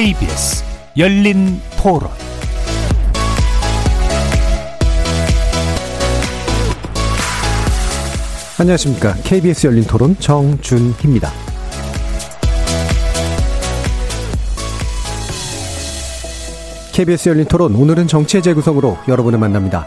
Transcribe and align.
KBS 0.00 0.64
열린 0.96 1.60
토론 1.76 2.08
안녕하십니까. 8.58 9.12
KBS 9.24 9.66
열린 9.66 9.84
토론 9.84 10.16
정준희입니다. 10.18 11.30
KBS 16.94 17.28
열린 17.28 17.44
토론 17.44 17.74
오늘은 17.74 18.06
정치의 18.06 18.42
재구성으로 18.42 18.96
여러분을 19.06 19.38
만납니다. 19.38 19.86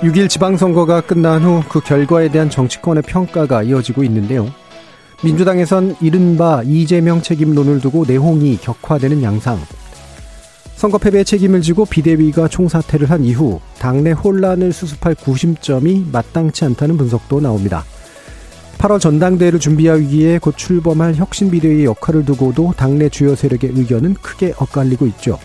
6일 0.00 0.28
지방선거가 0.28 1.00
끝난 1.00 1.42
후 1.42 1.64
그 1.68 1.80
결과에 1.80 2.28
대한 2.28 2.50
정치권의 2.50 3.02
평가가 3.02 3.64
이어지고 3.64 4.04
있는데요. 4.04 4.48
민주당에선 5.24 5.96
이른바 6.00 6.62
이재명 6.64 7.22
책임론을 7.22 7.80
두고 7.80 8.04
내홍이 8.06 8.58
격화되는 8.58 9.22
양상. 9.22 9.58
선거 10.76 10.96
패배의 10.96 11.24
책임을 11.24 11.60
지고 11.60 11.84
비대위가 11.84 12.46
총사퇴를 12.46 13.10
한 13.10 13.24
이후 13.24 13.58
당내 13.80 14.12
혼란을 14.12 14.72
수습할 14.72 15.16
구심점이 15.16 16.06
마땅치 16.12 16.64
않다는 16.66 16.96
분석도 16.96 17.40
나옵니다. 17.40 17.84
8월 18.78 19.00
전당대회를 19.00 19.58
준비하기에 19.58 20.38
곧 20.38 20.56
출범할 20.56 21.16
혁신 21.16 21.50
비대위의 21.50 21.84
역할을 21.84 22.24
두고도 22.24 22.74
당내 22.76 23.08
주요 23.08 23.34
세력의 23.34 23.72
의견은 23.74 24.14
크게 24.22 24.54
엇갈리고 24.56 25.08
있죠. 25.08 25.40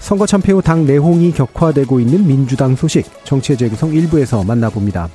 선거 0.00 0.26
참패 0.26 0.50
후 0.50 0.60
당 0.60 0.84
내홍이 0.84 1.32
격화되고 1.32 2.00
있는 2.00 2.26
민주당 2.26 2.74
소식 2.74 3.06
정치의 3.24 3.56
재구성 3.56 3.92
1부에서 3.92 4.44
만나봅니다. 4.44 5.08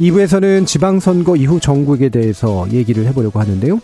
2부에서는 0.00 0.64
지방선거 0.64 1.36
이후 1.36 1.58
정국에 1.58 2.08
대해서 2.08 2.66
얘기를 2.70 3.04
해보려고 3.06 3.40
하는데요. 3.40 3.80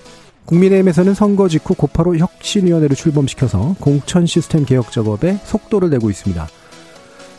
국민의힘에서는 0.47 1.15
선거 1.15 1.49
직후 1.49 1.75
곧바로 1.75 2.17
혁신위원회를 2.17 2.95
출범시켜서 2.95 3.75
공천 3.81 4.27
시스템 4.27 4.65
개혁 4.65 4.93
작업에 4.93 5.39
속도를 5.45 5.91
내고 5.91 6.11
있습니다. 6.11 6.47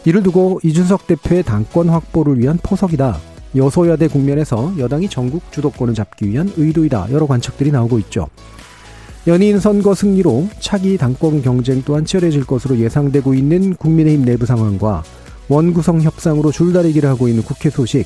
이를 0.05 0.23
두고 0.23 0.59
이준석 0.63 1.07
대표의 1.07 1.43
당권 1.43 1.89
확보를 1.89 2.39
위한 2.39 2.59
포석이다. 2.61 3.17
여소야대 3.55 4.09
국면에서 4.09 4.73
여당이 4.77 5.07
전국 5.07 5.51
주도권을 5.51 5.93
잡기 5.93 6.27
위한 6.27 6.51
의도이다. 6.57 7.07
여러 7.11 7.25
관측들이 7.27 7.71
나오고 7.71 7.99
있죠. 7.99 8.27
연인 9.27 9.59
선거 9.59 9.95
승리로 9.95 10.49
차기 10.59 10.97
당권 10.97 11.41
경쟁 11.41 11.81
또한 11.83 12.05
치열해질 12.05 12.45
것으로 12.45 12.77
예상되고 12.77 13.33
있는 13.33 13.75
국민의힘 13.75 14.25
내부 14.25 14.45
상황과 14.45 15.03
원구성 15.47 16.01
협상으로 16.01 16.51
줄다리기를 16.51 17.07
하고 17.07 17.27
있는 17.27 17.43
국회 17.43 17.69
소식 17.69 18.05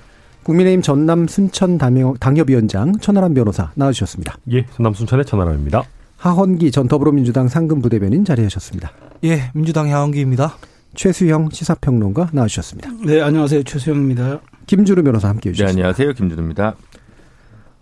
국민의힘 0.43 0.81
전남 0.81 1.27
순천 1.27 1.77
당협위원장 2.19 2.97
천하람 2.99 3.33
변호사 3.33 3.71
나와주셨습니다. 3.75 4.37
예, 4.51 4.65
전남 4.75 4.93
순천의 4.93 5.25
천하람입니다. 5.25 5.83
하헌기 6.17 6.71
전 6.71 6.87
더불어민주당 6.87 7.47
상금 7.47 7.81
부대변인 7.81 8.25
자리하셨습니다. 8.25 8.91
예, 9.23 9.51
민주당 9.53 9.91
하헌기입니다. 9.91 10.55
최수영 10.95 11.49
시사평론가 11.51 12.29
나와주셨습니다. 12.33 12.89
네, 13.05 13.21
안녕하세요. 13.21 13.63
최수영입니다. 13.63 14.41
김주루 14.65 15.03
변호사 15.03 15.29
함께 15.29 15.49
해 15.49 15.53
주셨습니다. 15.53 15.75
네, 15.75 15.81
안녕하세요. 15.81 16.13
김주루입니다. 16.13 16.75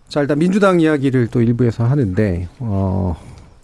자, 0.08 0.20
일단 0.20 0.38
민주당 0.38 0.80
이야기를 0.80 1.28
또 1.28 1.40
일부에서 1.40 1.84
하는데, 1.84 2.48
어, 2.58 3.16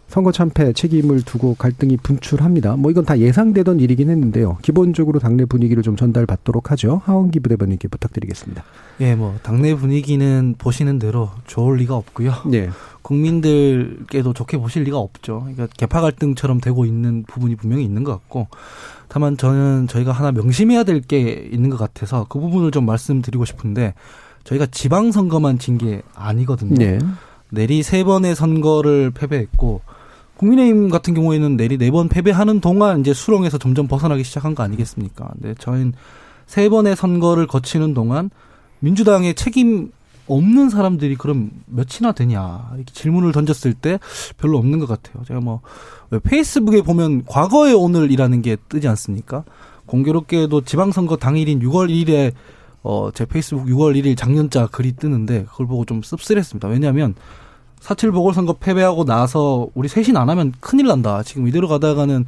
선거 0.08 0.30
참패 0.32 0.72
책임을 0.72 1.22
두고 1.22 1.54
갈등이 1.54 1.96
분출합니다. 1.98 2.76
뭐 2.76 2.90
이건 2.90 3.04
다 3.04 3.18
예상되던 3.18 3.80
일이긴 3.80 4.08
했는데요. 4.08 4.58
기본적으로 4.62 5.18
당내 5.18 5.44
분위기를 5.46 5.82
좀 5.82 5.96
전달받도록 5.96 6.70
하죠. 6.70 7.02
하원기 7.04 7.40
부대변인께 7.40 7.88
부탁드리겠습니다. 7.88 8.62
예, 9.00 9.14
뭐 9.14 9.36
당내 9.42 9.74
분위기는 9.74 10.54
보시는 10.58 10.98
대로 11.00 11.30
좋을 11.46 11.78
리가 11.78 11.96
없고요. 11.96 12.32
네. 12.46 12.70
국민들께도 13.02 14.32
좋게 14.32 14.58
보실 14.58 14.84
리가 14.84 14.96
없죠. 14.98 15.40
그러니까 15.40 15.66
개파 15.76 16.00
갈등처럼 16.00 16.60
되고 16.60 16.84
있는 16.84 17.24
부분이 17.26 17.56
분명히 17.56 17.84
있는 17.84 18.04
것 18.04 18.12
같고 18.12 18.48
다만 19.08 19.36
저는 19.36 19.86
저희가 19.88 20.12
하나 20.12 20.32
명심해야 20.32 20.84
될 20.84 21.00
게 21.06 21.48
있는 21.52 21.68
것 21.70 21.76
같아서 21.76 22.26
그 22.28 22.40
부분을 22.40 22.70
좀 22.70 22.86
말씀드리고 22.86 23.44
싶은데 23.44 23.94
저희가 24.44 24.66
지방 24.66 25.12
선거만 25.12 25.58
진 25.58 25.78
게 25.78 26.02
아니거든요. 26.14 26.74
네. 26.76 26.98
내리 27.50 27.82
세 27.82 28.02
번의 28.02 28.34
선거를 28.34 29.10
패배했고 29.12 29.82
국민의힘 30.36 30.88
같은 30.90 31.14
경우에는 31.14 31.56
내리 31.56 31.78
네 31.78 31.90
번 31.90 32.08
패배하는 32.08 32.60
동안 32.60 33.00
이제 33.00 33.14
수렁에서 33.14 33.58
점점 33.58 33.86
벗어나기 33.86 34.22
시작한 34.24 34.54
거 34.54 34.62
아니겠습니까? 34.62 35.28
근데 35.32 35.54
저희는 35.58 35.94
세 36.46 36.68
번의 36.68 36.94
선거를 36.96 37.46
거치는 37.46 37.94
동안 37.94 38.30
민주당의 38.80 39.34
책임 39.34 39.90
없는 40.28 40.70
사람들이 40.70 41.14
그럼 41.16 41.50
몇이나 41.66 42.12
되냐 42.12 42.70
이렇게 42.74 42.92
질문을 42.92 43.32
던졌을 43.32 43.74
때 43.74 43.98
별로 44.36 44.58
없는 44.58 44.78
것 44.80 44.86
같아요. 44.88 45.24
제가 45.24 45.40
뭐 45.40 45.60
페이스북에 46.24 46.82
보면 46.82 47.24
과거의 47.26 47.74
오늘이라는 47.74 48.42
게 48.42 48.56
뜨지 48.68 48.88
않습니까? 48.88 49.44
공교롭게도 49.86 50.62
지방선거 50.62 51.16
당일인 51.16 51.60
6월 51.60 51.88
1일에 51.90 52.32
어, 52.82 53.10
제 53.14 53.24
페이스북 53.24 53.66
6월 53.66 53.96
1일 54.00 54.16
작년자 54.16 54.66
글이 54.68 54.96
뜨는데 54.96 55.44
그걸 55.44 55.66
보고 55.66 55.84
좀 55.84 56.02
씁쓸했습니다. 56.02 56.68
왜냐하면 56.68 57.14
사칠 57.86 58.10
보궐선거 58.10 58.54
패배하고 58.54 59.04
나서 59.04 59.68
우리 59.74 59.86
쇄신 59.86 60.16
안 60.16 60.28
하면 60.28 60.52
큰일 60.58 60.88
난다. 60.88 61.22
지금 61.22 61.46
이대로 61.46 61.68
가다가는 61.68 62.26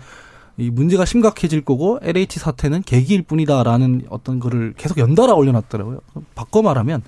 이 0.56 0.70
문제가 0.70 1.04
심각해질 1.04 1.64
거고 1.64 1.98
LH 2.00 2.38
사태는 2.38 2.82
계기일 2.82 3.22
뿐이다라는 3.22 4.02
어떤 4.08 4.38
거를 4.38 4.72
계속 4.76 4.98
연달아 4.98 5.34
올려놨더라고요. 5.34 5.98
바꿔 6.36 6.62
말하면 6.62 7.02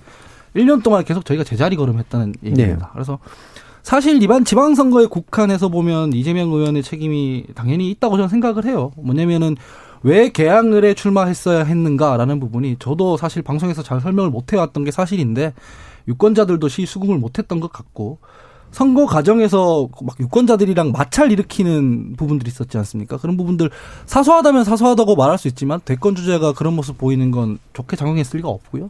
1년 0.53 0.83
동안 0.83 1.05
계속 1.05 1.23
저희가 1.23 1.45
제자리 1.45 1.77
걸음했다는 1.77 2.33
얘기입니다. 2.43 2.87
네. 2.87 2.91
그래서 2.91 3.19
사실 3.83 4.21
이번 4.21 4.43
지방선거에 4.43 5.05
국한해서 5.05 5.69
보면 5.69 6.11
이재명 6.11 6.51
의원의 6.51 6.83
책임이 6.83 7.45
당연히 7.55 7.89
있다고 7.91 8.17
저는 8.17 8.27
생각을 8.27 8.65
해요. 8.65 8.91
뭐냐면은 8.97 9.55
왜 10.03 10.29
개항을에 10.29 10.93
출마했어야 10.93 11.63
했는가라는 11.63 12.41
부분이 12.41 12.77
저도 12.79 13.15
사실 13.15 13.43
방송에서 13.43 13.81
잘 13.81 14.01
설명을 14.01 14.29
못 14.29 14.51
해왔던 14.51 14.83
게 14.83 14.91
사실인데 14.91 15.53
유권자들도 16.11 16.67
시 16.67 16.85
수긍을 16.85 17.17
못했던 17.17 17.59
것 17.59 17.71
같고 17.71 18.19
선거 18.71 19.05
과정에서 19.05 19.89
막 20.01 20.17
유권자들이랑 20.19 20.91
마찰 20.91 21.31
일으키는 21.31 22.15
부분들이 22.15 22.49
있었지 22.49 22.77
않습니까? 22.77 23.17
그런 23.17 23.35
부분들 23.35 23.69
사소하다면 24.05 24.63
사소하다고 24.63 25.15
말할 25.15 25.37
수 25.37 25.47
있지만 25.49 25.81
대권 25.83 26.15
주자가 26.15 26.53
그런 26.53 26.75
모습 26.75 26.97
보이는 26.97 27.31
건 27.31 27.59
좋게 27.73 27.97
작용했을 27.97 28.37
리가 28.37 28.49
없고요. 28.49 28.89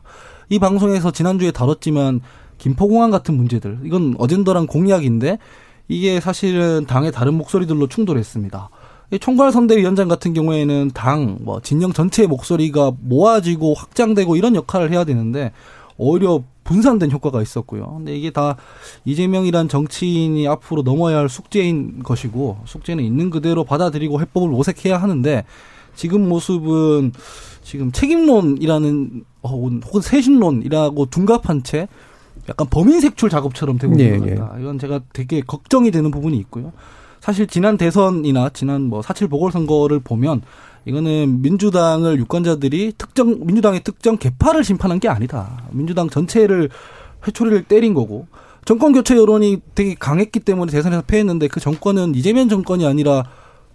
이 0.49 0.59
방송에서 0.59 1.11
지난주에 1.11 1.51
다뤘지만 1.51 2.21
김포공항 2.59 3.09
같은 3.09 3.35
문제들 3.35 3.79
이건 3.83 4.15
어젠더랑 4.19 4.67
공약인데 4.67 5.39
이게 5.87 6.19
사실은 6.19 6.85
당의 6.85 7.11
다른 7.11 7.33
목소리들로 7.33 7.87
충돌했습니다. 7.87 8.69
총괄선대위원장 9.19 10.07
같은 10.07 10.33
경우에는 10.33 10.91
당, 10.93 11.39
뭐, 11.41 11.59
진영 11.61 11.91
전체의 11.91 12.27
목소리가 12.27 12.93
모아지고 13.01 13.73
확장되고 13.73 14.37
이런 14.37 14.55
역할을 14.55 14.91
해야 14.91 15.03
되는데, 15.03 15.51
오히려 15.97 16.43
분산된 16.71 17.11
효과가 17.11 17.41
있었고요. 17.41 17.95
근데 17.97 18.15
이게 18.15 18.31
다 18.31 18.55
이재명이란 19.05 19.67
정치인이 19.67 20.47
앞으로 20.47 20.81
넘어야 20.83 21.17
할 21.17 21.29
숙제인 21.29 22.01
것이고 22.03 22.59
숙제는 22.65 23.03
있는 23.03 23.29
그대로 23.29 23.63
받아들이고 23.63 24.21
해법을 24.21 24.49
모색해야 24.49 24.97
하는데 24.97 25.43
지금 25.95 26.27
모습은 26.29 27.11
지금 27.63 27.91
책임론이라는 27.91 29.23
어, 29.41 29.49
혹은 29.49 30.01
세신론이라고 30.01 31.07
둔갑한 31.07 31.63
채 31.63 31.87
약간 32.49 32.67
범인 32.69 32.99
색출 33.01 33.29
작업처럼 33.29 33.77
되고 33.77 33.93
있는 33.93 34.35
같다. 34.35 34.53
네. 34.55 34.61
이건 34.61 34.79
제가 34.79 35.01
되게 35.13 35.41
걱정이 35.41 35.91
되는 35.91 36.09
부분이 36.09 36.37
있고요. 36.37 36.71
사실 37.19 37.45
지난 37.45 37.77
대선이나 37.77 38.49
지난 38.49 38.81
뭐 38.83 39.01
사칠 39.01 39.27
보궐선거를 39.27 39.99
보면 39.99 40.41
이거는 40.85 41.41
민주당을 41.41 42.17
유권자들이 42.19 42.93
특정 42.97 43.45
민주당의 43.45 43.83
특정 43.83 44.17
개파를 44.17 44.63
심판한 44.63 44.99
게 44.99 45.07
아니다. 45.07 45.63
민주당 45.71 46.09
전체를 46.09 46.69
회초리를 47.27 47.63
때린 47.63 47.93
거고 47.93 48.27
정권 48.65 48.93
교체 48.93 49.15
여론이 49.15 49.61
되게 49.75 49.95
강했기 49.95 50.39
때문에 50.39 50.71
대선에서 50.71 51.03
패했는데 51.03 51.47
그 51.47 51.59
정권은 51.59 52.15
이재명 52.15 52.49
정권이 52.49 52.85
아니라 52.85 53.23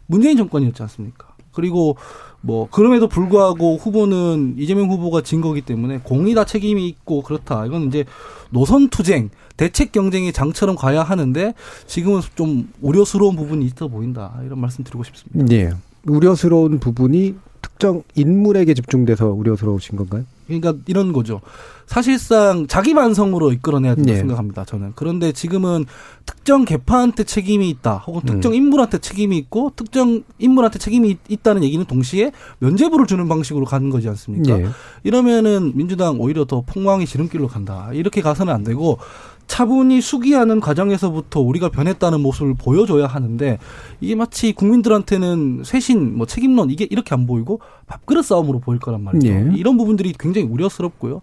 문재인 0.07 0.37
정권이었지 0.37 0.83
않습니까? 0.83 1.29
그리고 1.53 1.97
뭐 2.41 2.69
그럼에도 2.71 3.09
불구하고 3.09 3.77
후보는 3.77 4.57
이재명 4.59 4.89
후보가 4.91 5.23
진 5.23 5.41
거기 5.41 5.63
때문에 5.63 5.99
공이 5.99 6.35
다 6.35 6.45
책임이 6.45 6.87
있고 6.87 7.23
그렇다. 7.23 7.67
이건 7.67 7.89
이제 7.89 8.05
노선 8.51 8.89
투쟁, 8.89 9.31
대책 9.57 9.91
경쟁의 9.91 10.33
장처럼 10.33 10.77
가야 10.77 11.03
하는데 11.03 11.55
지금은 11.87 12.21
좀 12.35 12.71
우려스러운 12.81 13.35
부분이 13.37 13.65
있어 13.65 13.89
보인다. 13.89 14.39
이런 14.45 14.61
말씀 14.61 14.85
드리고 14.85 15.03
싶습니다. 15.03 15.53
예. 15.55 15.73
우려스러운 16.09 16.79
부분이 16.79 17.35
특정 17.63 18.03
인물에게 18.15 18.75
집중돼서 18.75 19.29
우려스러우신 19.29 19.97
건가요? 19.97 20.25
그러니까 20.47 20.75
이런 20.87 21.13
거죠. 21.13 21.41
사실상 21.87 22.67
자기 22.67 22.95
반성으로 22.95 23.53
이끌어내야 23.53 23.95
된다고 23.95 24.13
네. 24.13 24.19
생각합니다. 24.19 24.65
저는. 24.65 24.93
그런데 24.95 25.33
지금은 25.33 25.85
특정 26.25 26.65
개파한테 26.65 27.25
책임이 27.25 27.69
있다. 27.71 27.99
혹은 28.07 28.23
음. 28.25 28.27
특정 28.27 28.55
인물한테 28.55 28.99
책임이 28.99 29.37
있고 29.39 29.73
특정 29.75 30.23
인물한테 30.39 30.79
책임이 30.79 31.19
있다는 31.29 31.65
얘기는 31.65 31.85
동시에 31.85 32.33
면제부를 32.59 33.07
주는 33.07 33.29
방식으로 33.29 33.65
가는 33.67 33.91
거지 33.91 34.09
않습니까? 34.09 34.57
네. 34.57 34.67
이러면은 35.05 35.73
민주당 35.75 36.21
오히려 36.21 36.45
더 36.45 36.63
폭망의 36.63 37.07
지름길로 37.07 37.49
간다. 37.49 37.91
이렇게 37.93 38.21
가서는 38.21 38.53
안 38.53 38.65
되고 38.65 38.99
차분히 39.47 40.01
수기하는 40.01 40.61
과정에서부터 40.61 41.41
우리가 41.41 41.69
변했다는 41.71 42.21
모습을 42.21 42.55
보여줘야 42.55 43.07
하는데 43.07 43.59
이게 44.01 44.15
마치 44.15 44.53
국민들한테는 44.53 45.63
쇄신, 45.65 46.17
뭐 46.17 46.27
책임론 46.27 46.71
이게 46.71 46.87
이렇게 46.91 47.15
안 47.15 47.27
보이고 47.27 47.61
밥그릇 47.87 48.25
싸움으로 48.25 48.61
보일 48.61 48.81
거란 48.81 49.03
말이죠. 49.03 49.29
네. 49.29 49.53
이런 49.57 49.77
부분들이 49.77 50.13
굉장히 50.19 50.47
우려스럽고요. 50.47 51.23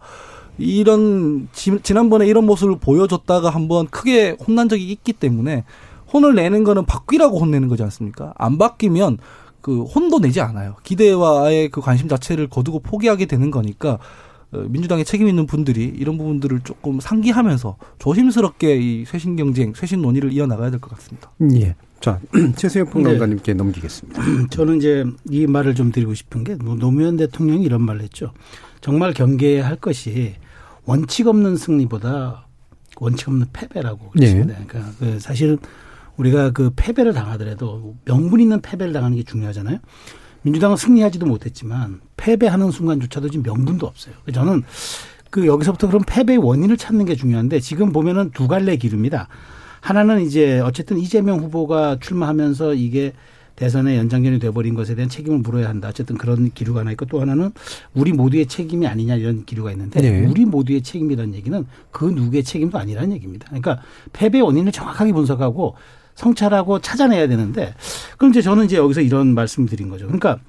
이런 0.57 1.47
지난번에 1.53 2.27
이런 2.27 2.45
모습을 2.45 2.77
보여줬다가 2.79 3.49
한번 3.49 3.87
크게 3.87 4.37
혼난 4.45 4.69
적이 4.69 4.91
있기 4.91 5.13
때문에 5.13 5.63
혼을 6.13 6.35
내는 6.35 6.63
거는 6.63 6.85
바뀌라고 6.85 7.39
혼내는 7.39 7.67
거지 7.67 7.81
않습니까? 7.83 8.33
안 8.37 8.57
바뀌면 8.57 9.17
그 9.61 9.83
혼도 9.83 10.19
내지 10.19 10.41
않아요. 10.41 10.75
기대와의 10.83 11.69
그 11.69 11.81
관심 11.81 12.07
자체를 12.07 12.47
거두고 12.49 12.79
포기하게 12.79 13.25
되는 13.25 13.49
거니까 13.49 13.93
어, 13.93 13.97
민주당에 14.69 15.03
책임 15.03 15.27
있는 15.27 15.45
분들이 15.47 15.85
이런 15.85 16.17
부분들을 16.17 16.61
조금 16.63 17.00
상기하면서 17.00 17.77
조심스럽게 18.00 18.77
이 18.77 19.05
쇄신 19.05 19.35
경쟁, 19.35 19.73
쇄신 19.73 20.01
논의를 20.01 20.31
이어나가야 20.31 20.69
될 20.69 20.79
것 20.79 20.89
같습니다. 20.95 21.31
예. 21.55 21.75
자, 22.00 22.19
최수영 22.57 22.89
평론가님께 22.89 23.53
네. 23.53 23.57
넘기겠습니다. 23.57 24.21
저는 24.51 24.77
이제 24.77 25.05
이 25.29 25.47
말을 25.47 25.73
좀 25.73 25.91
드리고 25.91 26.13
싶은 26.13 26.44
게 26.44 26.55
노무현 26.55 27.15
대통령이 27.17 27.63
이런 27.63 27.81
말을 27.81 28.01
했죠. 28.01 28.31
정말 28.81 29.13
경계할 29.13 29.77
것이 29.77 30.35
원칙 30.85 31.27
없는 31.27 31.55
승리보다 31.55 32.47
원칙 33.00 33.29
없는 33.29 33.47
패배라고 33.53 34.09
그랬습니다. 34.09 34.59
네. 34.59 34.65
그러니까 34.67 34.91
그 35.00 35.19
사실은 35.19 35.57
우리가 36.17 36.51
그 36.51 36.71
패배를 36.75 37.13
당하더라도 37.13 37.95
명분 38.05 38.39
있는 38.41 38.61
패배를 38.61 38.94
당하는 38.94 39.15
게 39.17 39.23
중요하잖아요. 39.23 39.79
민주당은 40.43 40.77
승리하지도 40.77 41.25
못했지만 41.25 42.01
패배하는 42.17 42.71
순간조차도 42.71 43.29
지금 43.29 43.43
명분도 43.43 43.87
없어요. 43.87 44.13
저는 44.33 44.63
그 45.29 45.47
여기서부터 45.47 45.87
그럼 45.87 46.03
패배의 46.05 46.37
원인을 46.37 46.77
찾는 46.77 47.05
게 47.05 47.15
중요한데 47.15 47.59
지금 47.59 47.91
보면은 47.91 48.31
두 48.31 48.47
갈래 48.47 48.75
길입니다. 48.75 49.27
하나는 49.81 50.21
이제 50.21 50.59
어쨌든 50.59 50.97
이재명 50.97 51.39
후보가 51.39 51.97
출마하면서 51.99 52.75
이게 52.75 53.13
대선의 53.55 53.97
연장전이 53.97 54.39
돼버린 54.39 54.73
것에 54.73 54.95
대한 54.95 55.09
책임을 55.09 55.39
물어야 55.39 55.69
한다. 55.69 55.89
어쨌든 55.89 56.17
그런 56.17 56.51
기류가 56.51 56.81
하나 56.81 56.91
있고 56.91 57.05
또 57.05 57.21
하나는 57.21 57.51
우리 57.93 58.11
모두의 58.11 58.47
책임이 58.47 58.87
아니냐 58.87 59.15
이런 59.15 59.45
기류가 59.45 59.71
있는데 59.71 60.01
네. 60.01 60.25
우리 60.25 60.45
모두의 60.45 60.81
책임이라는 60.81 61.35
얘기는 61.35 61.65
그 61.91 62.05
누구의 62.05 62.43
책임도 62.43 62.77
아니라는 62.77 63.13
얘기입니다. 63.13 63.45
그러니까 63.47 63.79
패배 64.11 64.39
원인을 64.39 64.71
정확하게 64.71 65.13
분석하고 65.13 65.75
성찰하고 66.15 66.80
찾아내야 66.80 67.27
되는데 67.27 67.74
그럼 68.18 68.31
이제 68.31 68.42
저는 68.42 68.65
이제 68.65 68.77
여기서 68.77 69.01
이런 69.01 69.33
말씀 69.33 69.65
드린 69.65 69.89
거죠. 69.89 70.06
그러니까 70.06 70.39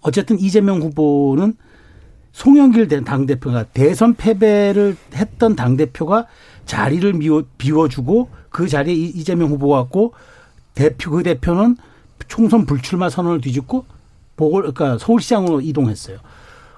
어쨌든 0.00 0.38
이재명 0.38 0.80
후보는 0.80 1.54
송영길 2.32 2.88
당 3.04 3.26
대표가 3.26 3.64
대선 3.64 4.14
패배를 4.14 4.96
했던 5.14 5.54
당 5.54 5.76
대표가 5.76 6.26
자리를 6.64 7.18
비워 7.58 7.88
주고 7.88 8.30
그 8.48 8.68
자리에 8.68 8.94
이재명 8.94 9.50
후보가 9.50 9.76
왔고 9.76 10.14
대표 10.74 11.10
그 11.10 11.22
대표는 11.22 11.76
총선 12.28 12.64
불출마 12.66 13.10
선언을 13.10 13.40
뒤집고 13.40 13.84
보궐 14.36 14.62
그러니까 14.62 14.98
서울시장으로 14.98 15.60
이동했어요. 15.60 16.18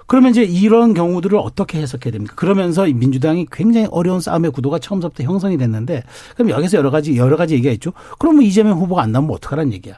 그러면 0.07 0.31
이제 0.31 0.43
이런 0.43 0.93
경우들을 0.93 1.37
어떻게 1.37 1.79
해석해야 1.79 2.11
됩니까? 2.11 2.35
그러면서 2.35 2.85
민주당이 2.85 3.47
굉장히 3.51 3.87
어려운 3.89 4.19
싸움의 4.19 4.51
구도가 4.51 4.79
처음부터 4.79 5.23
형성이 5.23 5.57
됐는데 5.57 6.03
그럼 6.35 6.49
여기서 6.51 6.77
여러 6.77 6.91
가지 6.91 7.17
여러 7.17 7.37
가지 7.37 7.55
얘기가 7.55 7.71
있죠. 7.73 7.91
그러면 8.19 8.43
이재명 8.43 8.77
후보가 8.79 9.01
안 9.01 9.11
나오면 9.11 9.31
어떡하라는 9.31 9.73
얘기야. 9.73 9.95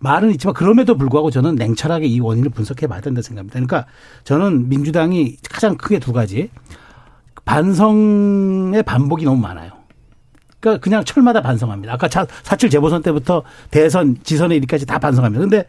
말은 0.00 0.30
있지만 0.32 0.54
그럼에도 0.54 0.96
불구하고 0.96 1.30
저는 1.30 1.54
냉철하게 1.54 2.06
이 2.06 2.20
원인을 2.20 2.50
분석해 2.50 2.86
봐야 2.88 3.00
된다 3.00 3.22
생각합니다. 3.22 3.54
그러니까 3.54 3.86
저는 4.24 4.68
민주당이 4.68 5.36
가장 5.48 5.76
크게 5.76 6.00
두 6.00 6.12
가지 6.12 6.50
반성의 7.44 8.82
반복이 8.82 9.24
너무 9.24 9.40
많아요. 9.40 9.70
그러니까 10.58 10.82
그냥 10.82 11.04
철마다 11.04 11.42
반성합니다. 11.42 11.92
아까 11.92 12.08
사칠 12.42 12.70
재보선 12.70 13.02
때부터 13.02 13.42
대선 13.70 14.16
지선에 14.22 14.56
이르기까지 14.56 14.86
다 14.86 14.98
반성합니다. 14.98 15.40
근데 15.40 15.66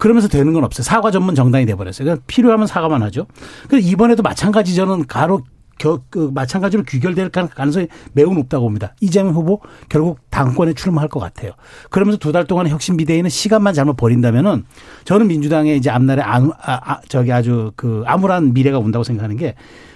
그러면서 0.00 0.26
되는 0.28 0.52
건 0.52 0.64
없어요. 0.64 0.82
사과 0.82 1.10
전문 1.10 1.34
정당이 1.34 1.66
돼버렸어요. 1.66 2.04
그러니까 2.06 2.24
필요하면 2.26 2.66
사과만 2.66 3.02
하죠. 3.02 3.26
그래서 3.68 3.86
이번에도 3.86 4.22
마찬가지 4.22 4.74
저는 4.74 5.06
가로 5.06 5.42
겨, 5.78 6.00
그 6.10 6.30
마찬가지로 6.34 6.82
귀결될 6.82 7.30
가능성이 7.30 7.86
매우 8.12 8.34
높다고 8.34 8.64
봅니다. 8.64 8.94
이재명 9.00 9.32
후보 9.34 9.60
결국 9.88 10.18
당권에 10.30 10.74
출마할 10.74 11.08
것 11.08 11.20
같아요. 11.20 11.52
그러면서 11.88 12.18
두 12.18 12.32
달 12.32 12.44
동안의 12.46 12.70
혁신 12.72 12.96
비대위는 12.98 13.30
시간만 13.30 13.72
잘못 13.72 13.96
버린다면은 13.96 14.64
저는 15.04 15.26
민주당의 15.28 15.76
이제 15.78 15.88
앞날에 15.88 16.22
아, 16.22 16.50
아, 16.62 17.00
저기 17.08 17.32
아주 17.32 17.72
그 17.76 18.02
암울한 18.06 18.52
미래가 18.52 18.78
온다고 18.78 19.04
생각하는 19.04 19.36
게 19.36 19.54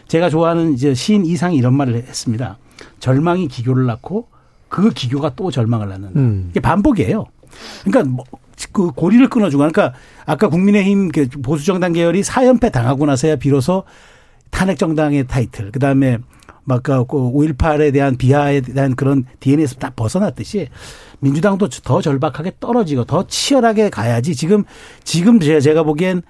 제가 0.09 0.31
좋아하는 0.31 0.73
이제 0.75 0.95
시인 0.95 1.27
이상이 1.27 1.57
이런 1.57 1.75
말을 1.75 1.95
했습니다. 1.97 2.57
절망이 3.01 3.49
기교를 3.49 3.85
낳고 3.87 4.29
그 4.69 4.91
기교가 4.91 5.33
또 5.37 5.51
절망을 5.51 5.89
낳는다. 5.89 6.19
음. 6.19 6.49
이게 6.51 6.61
반복이에요. 6.61 7.27
그러니까 7.85 8.11
뭐, 8.11 8.25
그 8.73 8.91
고리를 8.91 9.29
끊어주고 9.29 9.59
그러니까 9.59 9.93
아까 10.27 10.49
국민의힘 10.49 11.09
그 11.09 11.29
보수 11.43 11.65
정당 11.65 11.93
계열이 11.93 12.23
사연패 12.23 12.71
당하고 12.71 13.07
나서야 13.07 13.37
비로소 13.37 13.85
탄핵 14.51 14.79
정당의 14.79 15.27
타이틀 15.27 15.73
그다음에 15.73 16.19
막 16.65 16.83
5.18에 16.83 17.79
그 17.79 17.93
대한 17.93 18.17
비하에 18.17 18.61
대한 18.61 18.95
그런 18.97 19.25
DNA에서 19.41 19.77
딱 19.77 19.95
벗어났듯이 19.97 20.69
민주당도 21.21 21.69
더 21.69 22.01
절박하게 22.01 22.53
떨어지고 22.61 23.05
더 23.05 23.27
치열하게 23.27 23.91
가야지 23.91 24.35
지금 24.35 24.65
지금 25.03 25.41
제가 25.41 25.83
보기엔 25.83 26.23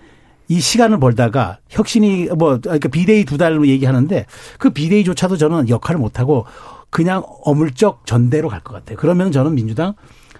이 0.49 0.61
시간을 0.61 0.99
벌다가 0.99 1.59
혁신이 1.69 2.29
뭐 2.37 2.59
그러니까 2.61 2.89
비대위 2.89 3.25
두 3.25 3.39
달로 3.39 3.67
얘기하는데 3.67 4.27
그 4.59 4.71
비대위조차도 4.71 5.37
저는 5.37 5.69
역할을 5.69 5.99
못 6.01 6.19
하고 6.19 6.45
그냥 6.91 7.23
어물쩍 7.43 8.07
전대로 8.07 8.49
갈 8.49 8.61
것 8.61 8.75
같아요. 8.75 8.97
그러면 8.99 9.33
저는 9.33 9.55
민주당 9.55 9.95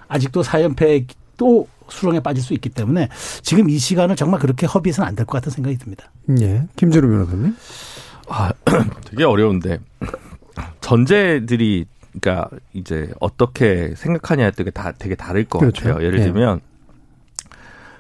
아직도 0.09 0.43
사연패 0.43 1.07
또 1.37 1.67
수렁에 1.89 2.21
빠질 2.21 2.43
수 2.43 2.55
있기 2.55 2.69
때문에 2.71 3.09
지금 3.43 3.69
이 3.69 3.79
시간을 3.79 4.17
정말 4.17 4.41
그렇게 4.41 4.67
허비해서는 4.67 5.09
안 5.09 5.15
될 5.17 5.25
것 5.27 5.33
같은 5.39 5.51
생각이 5.53 5.77
듭니다. 5.79 6.11
예. 6.41 6.65
김재로 6.77 7.09
변호사님. 7.09 7.55
아, 8.29 8.53
되게 9.11 9.25
어려운데 9.25 9.79
전제들이 10.81 11.87
그러니까 12.21 12.49
이제 12.73 13.11
어떻게 13.21 13.95
생각하냐에 13.97 14.51
따라 14.53 14.71
다 14.71 14.93
되게 14.99 15.15
다를 15.15 15.45
것 15.45 15.59
그렇죠. 15.59 15.85
같아요. 15.89 16.05
예를 16.07 16.21
예. 16.21 16.25
들면 16.25 16.61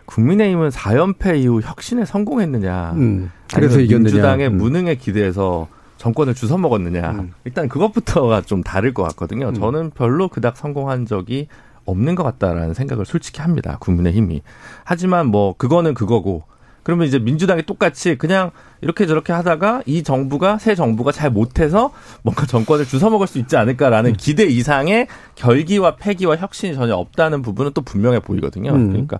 국민의힘은 0.07 0.69
4연패 0.69 1.38
이후 1.43 1.61
혁신에 1.62 2.05
성공했느냐. 2.05 2.93
음, 2.93 3.31
그래서 3.53 3.81
이겼느냐. 3.81 4.05
민주당의 4.05 4.49
음. 4.49 4.59
무능에 4.59 4.95
기대해서 4.97 5.69
정권을 5.97 6.35
주워 6.35 6.59
먹었느냐. 6.59 7.11
음. 7.12 7.33
일단 7.45 7.69
그것부터가 7.69 8.43
좀 8.43 8.62
다를 8.62 8.93
것 8.93 9.03
같거든요. 9.05 9.49
음. 9.49 9.55
저는 9.55 9.91
별로 9.91 10.29
그닥 10.29 10.57
성공한 10.57 11.07
적이 11.07 11.49
없는 11.87 12.14
것 12.14 12.23
같다라는 12.23 12.75
생각을 12.75 13.05
솔직히 13.05 13.41
합니다. 13.41 13.76
국민의힘이. 13.81 14.43
하지만 14.85 15.26
뭐 15.26 15.55
그거는 15.57 15.95
그거고 15.95 16.45
그러면 16.83 17.07
이제 17.07 17.19
민주당이 17.19 17.62
똑같이 17.62 18.17
그냥 18.17 18.50
이렇게 18.83 19.07
저렇게 19.07 19.33
하다가 19.33 19.83
이 19.87 20.03
정부가 20.03 20.59
새 20.59 20.75
정부가 20.75 21.12
잘 21.12 21.31
못해서 21.31 21.93
뭔가 22.21 22.45
정권을 22.45 22.85
주워 22.85 23.09
먹을 23.09 23.26
수 23.26 23.38
있지 23.38 23.57
않을까라는 23.57 24.11
음. 24.11 24.17
기대 24.19 24.45
이상의 24.45 25.07
결기와 25.35 25.97
패기와 25.97 26.37
혁신이 26.37 26.75
전혀 26.75 26.95
없다는 26.95 27.41
부분은 27.41 27.71
또 27.73 27.81
분명해 27.81 28.21
보이거든요. 28.21 28.73
음. 28.73 28.88
그러니까 28.88 29.19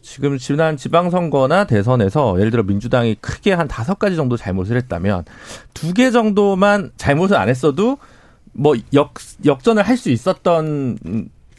지금 0.00 0.38
지난 0.38 0.76
지방선거나 0.76 1.64
대선에서 1.64 2.38
예를 2.38 2.52
들어 2.52 2.62
민주당이 2.62 3.16
크게 3.20 3.52
한 3.52 3.66
다섯 3.66 3.98
가지 3.98 4.14
정도 4.14 4.36
잘못을 4.36 4.76
했다면 4.76 5.24
두 5.74 5.92
개 5.94 6.12
정도만 6.12 6.92
잘못을 6.96 7.36
안 7.36 7.48
했어도 7.48 7.98
뭐 8.52 8.76
역, 8.94 9.14
역전을 9.44 9.82
할 9.82 9.96
수 9.96 10.08
있었던 10.10 10.98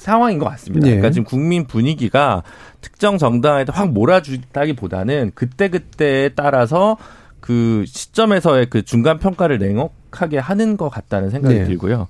상황인 0.04 0.38
것 0.38 0.46
같습니다. 0.50 0.86
네. 0.86 0.92
그러니까 0.92 1.12
지금 1.12 1.24
국민 1.24 1.66
분위기가 1.66 2.44
특정 2.82 3.18
정당에 3.18 3.64
확 3.70 3.92
몰아주다기보다는 3.94 5.32
그때 5.34 5.70
그때에 5.70 6.30
따라서 6.30 6.98
그 7.40 7.84
시점에서의 7.88 8.68
그 8.70 8.84
중간 8.84 9.18
평가를 9.20 9.60
냉혹하게 9.60 10.38
하는 10.40 10.76
것 10.78 10.90
같다는 10.90 11.30
생각이 11.30 11.56
네. 11.56 11.64
들고요. 11.66 12.08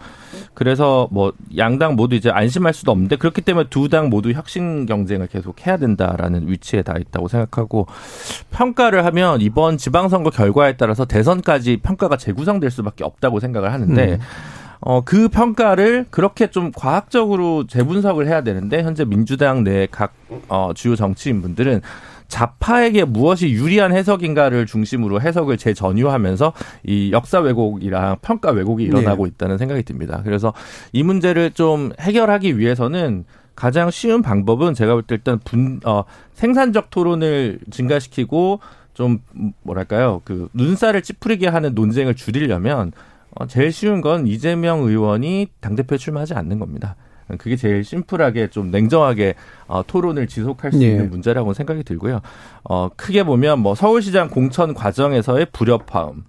그래서 0.56 1.08
뭐 1.12 1.34
양당 1.58 1.96
모두 1.96 2.16
이제 2.16 2.30
안심할 2.32 2.74
수도 2.74 2.92
없는데 2.92 3.16
그렇기 3.16 3.42
때문에 3.42 3.68
두 3.70 3.88
당 3.90 4.10
모두 4.10 4.32
혁신 4.32 4.86
경쟁을 4.88 5.28
계속 5.28 5.66
해야 5.66 5.78
된다라는 5.78 6.48
위치에 6.50 6.82
다 6.82 6.96
있다고 7.00 7.28
생각하고 7.28 7.86
평가를 8.52 9.06
하면 9.06 9.42
이번 9.42 9.78
지방선거 9.78 10.32
결과에 10.32 10.78
따라서 10.78 11.06
대선까지 11.06 11.78
평가가 11.78 12.18
재구성될 12.18 12.72
수밖에 12.72 13.04
없다고 13.04 13.40
생각을 13.40 13.72
하는데 13.72 14.14
음. 14.14 14.20
어, 14.86 15.02
그 15.02 15.30
평가를 15.30 16.06
그렇게 16.10 16.48
좀 16.48 16.72
과학적으로 16.76 17.66
재분석을 17.68 18.28
해야 18.28 18.42
되는데, 18.42 18.84
현재 18.84 19.06
민주당 19.06 19.64
내 19.64 19.88
각, 19.90 20.14
어, 20.50 20.72
주요 20.76 20.96
정치인 20.96 21.42
분들은 21.42 21.82
좌파에게 22.28 23.06
무엇이 23.06 23.52
유리한 23.52 23.94
해석인가를 23.94 24.66
중심으로 24.66 25.22
해석을 25.22 25.58
재전유하면서 25.58 26.54
이 26.84 27.12
역사 27.12 27.40
왜곡이랑 27.40 28.18
평가 28.22 28.52
왜곡이 28.52 28.84
일어나고 28.84 29.26
네. 29.26 29.30
있다는 29.30 29.58
생각이 29.58 29.84
듭니다. 29.84 30.22
그래서 30.24 30.52
이 30.94 31.04
문제를 31.04 31.52
좀 31.52 31.92
해결하기 32.00 32.58
위해서는 32.58 33.26
가장 33.56 33.92
쉬운 33.92 34.24
방법은 34.24 34.74
제가 34.74 34.94
볼 34.94 35.04
때 35.04 35.16
일단 35.16 35.40
분, 35.44 35.80
어, 35.86 36.06
생산적 36.34 36.90
토론을 36.90 37.60
증가시키고 37.70 38.60
좀 38.96 39.20
뭐랄까요 39.62 40.22
그 40.26 40.50
눈살을 40.54 41.04
찌푸리게 41.04 41.48
하는 41.48 41.76
논쟁을 41.76 42.16
줄이려면 42.16 42.92
어, 43.36 43.48
제일 43.48 43.72
쉬운 43.72 44.02
건 44.02 44.28
이재명 44.28 44.82
의원이 44.82 45.48
당대표에 45.60 45.98
출마하지 45.98 46.34
않는 46.34 46.60
겁니다. 46.60 46.96
그게 47.38 47.56
제일 47.56 47.84
심플하게 47.84 48.50
좀 48.50 48.70
냉정하게 48.70 49.36
어, 49.68 49.82
토론을 49.86 50.28
지속할 50.28 50.72
수 50.72 50.84
예. 50.84 50.90
있는 50.90 51.10
문제라고 51.10 51.54
생각이 51.54 51.84
들고요. 51.84 52.22
어, 52.64 52.90
크게 52.96 53.24
보면 53.24 53.60
뭐 53.60 53.76
서울시장 53.76 54.30
공천 54.30 54.74
과정에서의 54.74 55.48
불협화음 55.52 56.26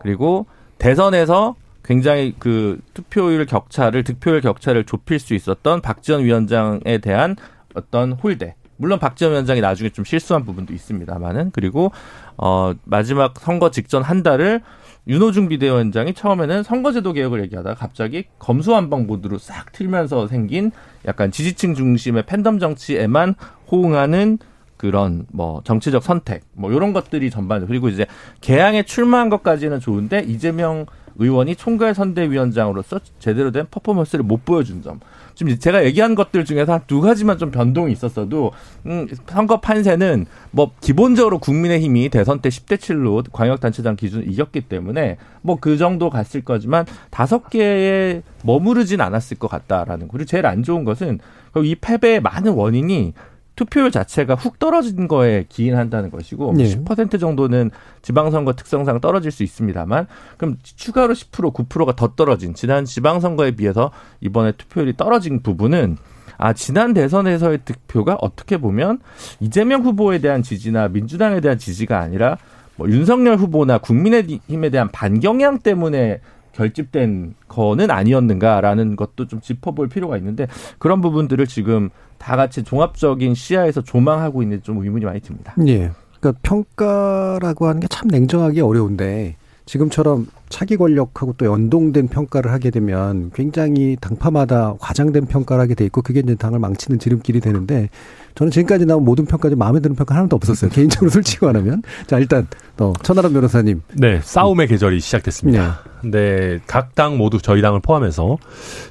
그리고 0.00 0.46
대선에서 0.78 1.54
굉장히 1.84 2.34
그 2.38 2.80
투표율 2.94 3.46
격차를 3.46 4.04
득표율 4.04 4.40
격차를 4.40 4.84
좁힐 4.84 5.18
수 5.18 5.34
있었던 5.34 5.80
박지원 5.80 6.24
위원장에 6.24 6.98
대한 6.98 7.36
어떤 7.74 8.12
홀대. 8.12 8.54
물론 8.76 8.98
박지원 8.98 9.32
위원장이 9.32 9.60
나중에 9.60 9.90
좀 9.90 10.04
실수한 10.04 10.44
부분도 10.44 10.72
있습니다만은 10.74 11.50
그리고 11.52 11.92
어 12.36 12.72
마지막 12.84 13.38
선거 13.38 13.70
직전 13.70 14.02
한 14.02 14.22
달을 14.22 14.60
윤호중 15.08 15.48
비대위원장이 15.48 16.14
처음에는 16.14 16.62
선거제도 16.62 17.12
개혁을 17.12 17.42
얘기하다가 17.42 17.74
갑자기 17.74 18.24
검수완박 18.38 19.06
모드로 19.06 19.38
싹 19.38 19.72
틀면서 19.72 20.28
생긴 20.28 20.70
약간 21.06 21.30
지지층 21.32 21.74
중심의 21.74 22.24
팬덤 22.26 22.60
정치에만 22.60 23.34
호응하는 23.70 24.38
그런 24.76 25.26
뭐 25.32 25.60
정치적 25.64 26.02
선택 26.02 26.42
뭐 26.54 26.72
이런 26.72 26.92
것들이 26.92 27.30
전반 27.30 27.66
그리고 27.66 27.88
이제 27.88 28.06
개항에 28.40 28.84
출마한 28.84 29.28
것까지는 29.28 29.80
좋은데 29.80 30.20
이재명 30.20 30.86
의원이 31.16 31.56
총괄 31.56 31.94
선대위원장으로서 31.94 33.00
제대로 33.18 33.50
된 33.50 33.66
퍼포먼스를 33.70 34.24
못 34.24 34.44
보여준 34.44 34.82
점. 34.82 35.00
지금 35.34 35.58
제가 35.58 35.84
얘기한 35.84 36.14
것들 36.14 36.44
중에서 36.44 36.74
한 36.74 36.82
두 36.86 37.00
가지만 37.00 37.38
좀 37.38 37.50
변동이 37.50 37.90
있었어도 37.92 38.52
음, 38.86 39.08
선거 39.26 39.60
판세는 39.60 40.26
뭐 40.50 40.72
기본적으로 40.80 41.38
국민의힘이 41.38 42.10
대선 42.10 42.40
때 42.40 42.48
10대 42.50 42.76
7로 42.76 43.24
광역단체장 43.32 43.96
기준 43.96 44.22
이겼기 44.28 44.62
때문에 44.62 45.16
뭐 45.40 45.56
그 45.60 45.76
정도 45.78 46.10
갔을 46.10 46.42
거지만 46.42 46.84
다섯 47.10 47.48
개에 47.48 48.22
머무르진 48.42 49.00
않았을 49.00 49.38
것 49.38 49.48
같다라는 49.48 50.08
그리고 50.08 50.24
제일 50.26 50.44
안 50.46 50.62
좋은 50.62 50.84
것은 50.84 51.18
이 51.62 51.74
패배의 51.76 52.20
많은 52.20 52.52
원인이 52.52 53.12
투표율 53.54 53.90
자체가 53.90 54.34
훅 54.34 54.58
떨어진 54.58 55.08
거에 55.08 55.44
기인한다는 55.48 56.10
것이고 56.10 56.54
네. 56.56 56.64
10% 56.64 57.20
정도는 57.20 57.70
지방선거 58.00 58.54
특성상 58.54 59.00
떨어질 59.00 59.30
수 59.30 59.42
있습니다만 59.42 60.06
그럼 60.38 60.56
추가로 60.62 61.14
10% 61.14 61.52
9%가 61.52 61.94
더 61.94 62.14
떨어진 62.14 62.54
지난 62.54 62.84
지방선거에 62.84 63.52
비해서 63.52 63.90
이번에 64.20 64.52
투표율이 64.52 64.96
떨어진 64.96 65.42
부분은 65.42 65.96
아 66.38 66.52
지난 66.52 66.94
대선에서의 66.94 67.60
득표가 67.64 68.18
어떻게 68.20 68.56
보면 68.56 69.00
이재명 69.40 69.82
후보에 69.82 70.18
대한 70.18 70.42
지지나 70.42 70.88
민주당에 70.88 71.40
대한 71.40 71.58
지지가 71.58 72.00
아니라 72.00 72.38
뭐 72.76 72.88
윤석열 72.88 73.36
후보나 73.36 73.78
국민의힘에 73.78 74.70
대한 74.70 74.90
반경향 74.90 75.58
때문에 75.58 76.20
결집된 76.52 77.34
거는 77.48 77.90
아니었는가라는 77.90 78.96
것도 78.96 79.26
좀 79.26 79.40
짚어볼 79.40 79.88
필요가 79.88 80.16
있는데 80.18 80.46
그런 80.78 81.00
부분들을 81.00 81.46
지금 81.46 81.90
다 82.22 82.36
같이 82.36 82.62
종합적인 82.62 83.34
시야에서 83.34 83.82
조망하고 83.82 84.42
있는 84.42 84.62
좀 84.62 84.78
의문이 84.78 85.04
많이 85.04 85.20
듭니다. 85.20 85.54
예. 85.66 85.90
그러니까 86.20 86.38
평가라고 86.42 87.66
하는 87.66 87.80
게 87.80 87.88
참 87.90 88.06
냉정하기 88.08 88.60
어려운데 88.60 89.34
지금처럼 89.64 90.26
차기 90.48 90.76
권력하고 90.76 91.34
또 91.38 91.46
연동된 91.46 92.08
평가를 92.08 92.52
하게 92.52 92.70
되면 92.70 93.30
굉장히 93.34 93.96
당파마다 94.00 94.74
과장된 94.80 95.26
평가를 95.26 95.62
하게 95.62 95.74
돼 95.74 95.84
있고 95.86 96.02
그게 96.02 96.20
이제 96.20 96.34
당을 96.34 96.58
망치는 96.58 96.98
지름길이 96.98 97.40
되는데 97.40 97.88
저는 98.34 98.50
지금까지 98.50 98.86
나온 98.86 99.04
모든 99.04 99.24
평가 99.26 99.48
중 99.48 99.58
마음에 99.58 99.80
드는 99.80 99.94
평가 99.94 100.14
하나도 100.16 100.36
없었어요. 100.36 100.70
개인적으로 100.72 101.10
솔직히 101.10 101.44
말하면. 101.44 101.82
자, 102.06 102.18
일단 102.18 102.46
또 102.76 102.92
천하람 103.02 103.32
변호사님. 103.32 103.82
네, 103.94 104.20
싸움의 104.22 104.68
계절이 104.68 105.00
시작됐습니다. 105.00 105.80
네. 106.02 106.10
네, 106.10 106.58
각 106.66 106.92
당 106.94 107.16
모두 107.16 107.38
저희 107.40 107.62
당을 107.62 107.80
포함해서 107.80 108.36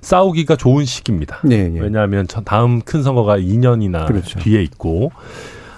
싸우기가 0.02 0.56
좋은 0.56 0.86
시기입니다. 0.86 1.40
네, 1.44 1.70
네. 1.70 1.80
왜냐하면 1.80 2.26
다음 2.46 2.82
큰 2.82 3.04
선거가 3.04 3.38
2년이나 3.38 4.08
그렇죠. 4.08 4.40
뒤에 4.40 4.64
있고 4.64 5.12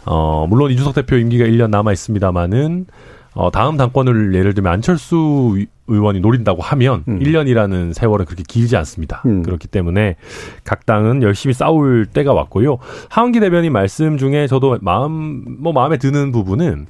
어, 0.05 0.45
물론 0.47 0.71
이준석 0.71 0.95
대표 0.95 1.17
임기가 1.17 1.45
1년 1.45 1.69
남아 1.69 1.91
있습니다만은 1.91 2.85
어, 3.33 3.49
다음 3.51 3.77
당권을 3.77 4.35
예를 4.35 4.53
들면 4.53 4.71
안철수 4.71 5.57
의원이 5.87 6.19
노린다고 6.19 6.61
하면 6.61 7.03
음. 7.07 7.19
1년이라는 7.19 7.93
세월은 7.93 8.25
그렇게 8.25 8.43
길지 8.47 8.77
않습니다. 8.77 9.21
음. 9.25 9.43
그렇기 9.43 9.67
때문에 9.67 10.15
각 10.63 10.85
당은 10.85 11.23
열심히 11.23 11.53
싸울 11.53 12.05
때가 12.05 12.33
왔고요. 12.33 12.77
하원기 13.09 13.39
대변인 13.39 13.73
말씀 13.73 14.17
중에 14.17 14.47
저도 14.47 14.77
마음 14.81 15.43
뭐 15.59 15.73
마음에 15.73 15.97
드는 15.97 16.31
부분은 16.31 16.87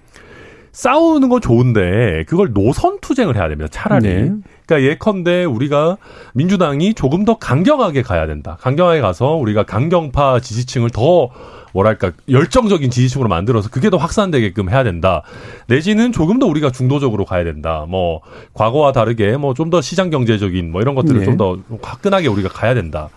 싸우는 0.73 1.29
건 1.29 1.39
좋은데 1.39 2.25
그걸 2.27 2.51
노선 2.51 2.99
투쟁을 2.99 3.35
해야 3.35 3.47
됩니다. 3.47 3.69
차라리. 3.71 4.07
네. 4.07 4.31
그러니까 4.65 4.89
예컨대 4.89 5.45
우리가 5.45 5.97
민주당이 6.33 6.95
조금 6.95 7.25
더 7.25 7.37
강경하게 7.37 8.01
가야 8.01 8.25
된다. 8.25 8.57
강경하게 8.59 9.01
가서 9.01 9.35
우리가 9.35 9.63
강경파 9.63 10.39
지지층을 10.39 10.89
더 10.89 11.29
뭐랄까 11.73 12.11
열정적인 12.29 12.89
지지층으로 12.91 13.27
만들어서 13.29 13.69
그게 13.69 13.89
더 13.89 13.97
확산되게끔 13.97 14.69
해야 14.69 14.83
된다. 14.83 15.23
내지는 15.67 16.11
조금 16.11 16.39
더 16.39 16.45
우리가 16.45 16.71
중도적으로 16.71 17.25
가야 17.25 17.43
된다. 17.43 17.85
뭐 17.89 18.21
과거와 18.53 18.91
다르게 18.93 19.35
뭐 19.37 19.53
좀 19.53 19.69
더 19.69 19.81
시장 19.81 20.09
경제적인 20.11 20.71
뭐 20.71 20.81
이런 20.81 20.93
것들을 20.93 21.19
네. 21.19 21.25
좀더 21.25 21.57
화끈하게 21.81 22.27
우리가 22.27 22.49
가야 22.49 22.73
된다. 22.75 23.09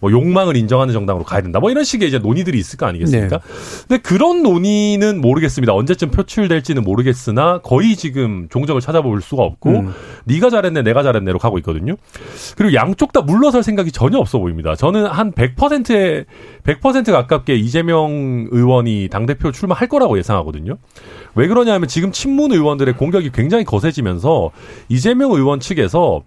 뭐 0.00 0.12
욕망을 0.12 0.56
인정하는 0.56 0.92
정당으로 0.92 1.24
가야 1.24 1.42
된다. 1.42 1.60
뭐 1.60 1.70
이런 1.70 1.84
식의 1.84 2.08
이제 2.08 2.18
논의들이 2.18 2.58
있을 2.58 2.76
거 2.76 2.86
아니겠습니까? 2.86 3.38
네. 3.38 3.44
근데 3.88 4.02
그런 4.02 4.42
논의는 4.42 5.20
모르겠습니다. 5.20 5.74
언제쯤 5.74 6.10
표출될지는 6.10 6.84
모르겠으나 6.84 7.58
거의 7.58 7.96
지금 7.96 8.48
종적을 8.50 8.80
찾아볼 8.80 9.20
수가 9.20 9.42
없고 9.42 9.70
음. 9.70 9.94
네가 10.24 10.50
잘했네, 10.50 10.82
내가 10.82 11.02
잘했네로 11.02 11.38
가고 11.38 11.58
있거든요. 11.58 11.96
그리고 12.56 12.74
양쪽 12.74 13.12
다 13.12 13.22
물러설 13.22 13.62
생각이 13.62 13.90
전혀 13.90 14.18
없어 14.18 14.38
보입니다. 14.38 14.76
저는 14.76 15.06
한 15.06 15.32
100%에 15.32 16.24
100% 16.64 17.12
가깝게 17.12 17.56
이재명 17.56 18.48
의원이 18.50 19.08
당 19.10 19.26
대표 19.26 19.50
출마할 19.50 19.88
거라고 19.88 20.18
예상하거든요. 20.18 20.76
왜 21.34 21.48
그러냐면 21.48 21.88
지금 21.88 22.12
친문 22.12 22.52
의원들의 22.52 22.94
공격이 22.96 23.30
굉장히 23.32 23.64
거세지면서 23.64 24.50
이재명 24.88 25.32
의원 25.32 25.60
측에서 25.60 26.22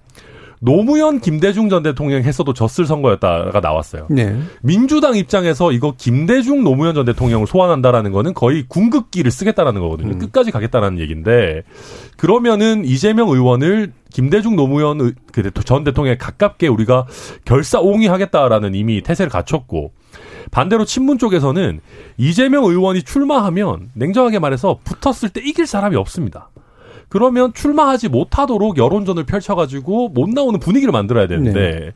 노무현 0.64 1.20
김대중 1.20 1.70
전 1.70 1.82
대통령 1.82 2.22
했어도 2.22 2.54
졌을 2.54 2.86
선거였다가 2.86 3.60
나왔어요. 3.62 4.06
네. 4.12 4.40
민주당 4.62 5.16
입장에서 5.16 5.72
이거 5.72 5.96
김대중 5.98 6.64
노무현 6.64 6.94
전 6.94 7.04
대통령을 7.04 7.48
소환한다라는 7.48 8.12
거는 8.12 8.36
거의 8.36 8.66
궁극기를 8.68 9.32
쓰겠다라는 9.32 9.82
거거든요. 9.82 10.14
음. 10.14 10.20
끝까지 10.20 10.52
가겠다라는 10.52 11.00
얘기인데 11.00 11.64
그러면은 12.16 12.86
이재명 12.86 13.30
의원을 13.30 13.92
김대중 14.12 14.56
노무현 14.56 15.16
그전 15.32 15.84
대통령에 15.84 16.18
가깝게 16.18 16.68
우리가 16.68 17.08
결사옹위하겠다라는 17.46 18.76
이미 18.76 19.02
태세를 19.02 19.32
갖췄고 19.32 19.94
반대로 20.52 20.86
친문 20.86 21.18
쪽에서는 21.18 21.80
이재명 22.18 22.66
의원이 22.66 23.02
출마하면 23.02 23.90
냉정하게 23.96 24.38
말해서 24.38 24.80
붙었을 24.84 25.30
때 25.30 25.42
이길 25.44 25.66
사람이 25.66 25.96
없습니다. 25.96 26.52
그러면 27.12 27.54
출마하지 27.54 28.08
못하도록 28.08 28.78
여론전을 28.78 29.26
펼쳐가지고 29.26 30.10
못 30.10 30.30
나오는 30.30 30.58
분위기를 30.60 30.94
만들어야 30.94 31.28
되는데 31.28 31.72
네. 31.72 31.92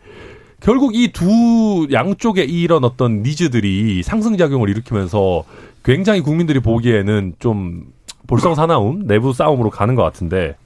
결국 0.60 0.94
이 0.94 1.08
두 1.14 1.88
양쪽의 1.92 2.50
이런 2.52 2.84
어떤 2.84 3.24
니즈들이 3.24 4.04
상승작용을 4.04 4.70
일으키면서 4.70 5.46
굉장히 5.86 6.20
국민들이 6.20 6.60
보기에는 6.60 7.36
좀 7.40 7.86
볼썽사나움, 8.28 9.08
내부 9.08 9.32
싸움으로 9.32 9.70
가는 9.70 9.96
것 9.96 10.04
같은데 10.04 10.58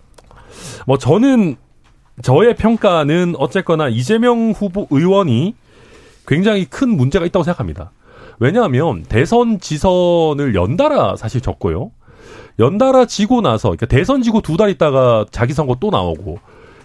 뭐 0.87 0.97
저는 0.97 1.55
저의 2.23 2.55
평가는 2.55 3.35
어쨌거나 3.37 3.87
이재명 3.87 4.51
후보 4.51 4.87
의원이 4.89 5.53
굉장히 6.25 6.65
큰 6.65 6.89
문제가 6.89 7.25
있다고 7.27 7.43
생각합니다. 7.43 7.91
왜냐하면 8.39 9.03
대선 9.03 9.59
지선을 9.59 10.55
연달아 10.55 11.17
사실 11.17 11.39
졌고요. 11.39 11.91
연달아 12.59 13.05
지고 13.05 13.41
나서 13.41 13.69
그러니까 13.69 13.85
대선 13.87 14.21
지고 14.21 14.41
두 14.41 14.57
달 14.57 14.69
있다가 14.69 15.25
자기 15.31 15.53
선거 15.53 15.75
또 15.79 15.89
나오고 15.89 16.39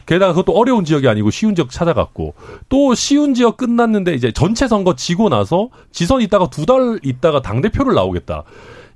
게다가 0.06 0.32
그것도 0.34 0.56
어려운 0.56 0.84
지역이 0.84 1.08
아니고 1.08 1.30
쉬운 1.30 1.54
지역 1.54 1.70
찾아갔고 1.70 2.34
또 2.68 2.94
쉬운 2.94 3.34
지역 3.34 3.56
끝났는데 3.56 4.14
이제 4.14 4.32
전체 4.32 4.68
선거 4.68 4.94
지고 4.94 5.28
나서 5.28 5.70
지선 5.92 6.20
있다가 6.20 6.50
두 6.50 6.66
달 6.66 6.98
있다가 7.02 7.40
당 7.42 7.60
대표를 7.62 7.94
나오겠다. 7.94 8.44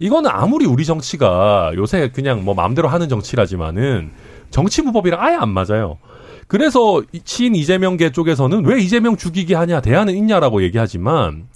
이거는 0.01 0.31
아무리 0.31 0.67
우리 0.67 0.85
정치가 0.85 1.73
요새 1.75 2.11
그냥 2.13 2.45
뭐 2.45 2.55
마음대로 2.55 2.89
하는 2.89 3.09
정치라지만은 3.09 4.11
정치 4.51 4.83
무법이랑 4.83 5.21
아예 5.21 5.35
안 5.35 5.49
맞아요. 5.49 5.99
그래서 6.47 7.03
친 7.25 7.55
이재명계 7.55 8.13
쪽에서는 8.13 8.65
왜 8.65 8.81
이재명 8.81 9.17
죽이게 9.17 9.55
하냐 9.55 9.81
대안은 9.81 10.15
있냐라고 10.15 10.63
얘기하지만 10.63 11.47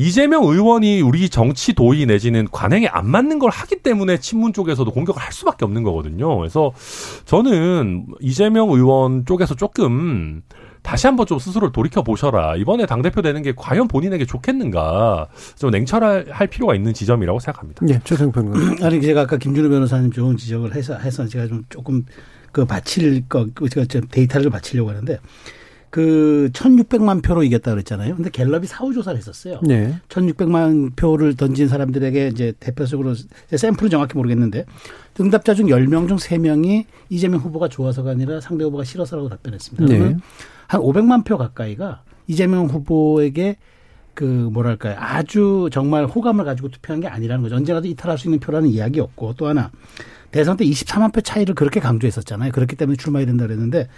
이재명 0.00 0.44
의원이 0.44 1.02
우리 1.02 1.28
정치 1.28 1.74
도의 1.74 2.06
내지는 2.06 2.48
관행에 2.50 2.86
안 2.86 3.06
맞는 3.06 3.38
걸 3.38 3.50
하기 3.50 3.82
때문에 3.82 4.18
친문 4.18 4.54
쪽에서도 4.54 4.90
공격을 4.90 5.20
할 5.20 5.30
수밖에 5.30 5.66
없는 5.66 5.82
거거든요. 5.82 6.38
그래서 6.38 6.72
저는 7.26 8.06
이재명 8.18 8.70
의원 8.70 9.26
쪽에서 9.26 9.54
조금 9.54 10.40
다시 10.80 11.06
한번 11.06 11.26
좀 11.26 11.38
스스로 11.38 11.70
돌이켜 11.70 12.02
보셔라. 12.02 12.56
이번에 12.56 12.86
당대표 12.86 13.20
되는 13.20 13.42
게 13.42 13.52
과연 13.54 13.88
본인에게 13.88 14.24
좋겠는가. 14.24 15.28
좀 15.58 15.70
냉철할 15.70 16.46
필요가 16.46 16.74
있는 16.74 16.94
지점이라고 16.94 17.38
생각합니다. 17.38 17.84
네, 17.84 18.00
최승평 18.02 18.54
아니, 18.80 19.02
제가 19.02 19.20
아까 19.20 19.36
김준우 19.36 19.68
변호사님 19.68 20.12
좋은 20.12 20.38
지적을 20.38 20.74
해서, 20.74 20.96
해서 20.96 21.26
제가 21.26 21.46
좀 21.46 21.62
조금 21.68 22.06
그 22.52 22.64
바칠 22.64 23.28
거, 23.28 23.46
제가 23.70 23.84
좀 23.84 24.00
데이터를 24.10 24.48
바치려고 24.48 24.88
하는데 24.88 25.18
그 25.90 26.50
1600만 26.52 27.22
표로 27.22 27.42
이겼다 27.42 27.72
그랬잖아요. 27.72 28.14
근데 28.14 28.30
갤럽이 28.30 28.66
사후 28.66 28.94
조사를 28.94 29.18
했었어요. 29.18 29.60
네. 29.62 30.00
1600만 30.08 30.94
표를 30.96 31.34
던진 31.34 31.66
사람들에게 31.66 32.28
이제 32.28 32.52
대표적으로 32.60 33.14
샘플은 33.54 33.90
정확히 33.90 34.16
모르겠는데 34.16 34.66
응답자 35.20 35.54
중 35.54 35.66
10명 35.66 36.06
중 36.06 36.16
3명이 36.16 36.84
이재명 37.08 37.40
후보가 37.40 37.68
좋아서가 37.68 38.12
아니라 38.12 38.40
상대 38.40 38.64
후보가 38.64 38.84
싫어서라고 38.84 39.28
답변했습니다. 39.28 39.84
네. 39.86 39.98
그러면 39.98 40.20
한 40.68 40.80
500만 40.80 41.24
표 41.24 41.36
가까이가 41.36 42.04
이재명 42.28 42.66
후보에게 42.66 43.56
그 44.14 44.24
뭐랄까요 44.24 44.96
아주 44.98 45.68
정말 45.72 46.06
호감을 46.06 46.44
가지고 46.44 46.68
투표한 46.68 47.00
게 47.00 47.08
아니라는 47.08 47.42
거죠. 47.42 47.56
언제라도 47.56 47.88
이탈할 47.88 48.16
수 48.16 48.28
있는 48.28 48.38
표라는 48.38 48.68
이야기였고 48.68 49.34
또 49.34 49.48
하나 49.48 49.72
대선 50.30 50.56
때 50.56 50.64
24만 50.64 51.12
표 51.12 51.20
차이를 51.20 51.56
그렇게 51.56 51.80
강조했었잖아요. 51.80 52.52
그렇기 52.52 52.76
때문에 52.76 52.96
출마해야 52.96 53.26
된다 53.26 53.46
그랬는데 53.46 53.88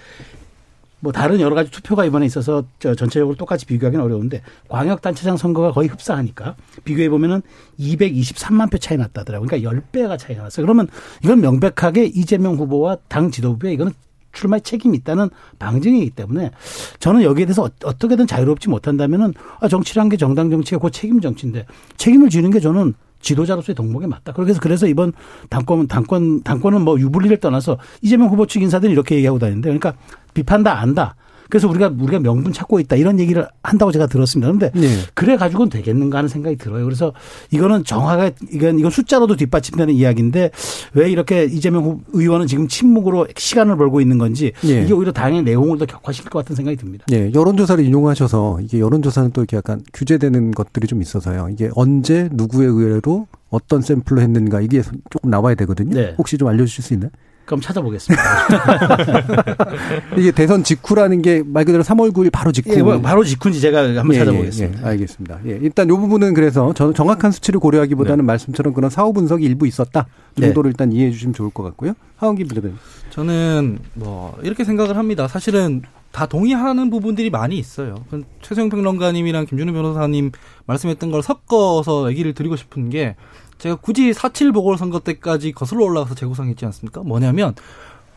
뭐 1.03 1.11
다른 1.11 1.41
여러 1.41 1.57
가지 1.57 1.69
투표가 1.73 2.05
이번에 2.05 2.25
있어서 2.27 2.63
저 2.79 2.95
전체적으로 2.95 3.37
똑같이 3.37 3.67
비교하기는 3.67 4.05
어려운데 4.05 4.41
광역단체장 4.69 5.37
선거가 5.37 5.73
거의 5.73 5.89
흡사하니까 5.89 6.55
비교해 6.85 7.09
보면은 7.09 7.43
223만 7.81 8.71
표 8.71 8.79
차이 8.79 8.97
났다더라고요. 8.97 9.49
그러니까 9.49 9.69
10배가 9.69 10.17
차이가 10.17 10.45
났어요. 10.45 10.65
그러면 10.65 10.87
이건 11.25 11.41
명백하게 11.41 12.05
이재명 12.05 12.55
후보와 12.55 12.99
당 13.09 13.33
지도부에 13.33 13.73
이거는 13.73 13.93
출마에 14.31 14.61
책임이 14.61 14.97
있다는 14.99 15.29
방증이기 15.59 16.11
때문에 16.11 16.53
저는 17.01 17.25
여기에 17.25 17.47
대해서 17.47 17.69
어떻게든 17.85 18.29
자유롭지 18.29 18.71
못한다면은 18.71 19.35
아 19.61 19.67
정치란 19.67 20.09
게 20.09 20.17
정당 20.17 20.51
정치가 20.51 20.79
그 20.79 20.93
책임 20.93 21.21
정치인데 21.21 21.67
책임을 21.97 22.31
지는 22.31 22.51
게 22.51 22.61
저는 22.61 22.95
지도자로서의 23.23 23.75
덕목에 23.75 24.07
맞다. 24.07 24.33
그래서 24.33 24.61
그래서 24.61 24.87
이번 24.87 25.13
당권 25.49 25.87
당권 25.89 26.43
당권은 26.43 26.83
뭐 26.83 26.99
유불리를 26.99 27.39
떠나서 27.39 27.79
이재명 28.03 28.29
후보 28.29 28.47
측 28.47 28.63
인사들이 28.63 28.93
이렇게 28.93 29.17
얘기하고 29.17 29.39
다니는데 29.39 29.69
그러니까 29.69 29.95
비판다 30.35 30.79
안다. 30.81 31.15
그래서 31.53 31.69
우리가 31.69 31.93
우리가 32.01 32.19
명분 32.19 32.55
찾고 32.55 32.81
있다 32.81 32.97
이런 32.97 33.21
얘기를 33.21 33.47
한다고 33.63 33.93
제가 33.93 34.07
들었습니다. 34.07 34.51
그런데 34.51 34.71
네. 34.71 34.89
그래 35.13 35.37
가지고는 35.37 35.69
되겠는가 35.69 36.17
하는 36.17 36.27
생각이 36.27 36.57
들어요. 36.57 36.83
그래서 36.83 37.13
이거는 37.51 37.85
정확하게 37.85 38.35
이건 38.53 38.79
이건 38.79 38.91
숫자로도 38.91 39.37
뒷받침되는 39.37 39.93
이야기인데 39.93 40.51
왜 40.95 41.11
이렇게 41.11 41.45
이재명 41.45 42.01
의원은 42.15 42.47
지금 42.47 42.69
침묵으로 42.69 43.27
시간을 43.37 43.77
벌고 43.77 44.01
있는 44.01 44.17
건지 44.17 44.53
네. 44.63 44.83
이게 44.83 44.95
오히려 44.95 45.13
당의 45.13 45.43
내용을 45.43 45.77
더 45.77 45.85
격화시킬 45.85 46.31
것 46.31 46.39
같은 46.39 46.57
생각이 46.57 46.79
듭니다. 46.79 47.05
네, 47.09 47.31
여론조사를 47.35 47.85
인용하셔서 47.85 48.61
이게 48.63 48.81
여론조사는 48.81 49.33
또 49.33 49.43
이렇게 49.43 49.59
약간 49.59 49.83
규제되는 49.93 50.53
것들이 50.53 50.87
좀 50.87 51.03
있어서요. 51.03 51.51
이게 51.53 51.69
언제 51.75 52.31
누구의 52.33 52.71
의뢰로 52.71 53.27
어떤 53.51 53.83
샘플로 53.83 54.23
했는가 54.23 54.63
이게 54.63 54.81
조금 55.11 55.29
나와야 55.29 55.55
되거든요. 55.55 55.95
네. 55.95 56.15
혹시 56.17 56.39
좀 56.39 56.49
알려주실 56.49 56.83
수 56.83 56.95
있나요? 56.95 57.11
그럼 57.45 57.61
찾아보겠습니다. 57.61 58.23
이게 60.17 60.31
대선 60.31 60.63
직후라는 60.65 61.23
게 61.23 61.43
말 61.53 61.65
그대로 61.65 61.83
3월 61.85 62.13
9일 62.13 62.31
바로 62.33 62.53
직후. 62.53 62.75
예, 62.75 62.83
뭐 62.83 63.01
바로 63.01 63.25
직후인지 63.25 63.61
제가 63.61 63.85
한번 63.99 64.15
예, 64.15 64.17
예 64.17 64.25
찾아보겠습니다. 64.25 64.81
예, 64.83 64.87
알겠습니다. 64.87 65.41
예, 65.47 65.59
일단 65.61 65.89
요 65.89 65.99
부분은 65.99 66.35
그래서 66.35 66.73
저는 66.73 66.95
정확한 66.95 67.31
수치를 67.33 67.61
고려하기보다는 67.61 68.19
네. 68.19 68.23
말씀처럼 68.23 68.73
그런 68.73 68.91
사후 68.91 69.13
분석이 69.13 69.45
일부 69.45 69.67
있었다 69.67 70.07
정도를 70.41 70.71
네. 70.71 70.73
일단 70.73 70.93
이해해 70.93 71.11
주시면 71.11 71.35
좋을 71.35 71.51
것 71.51 71.63
같고요. 71.63 71.95
하원기 72.17 72.45
부대변인. 72.45 72.77
저는 73.11 73.79
뭐 73.95 74.39
이렇게 74.43 74.65
생각을 74.65 74.97
합니다. 74.97 75.29
사실은 75.29 75.83
다 76.13 76.27
동의하는 76.27 76.91
부분들이 76.91 77.31
많이 77.31 77.59
있어요. 77.59 77.97
최성 78.43 78.69
평론가님이랑 78.69 79.47
김준우 79.47 79.73
변호사님 79.73 80.31
말씀했던 80.67 81.11
걸 81.11 81.23
섞어서 81.23 82.11
얘기를 82.11 82.35
드리고 82.35 82.57
싶은 82.57 82.91
게 82.91 83.17
제가 83.63 83.77
굳이 83.77 84.13
사칠 84.13 84.51
보궐선거 84.51 84.99
때까지 84.99 85.53
거슬러 85.53 85.85
올라가서 85.85 86.17
재구성했지 86.17 86.65
않습니까? 86.67 87.05
뭐냐면 87.05 87.55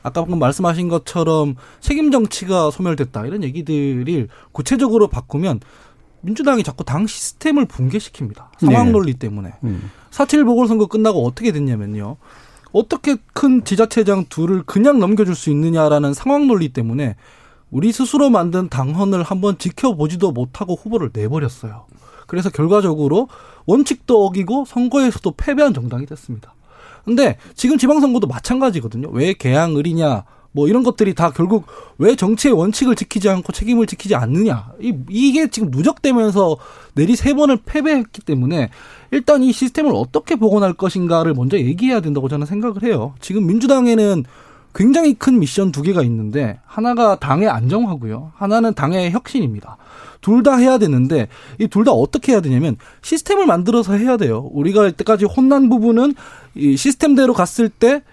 아까 0.02 0.22
방금 0.22 0.40
말씀하신 0.40 0.88
것처럼 0.90 1.54
책임 1.82 2.10
정치가 2.10 2.72
소멸됐다 2.72 3.28
이런 3.28 3.44
얘기들을 3.44 4.28
구체적으로 4.52 5.08
바꾸면 5.08 5.60
민주당이 6.22 6.64
자꾸 6.64 6.84
당 6.84 7.06
시스템을 7.06 7.68
붕괴시킵니다. 7.68 8.48
상황 8.58 8.86
네. 8.88 8.92
논리 8.92 9.14
때문에. 9.14 9.54
음. 9.64 9.92
사칠 10.10 10.44
보궐선거 10.46 10.88
끝나고 10.88 11.24
어떻게 11.24 11.52
됐냐면요. 11.52 12.18
어떻게 12.72 13.16
큰 13.34 13.64
지자체장 13.64 14.26
둘을 14.30 14.64
그냥 14.64 14.98
넘겨줄 14.98 15.36
수 15.36 15.52
있느냐라는 15.52 16.16
상황 16.16 16.48
논리 16.48 16.70
때문에 16.70 17.18
우리 17.70 17.92
스스로 17.92 18.32
만든 18.32 18.68
당헌을 18.68 19.22
한번 19.22 19.60
지켜보지도 19.60 20.32
못하고 20.32 20.74
후보를 20.74 21.12
내버렸어요. 21.14 21.86
그래서 22.28 22.50
결과적으로 22.50 23.28
원칙도 23.66 24.26
어기고 24.26 24.66
선거에서도 24.66 25.34
패배한 25.38 25.74
정당이 25.74 26.06
됐습니다. 26.06 26.54
근데 27.04 27.38
지금 27.54 27.78
지방선거도 27.78 28.28
마찬가지거든요. 28.28 29.10
왜 29.12 29.34
개항을이냐, 29.34 30.24
뭐 30.56 30.70
이런 30.70 30.84
것들이 30.84 31.14
다 31.14 31.32
결국 31.32 31.66
왜 31.98 32.16
정치의 32.16 32.54
원칙을 32.54 32.96
지키지 32.96 33.28
않고 33.30 33.52
책임을 33.52 33.88
지키지 33.88 34.16
않느냐. 34.16 34.72
이, 34.82 34.94
이게 35.10 35.50
지금 35.50 35.70
누적되면서 35.70 36.56
내리 36.94 37.18
세 37.18 37.34
번을 37.34 37.60
패배했기 37.66 38.22
때문에 38.22 38.70
일단 39.12 39.44
이 39.44 39.52
시스템을 39.52 39.92
어떻게 39.94 40.38
복원할 40.38 40.74
것인가를 40.74 41.34
먼저 41.34 41.58
얘기해야 41.58 42.00
된다고 42.00 42.30
저는 42.30 42.46
생각을 42.46 42.84
해요. 42.84 43.14
지금 43.20 43.46
민주당에는 43.46 44.24
굉장히 44.76 45.14
큰 45.14 45.40
미션 45.40 45.72
두 45.72 45.82
개가 45.82 46.04
있는데 46.04 46.60
하나가 46.66 47.18
당의 47.18 47.48
안정화고요. 47.50 48.34
하나는 48.36 48.74
당의 48.74 49.12
혁신입니다. 49.12 49.78
둘 50.22 50.44
다 50.44 50.58
해야 50.58 50.78
되는데 50.78 51.28
이 51.60 51.68
둘 51.68 51.86
다 51.86 51.92
어떻게 51.92 52.34
해야 52.34 52.42
되냐면 52.42 52.76
시스템을 53.02 53.46
만들어서 53.46 53.94
해야 53.94 54.18
돼요. 54.18 54.50
우리가 54.52 54.88
이때까지 54.88 55.26
혼난 55.26 55.70
부분은 55.70 56.14
이 56.56 56.76
시스템대로 56.76 57.34
갔을 57.34 57.70
때 57.70 58.04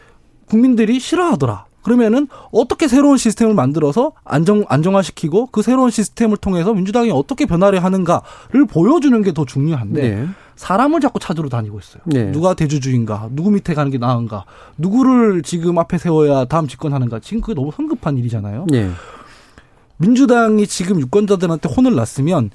국민들이 0.46 1.01
싫어하더라. 1.01 1.64
그러면은 1.83 2.29
어떻게 2.53 2.87
새로운 2.88 3.16
시스템을 3.16 3.55
만들어서 3.55 4.12
안정 4.25 4.64
안정화시키고 4.68 5.47
그 5.47 5.62
새로운 5.62 5.90
시스템을 5.90 6.37
통해서 6.37 6.73
민주당이 6.73 7.11
어떻게 7.11 7.45
변화를 7.47 7.83
하는가를 7.85 8.66
보여주는 8.71 9.21
게 9.23 9.33
더 9.33 9.45
중요한데 9.47 10.03
네. 10.03 10.29
사람을 10.57 11.01
자꾸 11.01 11.18
찾으러 11.18 11.49
다니고 11.49 11.79
있어요. 11.79 12.03
네. 12.05 12.31
누가 12.31 12.53
대주주인가, 12.55 13.31
누구 13.33 13.51
밑에 13.51 13.73
가는 13.73 13.90
게 13.90 13.97
나은가, 13.97 14.45
누구를 14.77 15.42
지금 15.42 15.79
앞에 15.79 15.97
세워야 15.97 16.45
다음 16.45 16.68
집권하는가. 16.68 17.21
지금 17.21 17.40
그게 17.40 17.55
너무 17.55 17.73
성급한 17.75 18.18
일이잖아요. 18.18 18.66
네. 18.68 18.90
민주당이 19.97 20.66
지금 20.66 21.01
유권자들한테 21.01 21.68
혼을 21.68 21.95
났으면 21.95 22.51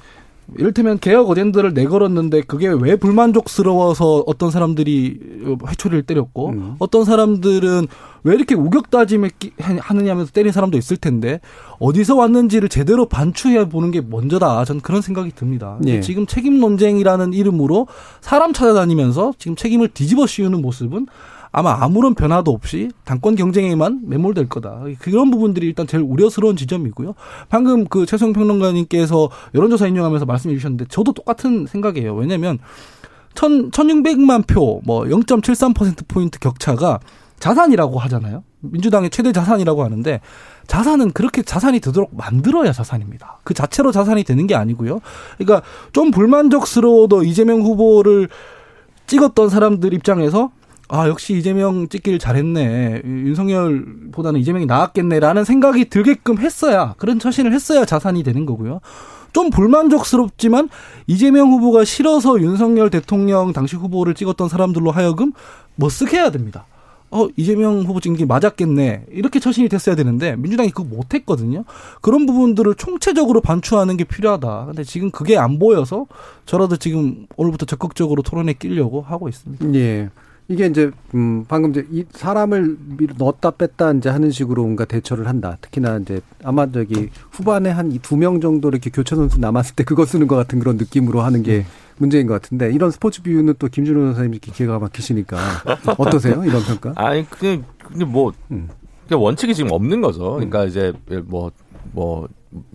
이를테면 0.55 0.97
개혁 0.99 1.29
어젠다를 1.29 1.73
내걸었는데 1.73 2.41
그게 2.41 2.67
왜 2.67 2.95
불만족스러워서 2.95 4.23
어떤 4.25 4.49
사람들이 4.49 5.19
회초리를 5.67 6.03
때렸고 6.03 6.49
음. 6.49 6.75
어떤 6.79 7.03
사람들은 7.03 7.87
왜 8.23 8.35
이렇게 8.35 8.55
우격다짐 8.55 9.27
하느냐 9.79 10.11
하면서 10.11 10.31
때린 10.31 10.51
사람도 10.51 10.77
있을 10.77 10.97
텐데 10.97 11.39
어디서 11.79 12.15
왔는지를 12.15 12.69
제대로 12.69 13.07
반추해 13.07 13.69
보는 13.69 13.91
게 13.91 14.01
먼저다. 14.01 14.65
저는 14.65 14.81
그런 14.81 15.01
생각이 15.01 15.31
듭니다. 15.35 15.77
예. 15.85 16.01
지금 16.01 16.25
책임 16.25 16.59
논쟁이라는 16.59 17.33
이름으로 17.33 17.87
사람 18.21 18.53
찾아다니면서 18.53 19.33
지금 19.37 19.55
책임을 19.55 19.89
뒤집어 19.89 20.25
씌우는 20.27 20.61
모습은 20.61 21.07
아마 21.57 21.75
아무런 21.79 22.13
변화도 22.13 22.51
없이 22.51 22.91
당권 23.03 23.35
경쟁에만 23.35 24.01
매몰될 24.03 24.47
거다. 24.47 24.83
그런 24.99 25.31
부분들이 25.31 25.65
일단 25.65 25.87
제일 25.87 26.03
우려스러운 26.03 26.55
지점이고요. 26.55 27.15
방금 27.49 27.85
그 27.85 28.05
최성 28.05 28.31
평론가님께서 28.31 29.31
여론조사 29.55 29.87
인용하면서 29.87 30.27
말씀해 30.27 30.53
주셨는데 30.53 30.85
저도 30.89 31.13
똑같은 31.13 31.65
생각이에요. 31.65 32.13
왜냐면 32.13 32.59
천, 33.33 33.71
1600만 33.71 34.45
표, 34.45 34.81
뭐 34.85 35.05
0.73%포인트 35.05 36.37
격차가 36.37 36.99
자산이라고 37.39 37.97
하잖아요. 38.01 38.43
민주당의 38.59 39.09
최대 39.09 39.31
자산이라고 39.31 39.83
하는데 39.83 40.21
자산은 40.67 41.09
그렇게 41.13 41.41
자산이 41.41 41.79
되도록 41.79 42.15
만들어야 42.15 42.71
자산입니다. 42.71 43.39
그 43.43 43.55
자체로 43.55 43.91
자산이 43.91 44.25
되는 44.25 44.45
게 44.45 44.53
아니고요. 44.53 44.99
그러니까 45.39 45.67
좀 45.91 46.11
불만족스러워도 46.11 47.23
이재명 47.23 47.61
후보를 47.61 48.29
찍었던 49.07 49.49
사람들 49.49 49.95
입장에서 49.95 50.51
아, 50.89 51.07
역시 51.07 51.37
이재명 51.37 51.89
찍기를 51.89 52.17
잘했네. 52.19 53.01
윤석열보다는 53.03 54.39
이재명이 54.39 54.65
나았겠네라는 54.65 55.43
생각이 55.43 55.85
들게끔 55.85 56.37
했어야, 56.37 56.93
그런 56.97 57.19
처신을 57.19 57.53
했어야 57.53 57.85
자산이 57.85 58.23
되는 58.23 58.45
거고요. 58.45 58.79
좀 59.33 59.49
불만족스럽지만 59.49 60.69
이재명 61.05 61.51
후보가 61.51 61.83
싫어서 61.83 62.39
윤석열 62.39 62.89
대통령 62.89 63.53
당시 63.53 63.75
후보를 63.75 64.13
찍었던 64.13 64.49
사람들로 64.49 64.91
하여금 64.91 65.33
멋쓰게 65.75 66.17
해야 66.17 66.31
됩니다. 66.31 66.65
어, 67.09 67.27
이재명 67.37 67.81
후보 67.81 67.99
찍는 67.99 68.17
게 68.17 68.25
맞았겠네. 68.25 69.05
이렇게 69.11 69.39
처신이 69.39 69.69
됐어야 69.69 69.95
되는데, 69.95 70.35
민주당이 70.35 70.71
그거 70.71 70.83
못했거든요. 70.83 71.63
그런 72.01 72.25
부분들을 72.25 72.75
총체적으로 72.75 73.39
반추하는 73.39 73.95
게 73.95 74.03
필요하다. 74.03 74.65
근데 74.67 74.83
지금 74.83 75.11
그게 75.11 75.37
안 75.37 75.57
보여서, 75.57 76.05
저라도 76.45 76.75
지금 76.75 77.27
오늘부터 77.37 77.65
적극적으로 77.65 78.23
토론에 78.23 78.53
끼려고 78.53 79.01
하고 79.01 79.29
있습니다. 79.29 79.73
예. 79.75 80.09
이게 80.49 80.65
이제 80.67 80.91
음 81.13 81.43
방금 81.47 81.71
이제 81.71 81.85
이 81.91 82.05
사람을 82.11 82.77
넣었다 83.17 83.51
뺐다 83.51 83.91
이제 83.93 84.09
하는 84.09 84.31
식으로 84.31 84.63
뭔가 84.63 84.85
대처를 84.85 85.27
한다. 85.27 85.57
특히나 85.61 85.97
이제 85.97 86.21
아마 86.43 86.71
저기 86.71 87.09
후반에 87.31 87.69
한 87.69 87.91
두 88.01 88.15
명 88.15 88.39
정도 88.39 88.69
이렇게 88.69 88.89
교체 88.89 89.15
선수 89.15 89.39
남았을 89.39 89.75
때 89.75 89.83
그거 89.83 90.05
쓰는 90.05 90.27
것 90.27 90.35
같은 90.37 90.59
그런 90.59 90.77
느낌으로 90.77 91.21
하는 91.21 91.43
게 91.43 91.65
문제인 91.97 92.27
것 92.27 92.41
같은데 92.41 92.71
이런 92.71 92.91
스포츠 92.91 93.21
비유는 93.21 93.55
또 93.59 93.67
김준호 93.67 94.05
선생님 94.07 94.33
이렇게 94.35 94.51
기가 94.51 94.79
막히시니까 94.79 95.37
어떠세요? 95.97 96.43
이런 96.45 96.61
평가? 96.63 96.93
아니 96.95 97.29
그게 97.29 97.61
근데 97.83 98.05
뭐 98.05 98.31
음. 98.51 98.69
원칙이 99.11 99.53
지금 99.55 99.71
없는 99.71 100.01
거죠. 100.01 100.33
그러니까 100.33 100.63
음. 100.63 100.67
이제 100.67 100.93
뭐 101.25 101.51
뭐뭐 101.91 102.27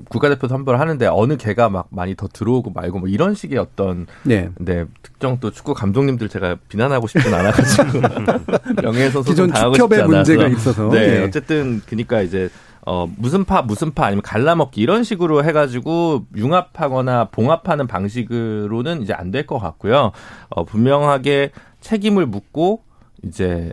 국가대표 0.09 0.49
선발을 0.49 0.79
하는데 0.79 1.07
어느 1.07 1.37
개가 1.37 1.69
막 1.71 1.89
많이 1.91 2.15
더 2.15 2.29
들어오고 2.29 2.71
말고 2.73 2.99
뭐 3.01 3.09
이런 3.09 3.35
식의 3.35 3.59
어떤 3.59 4.07
네. 4.23 4.51
네 4.59 4.85
특정 5.03 5.39
또 5.41 5.51
축구 5.51 5.75
감독님들 5.75 6.29
제가 6.29 6.57
비난하고 6.69 7.07
싶진 7.07 7.33
않아가지고 7.33 8.01
명예훼손 8.83 9.23
당하고 9.51 9.75
싶지 9.75 9.95
않아서 9.95 10.09
문제가 10.09 10.47
있어서 10.49 10.89
네, 10.91 11.07
네. 11.19 11.25
어쨌든 11.25 11.81
그니까 11.87 12.21
이제 12.23 12.49
어 12.85 13.09
무슨 13.17 13.45
파 13.45 13.63
무슨 13.63 13.93
파 13.93 14.07
아니면 14.07 14.23
갈라먹기 14.23 14.81
이런 14.81 15.05
식으로 15.05 15.45
해가지고 15.45 16.27
융합하거나 16.37 17.27
봉합하는 17.31 17.87
방식으로는 17.87 19.03
이제 19.03 19.13
안 19.13 19.31
될 19.31 19.47
것 19.47 19.59
같고요. 19.59 20.13
어 20.51 20.65
분명하게 20.65 21.53
책임을 21.81 22.27
묻고 22.27 22.83
이제 23.25 23.73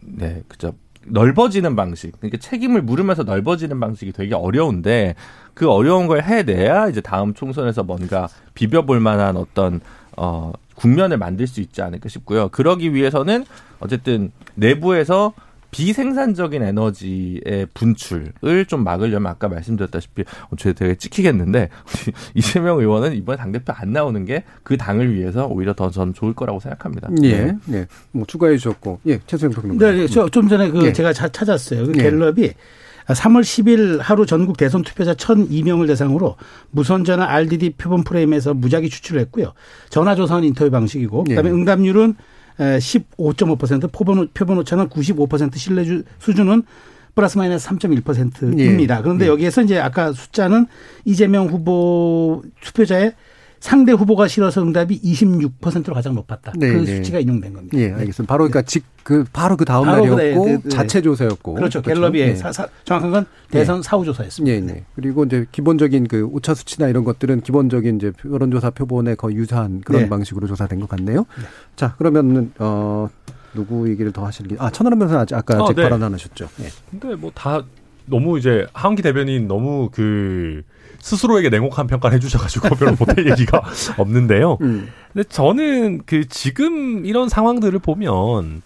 네 0.00 0.42
그죠 0.48 0.72
넓어지는 1.06 1.76
방식, 1.76 2.12
그러니까 2.18 2.38
책임을 2.38 2.82
물으면서 2.82 3.22
넓어지는 3.24 3.78
방식이 3.80 4.12
되게 4.12 4.34
어려운데 4.34 5.14
그 5.54 5.70
어려운 5.70 6.06
걸 6.06 6.22
해내야 6.22 6.88
이제 6.88 7.00
다음 7.00 7.34
총선에서 7.34 7.82
뭔가 7.82 8.28
비벼볼 8.54 9.00
만한 9.00 9.36
어떤 9.36 9.80
어 10.16 10.52
국면을 10.74 11.18
만들 11.18 11.46
수 11.46 11.60
있지 11.60 11.82
않을까 11.82 12.08
싶고요. 12.08 12.48
그러기 12.48 12.94
위해서는 12.94 13.44
어쨌든 13.80 14.32
내부에서 14.54 15.32
비생산적인 15.74 16.62
에너지의 16.62 17.66
분출을 17.74 18.66
좀 18.66 18.84
막으려면 18.84 19.32
아까 19.32 19.48
말씀드렸다시피 19.48 20.22
어, 20.22 20.56
저 20.56 20.72
되게 20.72 20.94
찍히겠는데 20.94 21.68
이재명 22.34 22.78
의원은 22.78 23.16
이번에 23.16 23.36
당대표 23.36 23.72
안 23.72 23.92
나오는 23.92 24.24
게 24.24 24.44
그 24.62 24.76
당을 24.76 25.14
위해서 25.14 25.46
오히려 25.46 25.74
더 25.74 25.90
전 25.90 26.12
좋을 26.14 26.32
거라고 26.34 26.58
생각합니다. 26.58 27.08
예. 27.22 27.42
네. 27.42 27.56
예. 27.72 27.86
뭐 28.10 28.24
추가해 28.26 28.56
주셨고. 28.56 29.00
예. 29.06 29.20
최수영 29.26 29.52
평론가. 29.52 29.92
네, 29.92 30.06
네. 30.06 30.28
좀 30.30 30.48
전에 30.48 30.70
그 30.70 30.86
예. 30.86 30.92
제가 30.92 31.12
찾았어요. 31.12 31.86
그 31.86 31.92
예. 31.98 32.02
갤럽이 32.02 32.50
3월 33.06 33.42
10일 33.42 33.98
하루 34.00 34.26
전국 34.26 34.56
대선 34.56 34.82
투표자 34.82 35.14
1,002명을 35.14 35.86
대상으로 35.86 36.36
무선 36.70 37.04
전화 37.04 37.26
RDD 37.26 37.74
표본 37.76 38.02
프레임에서 38.02 38.54
무작위 38.54 38.88
추출을 38.88 39.20
했고요. 39.20 39.52
전화 39.90 40.14
조사는 40.14 40.42
인터뷰 40.44 40.70
방식이고 40.70 41.24
그다음에 41.24 41.50
예. 41.50 41.52
응답률은 41.52 42.14
15.5% 42.58 43.92
표본, 43.92 44.28
표본 44.32 44.58
오차는 44.58 44.88
95% 44.88 45.56
신뢰 45.56 45.84
수준은 46.18 46.62
플러스 47.14 47.38
마이너스 47.38 47.68
3.1%입니다. 47.68 48.98
예. 48.98 49.02
그런데 49.02 49.26
예. 49.26 49.28
여기에서 49.28 49.62
이제 49.62 49.78
아까 49.78 50.12
숫자는 50.12 50.66
이재명 51.04 51.46
후보 51.46 52.42
투표자의 52.60 53.14
상대 53.64 53.92
후보가 53.92 54.28
싫어서 54.28 54.62
응답이 54.62 55.00
26%로 55.00 55.94
가장 55.94 56.14
높았다. 56.14 56.52
네, 56.58 56.70
그 56.70 56.84
네. 56.84 56.96
수치가 56.96 57.18
인용된 57.18 57.54
겁니다. 57.54 57.78
예, 57.78 57.92
알겠습니다. 57.92 58.30
바로 58.30 58.44
그러니까 58.44 58.60
직, 58.60 58.84
그 59.02 59.24
바로 59.32 59.56
그 59.56 59.64
다음 59.64 59.86
바로 59.86 60.04
날이었고 60.04 60.44
네, 60.44 60.58
네, 60.62 60.68
자체 60.68 61.00
조사였고. 61.00 61.54
그렇죠. 61.54 61.80
그렇죠? 61.80 61.98
갤럽의 61.98 62.26
네. 62.26 62.34
사, 62.34 62.52
사, 62.52 62.68
정확한 62.84 63.10
건 63.10 63.26
대선 63.50 63.76
네. 63.80 63.82
사후 63.82 64.04
조사였습니다. 64.04 64.66
네, 64.66 64.74
네. 64.74 64.84
그리고 64.94 65.24
이제 65.24 65.46
기본적인 65.50 66.08
그 66.08 66.26
오차 66.26 66.52
수치나 66.52 66.88
이런 66.88 67.04
것들은 67.04 67.40
기본적인 67.40 67.96
이제 67.96 68.12
여론조사 68.22 68.68
표본에 68.68 69.14
거의 69.14 69.36
유사한 69.36 69.80
그런 69.80 70.10
방식으로 70.10 70.46
조사된 70.46 70.78
것 70.80 70.86
같네요. 70.90 71.24
자, 71.74 71.94
그러면은 71.96 72.52
어 72.58 73.08
누구 73.54 73.88
얘기를 73.88 74.12
더 74.12 74.26
하시는 74.26 74.54
아, 74.58 74.68
천하람 74.68 74.98
변호사 74.98 75.20
아직 75.20 75.36
아까 75.36 75.64
어, 75.64 75.68
잭 75.68 75.76
발언 75.76 76.02
하셨죠. 76.02 76.50
예. 76.60 76.68
근데 76.90 77.14
뭐 77.14 77.30
다 77.34 77.64
너무 78.04 78.38
이제 78.38 78.66
하은기 78.74 79.00
대변인 79.00 79.48
너무 79.48 79.88
그 79.90 80.62
스스로에게 81.04 81.50
냉혹한 81.50 81.86
평가를 81.86 82.16
해주셔가지고 82.16 82.76
별로 82.76 82.92
못할 82.98 83.30
얘기가 83.30 83.62
없는데요. 83.98 84.56
음. 84.62 84.88
근데 85.12 85.28
저는 85.28 86.00
그 86.06 86.26
지금 86.28 87.04
이런 87.04 87.28
상황들을 87.28 87.78
보면 87.78 88.62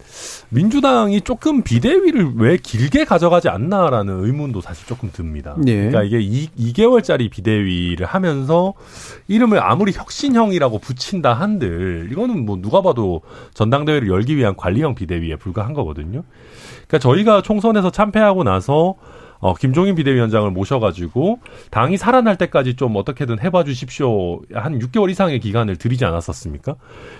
민주당이 0.47 1.21
조금 1.21 1.63
비대위를 1.63 2.35
왜 2.37 2.55
길게 2.55 3.03
가져가지 3.03 3.49
않나라는 3.49 4.23
의문도 4.23 4.61
사실 4.61 4.87
조금 4.87 5.11
듭니다. 5.11 5.57
예. 5.67 5.89
그러니까 5.89 6.03
이게 6.03 6.19
2, 6.21 6.47
2개월짜리 6.73 7.29
비대위를 7.29 8.05
하면서 8.05 8.73
이름을 9.27 9.61
아무리 9.61 9.91
혁신형이라고 9.91 10.79
붙인다 10.79 11.33
한들 11.33 12.07
이거는 12.09 12.45
뭐 12.45 12.57
누가 12.61 12.81
봐도 12.81 13.21
전당대회를 13.53 14.07
열기 14.07 14.37
위한 14.37 14.55
관리형 14.55 14.95
비대위에 14.95 15.35
불과한 15.35 15.73
거거든요. 15.73 16.23
그러니까 16.87 16.99
저희가 16.99 17.41
총선에서 17.41 17.91
참패하고 17.91 18.45
나서 18.45 18.95
어, 19.39 19.53
김종인 19.53 19.95
비대위원장을 19.95 20.49
모셔가지고 20.51 21.39
당이 21.71 21.97
살아날 21.97 22.37
때까지 22.37 22.75
좀 22.75 22.95
어떻게든 22.95 23.39
해봐 23.41 23.63
주십시오. 23.63 24.41
한 24.53 24.77
6개월 24.79 25.09
이상의 25.09 25.39
기간을 25.39 25.77
드리지 25.77 26.03
않았었습니까? 26.05 26.75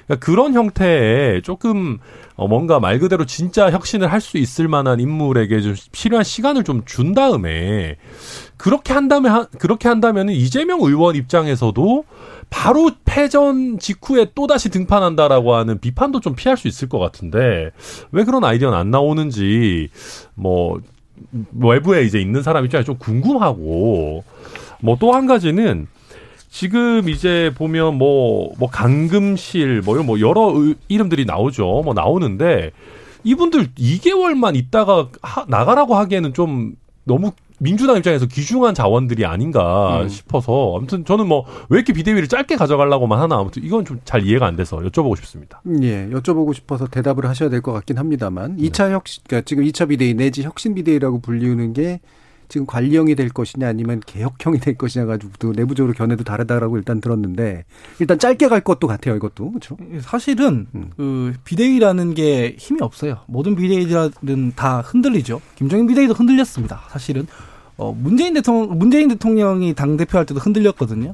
그러니까 0.05 0.25
그런 0.25 0.53
형태의 0.53 1.41
조금 1.43 1.97
어, 2.35 2.47
뭔가 2.47 2.79
말 2.79 2.99
그대로 2.99 3.25
진짜 3.25 3.71
혁신을 3.71 4.11
할 4.11 4.19
수 4.19 4.37
있을 4.37 4.67
만한 4.67 4.99
인물에게 4.99 5.61
좀 5.61 5.75
필요한 5.93 6.23
시간을 6.25 6.63
좀 6.65 6.83
준 6.85 7.13
다음에 7.13 7.95
그렇게 8.57 8.93
한다면 8.93 9.45
그렇게 9.57 9.87
한다면은 9.87 10.33
이재명 10.33 10.81
의원 10.81 11.15
입장에서도 11.15 12.03
바로 12.49 12.91
패전 13.05 13.79
직후에 13.79 14.31
또 14.35 14.47
다시 14.47 14.69
등판한다라고 14.69 15.55
하는 15.55 15.79
비판도 15.79 16.19
좀 16.19 16.35
피할 16.35 16.57
수 16.57 16.67
있을 16.67 16.89
것 16.89 16.99
같은데 16.99 17.71
왜 18.11 18.23
그런 18.25 18.43
아이디어는 18.43 18.77
안 18.77 18.91
나오는지 18.91 19.89
뭐 20.35 20.81
외부에 21.59 22.03
이제 22.03 22.19
있는 22.19 22.43
사람 22.43 22.65
입장에 22.65 22.83
좀 22.83 22.97
궁금하고 22.97 24.23
뭐 24.81 24.95
또 24.97 25.11
한 25.13 25.25
가지는 25.27 25.87
지금 26.51 27.09
이제 27.09 27.51
보면 27.55 27.95
뭐, 27.99 28.51
뭐, 28.57 28.69
강금실, 28.69 29.81
뭐, 29.85 30.01
뭐, 30.03 30.19
여러 30.19 30.53
이름들이 30.87 31.25
나오죠. 31.25 31.83
뭐, 31.85 31.93
나오는데, 31.93 32.71
이분들 33.23 33.67
2개월만 33.75 34.55
있다가 34.55 35.09
하, 35.21 35.45
나가라고 35.47 35.95
하기에는 35.95 36.33
좀 36.33 36.73
너무 37.03 37.31
민주당 37.59 37.97
입장에서 37.97 38.25
귀중한 38.25 38.73
자원들이 38.73 39.25
아닌가 39.25 40.01
음. 40.01 40.09
싶어서 40.09 40.75
아무튼 40.77 41.05
저는 41.05 41.27
뭐 41.27 41.45
왜 41.69 41.77
이렇게 41.77 41.93
비대위를 41.93 42.27
짧게 42.27 42.55
가져가려고만 42.55 43.19
하나 43.19 43.37
아무튼 43.37 43.63
이건 43.63 43.85
좀 43.85 43.99
잘 44.05 44.23
이해가 44.25 44.45
안 44.47 44.55
돼서 44.55 44.77
여쭤보고 44.77 45.15
싶습니다. 45.17 45.61
예, 45.81 46.07
여쭤보고 46.09 46.53
싶어서 46.53 46.87
대답을 46.87 47.25
하셔야 47.27 47.49
될 47.49 47.61
것 47.61 47.73
같긴 47.73 47.97
합니다만 47.97 48.55
네. 48.57 48.69
2차 48.69 48.91
혁신 48.91 49.21
그러니까 49.27 49.45
지금 49.45 49.63
2차 49.65 49.89
비대위 49.89 50.13
내지 50.13 50.43
혁신 50.43 50.73
비대위라고 50.73 51.19
불리우는 51.19 51.73
게 51.73 51.99
지금 52.47 52.65
관리형이 52.65 53.13
될 53.15 53.29
것이냐 53.29 53.67
아니면 53.67 54.01
개혁형이 54.05 54.59
될 54.59 54.75
것이냐 54.75 55.05
가지고도 55.05 55.51
내부적으로 55.51 55.93
견해도 55.93 56.23
다르다라고 56.23 56.77
일단 56.77 56.99
들었는데 57.01 57.65
일단 57.99 58.17
짧게 58.17 58.47
갈 58.47 58.61
것도 58.61 58.87
같아요 58.87 59.15
이것도 59.17 59.51
그렇죠. 59.51 59.77
사실은 60.01 60.65
음. 60.73 60.89
그 60.97 61.33
비대위라는 61.43 62.15
게 62.15 62.55
힘이 62.57 62.79
없어요. 62.81 63.19
모든 63.27 63.55
비대위들은 63.55 64.53
다 64.55 64.81
흔들리죠. 64.81 65.41
김정인 65.57 65.85
비대위도 65.85 66.13
흔들렸습니다. 66.15 66.81
사실은 66.89 67.27
어 67.79 67.95
문재인 67.97 68.33
대통령 68.33 68.77
문재인 68.77 69.07
대통령이 69.07 69.73
당 69.73 69.97
대표 69.97 70.17
할 70.17 70.25
때도 70.25 70.39
흔들렸거든요. 70.39 71.13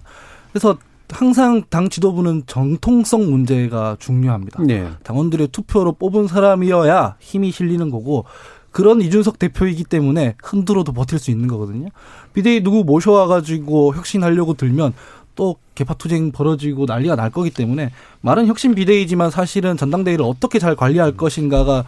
그래서 0.52 0.78
항상 1.10 1.64
당 1.70 1.90
지도부는 1.90 2.44
정통성 2.48 3.30
문제가 3.30 3.96
중요합니다. 4.00 4.64
네. 4.64 4.90
당원들의 5.04 5.50
투표로 5.50 5.94
뽑은 5.94 6.28
사람이어야 6.28 7.18
힘이 7.20 7.52
실리는 7.52 7.90
거고 7.92 8.26
그런 8.72 9.00
이준석 9.00 9.40
대표이기 9.40 9.86
때문에 9.86 10.36
흔들어도 10.44 10.92
버틸 10.92 11.20
수 11.20 11.32
있는 11.32 11.48
거거든요. 11.48 11.90
비대위 12.34 12.64
누구 12.64 12.84
모셔와가지고 12.84 13.96
혁신하려고 13.96 14.56
들면 14.56 14.94
또 15.36 15.58
개파투쟁 15.76 16.32
벌어지고 16.32 16.86
난리가 16.86 17.16
날 17.16 17.30
거기 17.30 17.52
때문에 17.52 17.92
말은 18.22 18.48
혁신 18.48 18.74
비대위지만 18.74 19.30
사실은 19.30 19.78
전당대회를 19.78 20.26
어떻게 20.26 20.60
잘 20.60 20.76
관리할 20.76 21.16
것인가가 21.16 21.86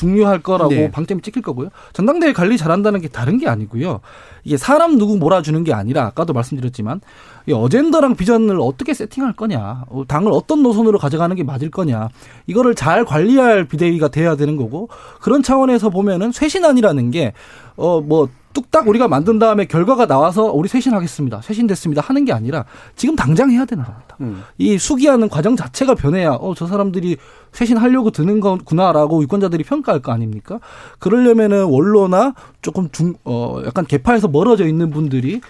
중요할 0.00 0.40
거라고 0.40 0.70
네. 0.70 0.90
방점이 0.90 1.20
찍힐 1.20 1.42
거고요. 1.42 1.68
전당대회 1.92 2.32
관리 2.32 2.56
잘한다는 2.56 3.00
게 3.02 3.08
다른 3.08 3.36
게 3.36 3.48
아니고요. 3.48 4.00
이게 4.44 4.56
사람 4.56 4.96
누구 4.96 5.18
몰아주는 5.18 5.62
게 5.64 5.74
아니라 5.74 6.06
아까도 6.06 6.32
말씀드렸지만 6.32 7.02
이 7.46 7.52
어젠더랑 7.52 8.16
비전을 8.16 8.58
어떻게 8.60 8.94
세팅할 8.94 9.34
거냐, 9.34 9.84
어, 9.88 10.04
당을 10.08 10.32
어떤 10.32 10.62
노선으로 10.62 10.98
가져가는 10.98 11.36
게 11.36 11.42
맞을 11.42 11.70
거냐, 11.70 12.08
이거를 12.46 12.74
잘 12.74 13.04
관리할 13.04 13.64
비대위가 13.64 14.08
돼야 14.08 14.36
되는 14.36 14.56
거고 14.56 14.88
그런 15.20 15.42
차원에서 15.42 15.90
보면은 15.90 16.32
쇄신안이라는 16.32 17.10
게 17.10 17.32
어 17.76 18.00
뭐 18.00 18.28
뚝딱 18.52 18.88
우리가 18.88 19.08
만든 19.08 19.38
다음에 19.38 19.64
결과가 19.64 20.06
나와서 20.06 20.44
우리 20.44 20.68
쇄신하겠습니다, 20.68 21.42
쇄신됐습니다 21.42 22.02
하는 22.02 22.24
게 22.24 22.32
아니라 22.32 22.64
지금 22.96 23.16
당장 23.16 23.50
해야 23.50 23.64
되는 23.64 23.84
겁니다. 23.84 24.16
음. 24.20 24.42
이 24.58 24.76
수기하는 24.78 25.28
과정 25.28 25.56
자체가 25.56 25.94
변해야 25.94 26.32
어 26.32 26.54
저 26.56 26.66
사람들이 26.66 27.16
쇄신하려고 27.52 28.10
드는 28.10 28.40
거구나라고 28.40 29.22
유권자들이 29.22 29.64
평가할 29.64 30.02
거 30.02 30.12
아닙니까? 30.12 30.60
그러려면은 30.98 31.64
원로나 31.64 32.34
조금 32.62 32.90
중, 32.90 33.14
어, 33.24 33.60
약간 33.66 33.86
개파에서 33.86 34.28
멀어져 34.28 34.66
있는 34.66 34.90
분들이, 34.90 35.40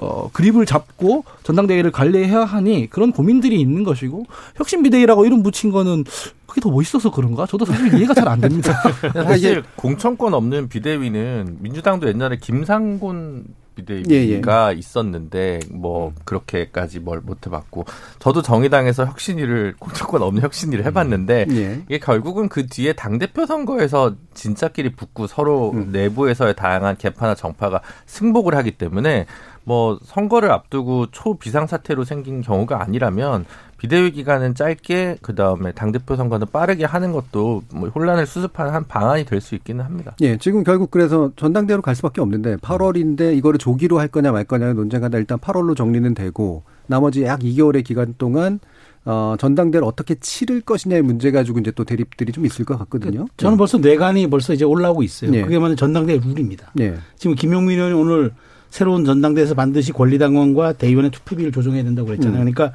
어, 0.00 0.30
그립을 0.32 0.64
잡고 0.64 1.24
전당대회를 1.42 1.90
관리해야 1.90 2.44
하니 2.44 2.88
그런 2.88 3.12
고민들이 3.12 3.60
있는 3.60 3.84
것이고, 3.84 4.24
혁신비대위라고 4.56 5.26
이름 5.26 5.42
붙인 5.42 5.70
거는 5.70 6.04
그게 6.50 6.60
더 6.60 6.70
멋있어서 6.70 7.10
그런가? 7.10 7.46
저도 7.46 7.64
사실 7.64 7.94
이해가 7.94 8.12
잘 8.14 8.28
안 8.28 8.40
됩니다. 8.40 8.72
사실 9.24 9.62
공천권 9.76 10.34
없는 10.34 10.68
비대위는 10.68 11.58
민주당도 11.60 12.08
옛날에 12.08 12.36
김상곤 12.36 13.44
비대위가 13.76 14.72
예, 14.72 14.74
예. 14.74 14.78
있었는데 14.78 15.60
뭐 15.70 16.08
음. 16.08 16.14
그렇게까지 16.24 16.98
뭘 17.00 17.20
못 17.22 17.46
해봤고 17.46 17.84
저도 18.18 18.42
정의당에서 18.42 19.06
혁신위를 19.06 19.74
공천권 19.78 20.22
없는 20.22 20.42
혁신위를 20.42 20.84
해봤는데 20.86 21.46
음. 21.48 21.56
예. 21.56 21.82
이게 21.86 21.98
결국은 21.98 22.48
그 22.48 22.66
뒤에 22.66 22.92
당 22.94 23.18
대표 23.18 23.46
선거에서 23.46 24.14
진짜끼리 24.34 24.92
붙고 24.92 25.26
서로 25.28 25.70
음. 25.72 25.90
내부에서의 25.92 26.56
다양한 26.56 26.96
개파나 26.98 27.34
정파가 27.34 27.80
승복을 28.06 28.54
하기 28.56 28.72
때문에 28.72 29.26
뭐 29.70 30.00
선거를 30.02 30.50
앞두고 30.50 31.12
초비상 31.12 31.68
사태로 31.68 32.02
생긴 32.02 32.40
경우가 32.40 32.82
아니라면 32.82 33.44
비대위 33.78 34.10
기간은 34.10 34.56
짧게 34.56 35.18
그 35.22 35.36
다음에 35.36 35.70
당 35.70 35.92
대표 35.92 36.16
선거는 36.16 36.48
빠르게 36.52 36.84
하는 36.84 37.12
것도 37.12 37.62
뭐 37.72 37.88
혼란을 37.88 38.26
수습하는 38.26 38.72
한 38.72 38.84
방안이 38.88 39.24
될 39.24 39.40
수 39.40 39.54
있기는 39.54 39.84
합니다. 39.84 40.16
예, 40.22 40.36
지금 40.38 40.64
결국 40.64 40.90
그래서 40.90 41.30
전당대회로 41.36 41.82
갈 41.82 41.94
수밖에 41.94 42.20
없는데 42.20 42.56
8월인데 42.56 43.36
이거를 43.36 43.60
조기로 43.60 44.00
할 44.00 44.08
거냐 44.08 44.32
말 44.32 44.42
거냐 44.42 44.72
논쟁 44.72 45.04
하다 45.04 45.18
일단 45.18 45.38
8월로 45.38 45.76
정리는 45.76 46.14
되고 46.14 46.64
나머지 46.88 47.22
약 47.22 47.38
2개월의 47.38 47.84
기간 47.84 48.16
동안 48.18 48.58
어, 49.04 49.36
전당대를 49.38 49.86
어떻게 49.86 50.16
치를 50.16 50.62
것이냐의 50.62 51.02
문제 51.02 51.30
가지고 51.30 51.60
이제 51.60 51.70
또 51.70 51.84
대립들이 51.84 52.32
좀 52.32 52.44
있을 52.44 52.64
것 52.64 52.76
같거든요. 52.80 53.26
저는 53.36 53.56
벌써 53.56 53.78
뇌관이 53.78 54.26
벌써 54.26 54.52
이제 54.52 54.64
올라오고 54.64 55.04
있어요. 55.04 55.30
네. 55.30 55.42
그게 55.42 55.60
만약 55.60 55.76
전당대 55.76 56.18
룰입니다. 56.18 56.72
네. 56.74 56.96
지금 57.16 57.36
김용민 57.36 57.78
의원이 57.78 57.94
오늘 57.94 58.32
새로운 58.70 59.04
전당대에서 59.04 59.54
반드시 59.54 59.92
권리당원과 59.92 60.74
대의원의 60.74 61.10
투표비를 61.10 61.52
조정해야 61.52 61.82
된다고 61.82 62.06
그랬잖아요. 62.06 62.42
음. 62.42 62.52
그러니까 62.52 62.72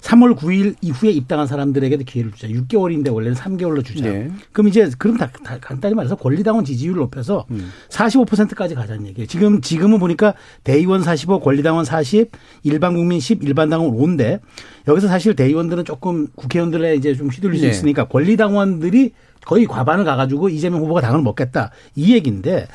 3월 0.00 0.34
9일 0.36 0.76
이후에 0.80 1.10
입당한 1.10 1.46
사람들에게도 1.46 2.04
기회를 2.04 2.32
주자. 2.32 2.48
6개월인데 2.48 3.12
원래는 3.12 3.36
3개월로 3.36 3.84
주자. 3.84 4.10
네. 4.10 4.30
그럼 4.52 4.68
이제 4.68 4.88
그럼 4.98 5.16
다, 5.16 5.30
다, 5.44 5.58
간단히 5.60 5.94
말해서 5.94 6.16
권리당원 6.16 6.64
지지율을 6.64 7.00
높여서 7.00 7.46
음. 7.50 7.70
45%까지 7.90 8.74
가자는 8.74 9.06
얘기예요. 9.08 9.26
지금 9.26 9.60
지금은 9.60 9.98
보니까 9.98 10.34
대의원 10.64 11.02
45, 11.02 11.40
권리당원 11.40 11.84
40, 11.84 12.30
일반 12.62 12.94
국민 12.94 13.20
10, 13.20 13.42
일반 13.42 13.68
당원 13.68 13.94
5인데 13.94 14.40
여기서 14.88 15.08
사실 15.08 15.36
대의원들은 15.36 15.84
조금 15.84 16.28
국회의원들의 16.34 16.96
이제 16.96 17.14
좀 17.14 17.28
휘둘릴 17.28 17.58
수 17.58 17.64
네. 17.64 17.70
있으니까 17.70 18.04
권리당원들이 18.08 19.12
거의 19.46 19.66
과반을 19.66 20.04
가가지고 20.04 20.48
이재명 20.48 20.80
후보가 20.80 21.00
당을 21.00 21.22
먹겠다 21.22 21.70
이 21.96 22.14
얘기인데 22.14 22.68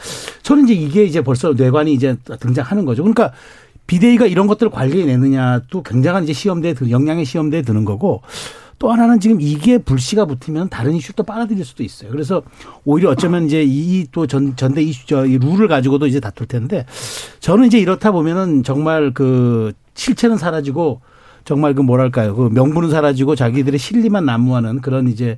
저는 0.43 0.65
이제 0.65 0.73
이게 0.73 1.03
이제 1.03 1.21
벌써 1.21 1.53
뇌관이 1.53 1.93
이제 1.93 2.15
등장하는 2.39 2.85
거죠. 2.85 3.03
그러니까 3.03 3.31
비대위가 3.87 4.25
이런 4.25 4.47
것들을 4.47 4.71
관리해내느냐 4.71 5.61
또 5.69 5.83
굉장한 5.83 6.23
이제 6.23 6.33
시험대에 6.33 6.73
영향의 6.89 7.25
시험대에 7.25 7.61
드는 7.61 7.85
거고 7.85 8.21
또 8.77 8.91
하나는 8.91 9.19
지금 9.19 9.39
이게 9.39 9.77
불씨가 9.77 10.25
붙으면 10.25 10.67
다른 10.69 10.93
이슈도 10.95 11.23
빨아들일 11.23 11.63
수도 11.63 11.81
있어요. 11.83 12.09
그래서 12.11 12.41
오히려 12.83 13.09
어쩌면 13.11 13.45
이제 13.45 13.63
이 13.63 14.05
또 14.11 14.27
전, 14.27 14.55
전대 14.55 14.81
이슈, 14.81 15.05
저, 15.07 15.25
이 15.25 15.37
룰을 15.37 15.67
가지고도 15.67 16.07
이제 16.07 16.19
다툴 16.19 16.47
텐데 16.47 16.85
저는 17.39 17.67
이제 17.67 17.79
이렇다 17.79 18.11
보면은 18.11 18.63
정말 18.63 19.13
그 19.13 19.71
실체는 19.93 20.37
사라지고 20.37 21.01
정말 21.45 21.73
그 21.73 21.81
뭐랄까요. 21.81 22.35
그 22.35 22.49
명분은 22.51 22.89
사라지고 22.89 23.35
자기들의 23.35 23.79
실리만 23.79 24.25
난무하는 24.25 24.81
그런 24.81 25.07
이제 25.07 25.37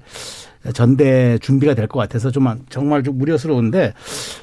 전대 0.74 1.38
준비가 1.40 1.74
될 1.74 1.88
것 1.88 2.00
같아서 2.00 2.32
좀 2.32 2.48
정말 2.70 3.04
좀 3.04 3.22
우려스러운데 3.22 3.94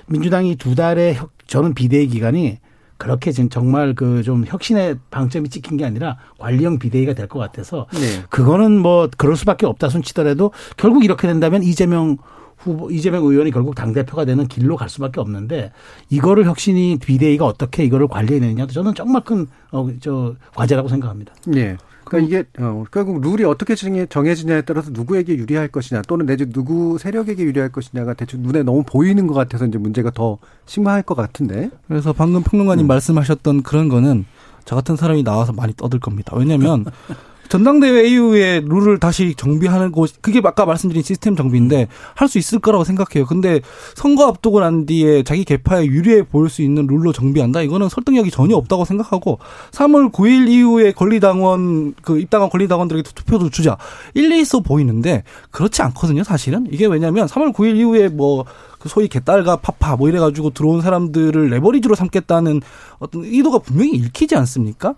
민주당이 0.07 0.57
두 0.57 0.75
달의 0.75 1.19
저는 1.47 1.75
비대위 1.75 2.09
기간이 2.09 2.59
그렇게 2.97 3.33
지금 3.33 3.51
정말 3.51 3.95
그 3.95 4.23
좀 4.23 4.45
혁신의 4.47 4.97
방점이 5.11 5.49
찍힌 5.51 5.77
게 5.77 5.85
아니라 5.85 6.17
관리형 6.39 6.79
비대위가 6.79 7.13
될 7.15 7.29
것 7.29 7.39
같아서 7.39 7.87
네. 7.93 8.23
그거는 8.31 8.79
뭐 8.79 9.09
그럴 9.19 9.37
수밖에 9.37 9.67
없다 9.67 9.89
손 9.89 10.03
치더라도 10.03 10.53
결국 10.77 11.05
이렇게 11.05 11.27
된다면 11.27 11.63
이재명 11.63 12.17
후보 12.57 12.91
이재명 12.91 13.25
의원이 13.25 13.51
결국 13.51 13.75
당 13.75 13.93
대표가 13.93 14.25
되는 14.25 14.47
길로 14.47 14.77
갈 14.77 14.89
수밖에 14.89 15.21
없는데 15.21 15.73
이거를 16.09 16.47
혁신이 16.47 16.99
비대위가 17.05 17.45
어떻게 17.45 17.85
이거를 17.85 18.07
관리해내느냐도 18.09 18.73
저는 18.73 18.95
정말 18.95 19.23
큰어저 19.25 20.37
과제라고 20.55 20.89
생각합니다. 20.89 21.35
네. 21.47 21.77
그러니까 22.05 22.19
이게 22.19 22.49
어, 22.59 22.85
결국 22.91 23.21
룰이 23.21 23.45
어떻게 23.45 23.75
정해지냐에 23.75 24.63
따라서 24.63 24.91
누구에게 24.93 25.37
유리할 25.37 25.69
것이냐 25.69 26.03
또는 26.03 26.27
내지 26.27 26.47
누구 26.51 26.99
세력에게 26.99 27.43
유리할 27.43 27.71
것이냐가 27.71 28.15
대충 28.15 28.43
눈에 28.43 28.63
너무 28.63 28.83
보이는 28.85 29.27
것 29.27 29.35
같아서 29.35 29.67
이제 29.67 29.79
문제가 29.79 30.11
더 30.11 30.39
심화할 30.67 31.03
것 31.03 31.15
같은데. 31.15 31.71
그래서 31.89 32.13
방금 32.13 32.43
평론가님 32.43 32.87
음. 32.87 32.89
말씀하셨던 32.89 33.63
그런 33.63 33.89
거는 33.89 34.25
저 34.65 34.77
같은 34.77 34.97
사람이 34.97 35.23
나와서 35.25 35.53
많이 35.53 35.75
떠들 35.75 36.01
겁니다. 36.01 36.33
왜냐하면 36.37 36.85
전당대회 37.49 38.09
이후에 38.09 38.63
룰을 38.65 38.99
다시 38.99 39.35
정비하는 39.37 39.93
곳 39.93 40.11
그게 40.21 40.41
아까 40.45 40.65
말씀드린 40.67 41.03
시스템 41.03 41.37
정비인데 41.37 41.89
할 42.15 42.29
수 42.29 42.39
있을 42.39 42.59
거라고 42.59 42.85
생각해요. 42.85 43.27
근데 43.27 43.61
선거 43.95 44.27
앞두고 44.27 44.61
난 44.61 44.87
뒤에 44.87 45.23
자기 45.25 45.45
개파에 45.45 45.87
유리해 45.87 46.23
보일 46.23 46.49
수 46.49 46.63
있는 46.63 46.87
룰로 46.87 47.13
정비한다. 47.13 47.61
이거는 47.63 47.89
설득력이 47.89 48.31
전혀 48.31 48.57
없다고 48.57 48.85
생각하고 48.85 49.39
3월 49.73 50.11
9일 50.11 50.49
이후에 50.49 50.93
권리당원 50.93 51.95
그 52.03 52.19
입당한 52.19 52.49
권리당원들에게 52.49 53.09
투표도 53.15 53.51
주자. 53.51 53.77
일리 54.15 54.41
있어 54.41 54.61
보이는데 54.61 55.23
그렇지 55.51 55.83
않거든요. 55.83 56.25
사실은 56.25 56.67
이게 56.71 56.87
왜냐하면 56.87 57.27
3월 57.27 57.53
9일 57.53 57.77
이후에 57.77 58.09
뭐그 58.09 58.89
소위 58.89 59.09
개딸과 59.09 59.57
파파 59.57 59.97
뭐 59.97 60.09
이래가지고 60.09 60.51
들어온 60.51 60.81
사람들을 60.81 61.51
레버리지로 61.51 61.95
삼겠다는 61.95 62.63
어떤 62.99 63.25
의도가 63.25 63.59
분명히 63.59 63.93
읽히지 63.93 64.35
않습니까? 64.35 64.95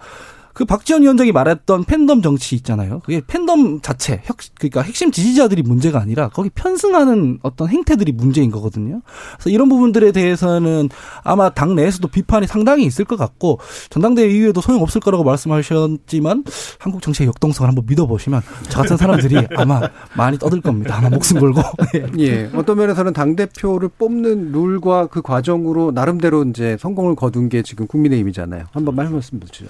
그 0.56 0.64
박지원 0.64 1.02
위원장이 1.02 1.32
말했던 1.32 1.84
팬덤 1.84 2.22
정치 2.22 2.56
있잖아요. 2.56 3.00
그게 3.00 3.20
팬덤 3.26 3.82
자체, 3.82 4.22
혁, 4.24 4.38
그러니까 4.58 4.80
핵심 4.80 5.10
지지자들이 5.10 5.60
문제가 5.60 6.00
아니라 6.00 6.30
거기 6.30 6.48
편승하는 6.48 7.40
어떤 7.42 7.68
행태들이 7.68 8.12
문제인 8.12 8.50
거거든요. 8.50 9.02
그래서 9.34 9.50
이런 9.50 9.68
부분들에 9.68 10.12
대해서는 10.12 10.88
아마 11.22 11.50
당 11.50 11.74
내에서도 11.74 12.08
비판이 12.08 12.46
상당히 12.46 12.86
있을 12.86 13.04
것 13.04 13.18
같고 13.18 13.60
전당대회 13.90 14.30
이후에도 14.30 14.62
소용없을 14.62 15.02
거라고 15.02 15.24
말씀하셨지만 15.24 16.44
한국 16.78 17.02
정치의 17.02 17.26
역동성을 17.26 17.68
한번 17.68 17.84
믿어보시면 17.86 18.40
저 18.70 18.80
같은 18.80 18.96
사람들이 18.96 19.36
아마 19.58 19.82
많이 20.16 20.38
떠들 20.38 20.62
겁니다. 20.62 20.96
아마 20.96 21.10
목숨 21.10 21.38
걸고. 21.38 21.60
예. 21.96 22.06
예. 22.18 22.50
어떤 22.54 22.78
면에서는 22.78 23.12
당대표를 23.12 23.90
뽑는 23.98 24.52
룰과 24.52 25.08
그 25.08 25.20
과정으로 25.20 25.90
나름대로 25.90 26.44
이제 26.44 26.78
성공을 26.80 27.14
거둔 27.14 27.50
게 27.50 27.60
지금 27.60 27.86
국민의힘이잖아요. 27.86 28.64
한번 28.72 28.94
말씀 28.94 29.38
주시죠. 29.38 29.66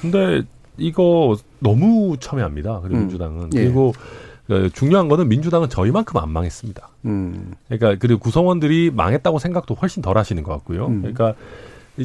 근데 0.00 0.42
이거 0.76 1.36
너무 1.58 2.16
첨예합니다. 2.18 2.80
그리고 2.80 2.96
음. 2.96 3.00
민주당은 3.00 3.50
예. 3.54 3.64
그리고 3.64 3.92
그 4.46 4.70
중요한 4.72 5.08
거는 5.08 5.28
민주당은 5.28 5.68
저희만큼 5.68 6.16
안 6.16 6.30
망했습니다. 6.30 6.88
음. 7.04 7.52
그러니까 7.68 7.96
그리고 8.00 8.20
구성원들이 8.20 8.92
망했다고 8.94 9.38
생각도 9.38 9.74
훨씬 9.74 10.02
덜 10.02 10.16
하시는 10.16 10.42
것 10.42 10.52
같고요. 10.52 10.86
음. 10.86 11.00
그러니까 11.02 11.34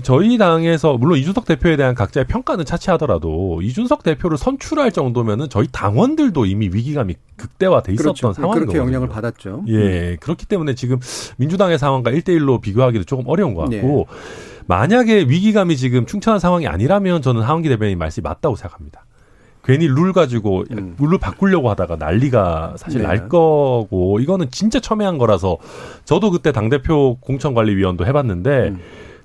저희 0.01 0.37
당에서 0.39 0.97
물론 0.97 1.19
이준석 1.19 1.45
대표에 1.45 1.77
대한 1.77 1.93
각자의 1.93 2.25
평가는 2.25 2.65
차치하더라도 2.65 3.61
이준석 3.61 4.01
대표를 4.01 4.37
선출할 4.37 4.91
정도면은 4.91 5.49
저희 5.49 5.67
당원들도 5.71 6.47
이미 6.47 6.65
위기감이 6.73 7.15
극대화돼 7.37 7.93
있었던 7.93 8.13
그렇죠. 8.13 8.33
상황인 8.33 8.61
그렇게 8.61 8.79
영향을 8.79 9.07
받았죠. 9.07 9.65
예. 9.67 10.17
그렇기 10.19 10.47
때문에 10.47 10.73
지금 10.73 10.99
민주당의 11.37 11.77
상황과 11.77 12.11
1대1로 12.11 12.59
비교하기도 12.59 13.03
조금 13.03 13.25
어려운 13.27 13.53
것 13.53 13.69
같고 13.69 14.07
예. 14.09 14.52
만약에 14.67 15.21
위기감이 15.27 15.77
지금 15.77 16.05
충천한 16.05 16.39
상황이 16.39 16.67
아니라면 16.67 17.21
저는 17.21 17.41
하원기 17.41 17.69
대변인 17.69 17.97
말씀이 17.97 18.23
맞다고 18.23 18.55
생각합니다. 18.55 19.05
괜히 19.63 19.87
룰 19.87 20.11
가지고 20.11 20.65
음. 20.71 20.95
룰을 20.99 21.17
바꾸려고 21.19 21.69
하다가 21.69 21.95
난리가 21.95 22.73
사실 22.77 23.01
네. 23.01 23.07
날 23.07 23.29
거고 23.29 24.19
이거는 24.19 24.51
진짜 24.51 24.79
첨예한 24.79 25.17
거라서 25.17 25.57
저도 26.03 26.31
그때 26.31 26.51
당 26.51 26.69
대표 26.69 27.17
공천관리위원도 27.21 28.05
해봤는데 28.05 28.69
음. 28.69 28.79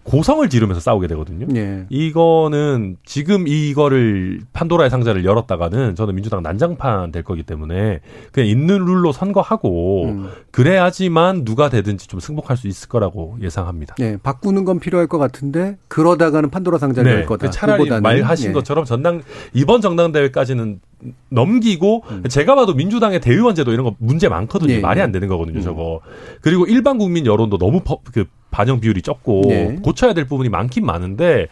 고성을 0.08 0.48
지르면서 0.48 0.80
싸우게 0.80 1.06
되거든요. 1.08 1.46
예. 1.54 1.84
이거는 1.90 2.96
지금 3.04 3.46
이거를 3.46 4.40
판도라의 4.54 4.88
상자를 4.88 5.24
열었다가는 5.24 5.94
저는 5.94 6.14
민주당 6.14 6.42
난장판 6.42 7.12
될 7.12 7.22
거기 7.22 7.42
때문에 7.42 8.00
그냥 8.32 8.48
있는 8.48 8.84
룰로 8.84 9.12
선거하고 9.12 10.06
음. 10.06 10.30
그래야지만 10.50 11.44
누가 11.44 11.68
되든지 11.68 12.08
좀 12.08 12.20
승복할 12.20 12.56
수 12.56 12.68
있을 12.68 12.88
거라고 12.88 13.36
예상합니다. 13.42 13.96
네, 13.98 14.16
바꾸는 14.22 14.64
건 14.64 14.80
필요할 14.80 15.06
것 15.08 15.18
같은데 15.18 15.76
그러다가는 15.88 16.48
판도라 16.48 16.78
상자를 16.78 17.10
네, 17.10 17.16
열 17.18 17.26
거다. 17.26 17.50
차라리 17.50 17.78
그보다는. 17.84 18.02
말하신 18.02 18.50
예. 18.50 18.52
것처럼 18.52 18.84
전당 18.86 19.22
이번 19.52 19.80
정당 19.82 20.12
대회까지는 20.12 20.80
넘기고 21.28 22.04
음. 22.10 22.22
제가 22.28 22.54
봐도 22.54 22.74
민주당의 22.74 23.20
대의원제도 23.20 23.72
이런 23.72 23.84
거 23.84 23.94
문제 23.98 24.28
많거든요. 24.28 24.74
예, 24.74 24.80
말이 24.80 25.00
안 25.00 25.12
되는 25.12 25.28
거거든요, 25.28 25.58
음. 25.58 25.62
저거. 25.62 26.00
그리고 26.40 26.66
일반 26.66 26.98
국민 26.98 27.26
여론도 27.26 27.58
너무 27.58 27.80
퍼, 27.84 27.98
그 28.12 28.24
반영 28.50 28.80
비율이 28.80 29.02
적고 29.02 29.42
예. 29.50 29.76
고쳐야 29.82 30.14
될 30.14 30.26
부분이 30.26 30.48
많긴 30.48 30.84
많은데 30.86 31.48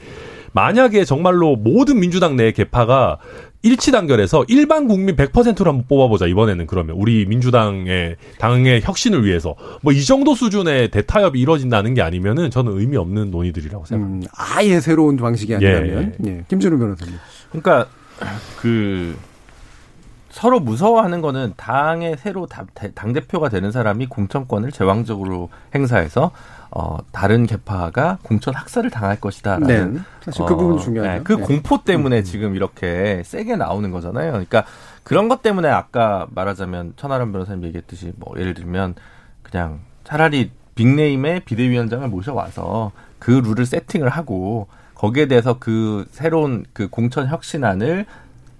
만약에 0.52 1.04
정말로 1.04 1.54
모든 1.56 2.00
민주당 2.00 2.34
내 2.36 2.50
개파가 2.52 3.18
일치 3.62 3.90
단결해서 3.90 4.44
일반 4.48 4.86
국민 4.88 5.16
100%로 5.16 5.68
한번 5.70 5.84
뽑아보자 5.88 6.26
이번에는 6.26 6.66
그러면 6.66 6.96
우리 6.96 7.26
민주당의 7.26 8.16
당의 8.38 8.80
혁신을 8.82 9.24
위해서 9.26 9.54
뭐 9.82 9.92
이 9.92 10.04
정도 10.04 10.34
수준의 10.34 10.90
대타협이 10.92 11.38
이루어진다는 11.40 11.94
게 11.94 12.00
아니면은 12.02 12.50
저는 12.50 12.78
의미 12.78 12.96
없는 12.96 13.30
논의들이라고 13.30 13.84
생각합니다. 13.84 14.30
음, 14.30 14.34
아예 14.36 14.80
새로운 14.80 15.16
방식이 15.16 15.54
아니라면 15.56 16.14
예. 16.24 16.30
예. 16.30 16.44
김준우 16.48 16.78
변호사님. 16.78 17.14
그러니까 17.50 17.86
그 18.60 19.16
서로 20.36 20.60
무서워하는 20.60 21.22
거는 21.22 21.54
당의 21.56 22.18
새로 22.18 22.46
당 22.46 23.14
대표가 23.14 23.48
되는 23.48 23.72
사람이 23.72 24.04
공천권을 24.08 24.70
제왕적으로 24.70 25.48
행사해서 25.74 26.30
어 26.70 26.98
다른 27.10 27.46
개파가 27.46 28.18
공천 28.22 28.52
학살을 28.52 28.90
당할 28.90 29.18
것이다라는 29.18 29.94
네. 29.94 30.00
사실 30.20 30.44
그 30.44 30.54
부분 30.54 30.78
중요해요. 30.78 31.12
네, 31.14 31.20
그 31.24 31.32
네. 31.32 31.42
공포 31.42 31.82
때문에 31.84 32.18
음. 32.18 32.22
지금 32.24 32.54
이렇게 32.54 33.22
세게 33.24 33.56
나오는 33.56 33.90
거잖아요. 33.90 34.32
그러니까 34.32 34.64
그런 35.04 35.30
것 35.30 35.40
때문에 35.40 35.70
아까 35.70 36.26
말하자면 36.32 36.92
천하람 36.96 37.32
변호사님 37.32 37.64
얘기했듯이 37.64 38.12
뭐 38.16 38.34
예를 38.38 38.52
들면 38.52 38.94
그냥 39.42 39.80
차라리 40.04 40.50
빅네임의 40.74 41.46
비대위원장을 41.46 42.06
모셔와서 42.08 42.92
그 43.18 43.30
룰을 43.30 43.64
세팅을 43.64 44.10
하고 44.10 44.68
거기에 44.96 45.28
대해서 45.28 45.56
그 45.58 46.04
새로운 46.10 46.66
그 46.74 46.88
공천 46.88 47.26
혁신안을 47.26 48.04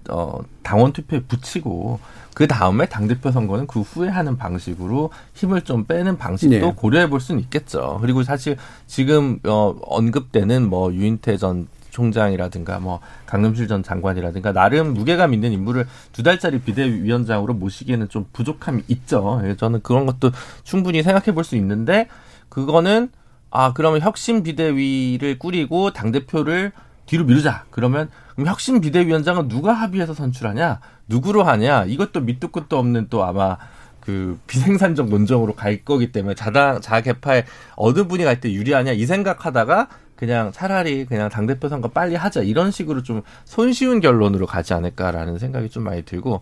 어, 0.09 0.39
당원 0.63 0.93
투표에 0.93 1.21
붙이고 1.21 1.99
그 2.33 2.47
다음에 2.47 2.85
당대표 2.85 3.31
선거는 3.31 3.65
그 3.67 3.81
후에 3.81 4.09
하는 4.09 4.37
방식으로 4.37 5.09
힘을 5.33 5.61
좀 5.61 5.85
빼는 5.85 6.17
방식도 6.17 6.55
네. 6.67 6.73
고려해 6.75 7.09
볼 7.09 7.19
수는 7.19 7.41
있겠죠. 7.41 7.97
그리고 8.01 8.23
사실 8.23 8.57
지금 8.85 9.39
어, 9.45 9.75
언급되는 9.81 10.69
뭐 10.69 10.93
유인태 10.93 11.37
전 11.37 11.67
총장이라든가 11.89 12.79
뭐 12.79 12.99
강금실 13.25 13.67
전 13.67 13.81
장관이라든가 13.81 14.53
나름 14.53 14.93
무게감 14.93 15.33
있는 15.33 15.51
인물을 15.51 15.87
두 16.11 16.21
달짜리 16.21 16.59
비대위원장으로 16.61 17.55
모시기에는 17.55 18.09
좀 18.09 18.27
부족함이 18.33 18.83
있죠. 18.87 19.41
예, 19.45 19.55
저는 19.55 19.81
그런 19.81 20.05
것도 20.05 20.29
충분히 20.63 21.01
생각해 21.01 21.33
볼 21.33 21.43
수 21.43 21.55
있는데 21.55 22.07
그거는 22.49 23.09
아 23.49 23.73
그러면 23.73 24.01
혁신 24.01 24.43
비대위를 24.43 25.39
꾸리고 25.39 25.91
당 25.91 26.11
대표를 26.11 26.71
뒤로 27.07 27.25
미루자. 27.25 27.65
그러면 27.71 28.09
그럼 28.35 28.47
혁신 28.47 28.79
비대위원장은 28.79 29.47
누가 29.47 29.73
합의해서 29.73 30.13
선출하냐? 30.13 30.79
누구로 31.07 31.43
하냐? 31.43 31.85
이것도 31.85 32.21
밑도 32.21 32.49
끝도 32.49 32.77
없는 32.77 33.07
또 33.09 33.23
아마 33.23 33.57
그 33.99 34.39
비생산적 34.47 35.09
논정으로 35.09 35.53
갈 35.55 35.83
거기 35.83 36.11
때문에 36.11 36.35
자당 36.35 36.79
자개파에 36.79 37.45
어느 37.75 38.07
분이 38.07 38.23
갈 38.23 38.39
때 38.39 38.51
유리하냐 38.53 38.91
이 38.93 39.05
생각하다가 39.05 39.89
그냥 40.15 40.51
차라리 40.51 41.05
그냥 41.05 41.29
당 41.29 41.45
대표 41.45 41.67
선거 41.67 41.89
빨리 41.89 42.15
하자 42.15 42.41
이런 42.41 42.71
식으로 42.71 43.03
좀 43.03 43.21
손쉬운 43.45 43.99
결론으로 43.99 44.45
가지 44.45 44.73
않을까라는 44.73 45.39
생각이 45.39 45.69
좀 45.69 45.83
많이 45.83 46.03
들고 46.03 46.41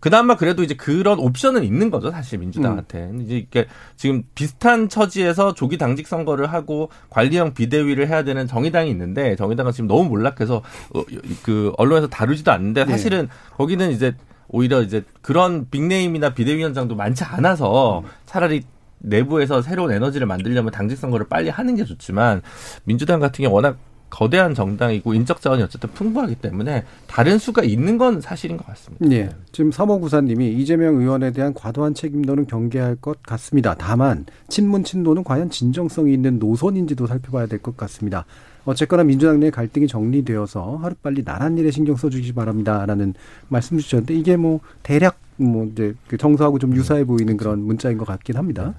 그나마 0.00 0.36
그래도 0.36 0.62
이제 0.62 0.74
그런 0.74 1.18
옵션은 1.18 1.64
있는 1.64 1.90
거죠, 1.90 2.10
사실 2.10 2.38
민주당한테. 2.38 2.98
음. 2.98 3.20
이제 3.22 3.36
이게 3.36 3.66
지금 3.96 4.22
비슷한 4.34 4.88
처지에서 4.88 5.54
조기 5.54 5.78
당직 5.78 6.06
선거를 6.06 6.46
하고 6.46 6.90
관리형 7.10 7.54
비대위를 7.54 8.08
해야 8.08 8.24
되는 8.24 8.46
정의당이 8.46 8.90
있는데 8.90 9.36
정의당은 9.36 9.72
지금 9.72 9.88
너무 9.88 10.08
몰락해서 10.08 10.62
어, 10.94 11.04
그 11.42 11.72
언론에서 11.78 12.08
다루지도 12.08 12.52
않는데 12.52 12.84
네. 12.84 12.90
사실은 12.90 13.22
네. 13.22 13.28
거기는 13.56 13.90
이제 13.90 14.14
오히려 14.48 14.82
이제 14.82 15.04
그런 15.22 15.68
빅네임이나 15.70 16.34
비대위원장도 16.34 16.94
많지 16.94 17.24
않아서 17.24 18.04
차라리 18.26 18.62
내부에서 18.98 19.62
새로운 19.62 19.92
에너지를 19.92 20.26
만들려면 20.26 20.72
당직 20.72 20.96
선거를 20.96 21.26
빨리 21.28 21.48
하는 21.48 21.76
게 21.76 21.84
좋지만 21.84 22.42
민주당 22.84 23.20
같은 23.20 23.42
경우 23.42 23.54
워낙 23.54 23.76
거대한 24.10 24.54
정당이고 24.54 25.14
인적 25.14 25.40
자원이 25.40 25.62
어쨌든 25.62 25.90
풍부하기 25.90 26.36
때문에 26.36 26.84
다른 27.06 27.38
수가 27.38 27.62
있는 27.62 27.98
건 27.98 28.20
사실인 28.20 28.56
것 28.56 28.66
같습니다. 28.66 29.10
예. 29.10 29.30
지금 29.52 29.72
사모구사님이 29.72 30.52
이재명 30.54 30.96
의원에 30.96 31.32
대한 31.32 31.52
과도한 31.52 31.94
책임도는 31.94 32.46
경계할 32.46 32.96
것 32.96 33.22
같습니다. 33.22 33.74
다만 33.76 34.24
친문 34.48 34.84
친노는 34.84 35.24
과연 35.24 35.50
진정성이 35.50 36.14
있는 36.14 36.38
노선인지도 36.38 37.06
살펴봐야 37.06 37.46
될 37.46 37.58
것 37.58 37.76
같습니다. 37.76 38.24
어쨌거나 38.64 39.04
민주당 39.04 39.40
내 39.40 39.50
갈등이 39.50 39.86
정리되어서 39.86 40.76
하루빨리 40.82 41.24
나란 41.24 41.56
일에 41.58 41.70
신경 41.70 41.96
써주기 41.96 42.32
바랍니다라는 42.32 43.14
말씀 43.48 43.78
주셨는데 43.78 44.14
이게 44.14 44.36
뭐 44.36 44.60
대략 44.82 45.18
뭐 45.36 45.66
이제 45.66 45.94
그 46.08 46.16
정서하고 46.16 46.58
좀 46.58 46.74
유사해 46.74 47.04
보이는 47.04 47.36
그런 47.36 47.60
문자인 47.60 47.98
것 47.98 48.06
같긴 48.06 48.36
합니다. 48.36 48.74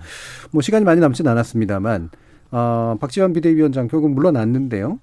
뭐 0.52 0.62
시간이 0.62 0.84
많이 0.86 1.00
남진 1.00 1.28
않았습니다만 1.28 2.10
어, 2.52 2.98
박지원 3.00 3.34
비대위원장 3.34 3.88
결국 3.88 4.12
물러났는데요. 4.12 5.00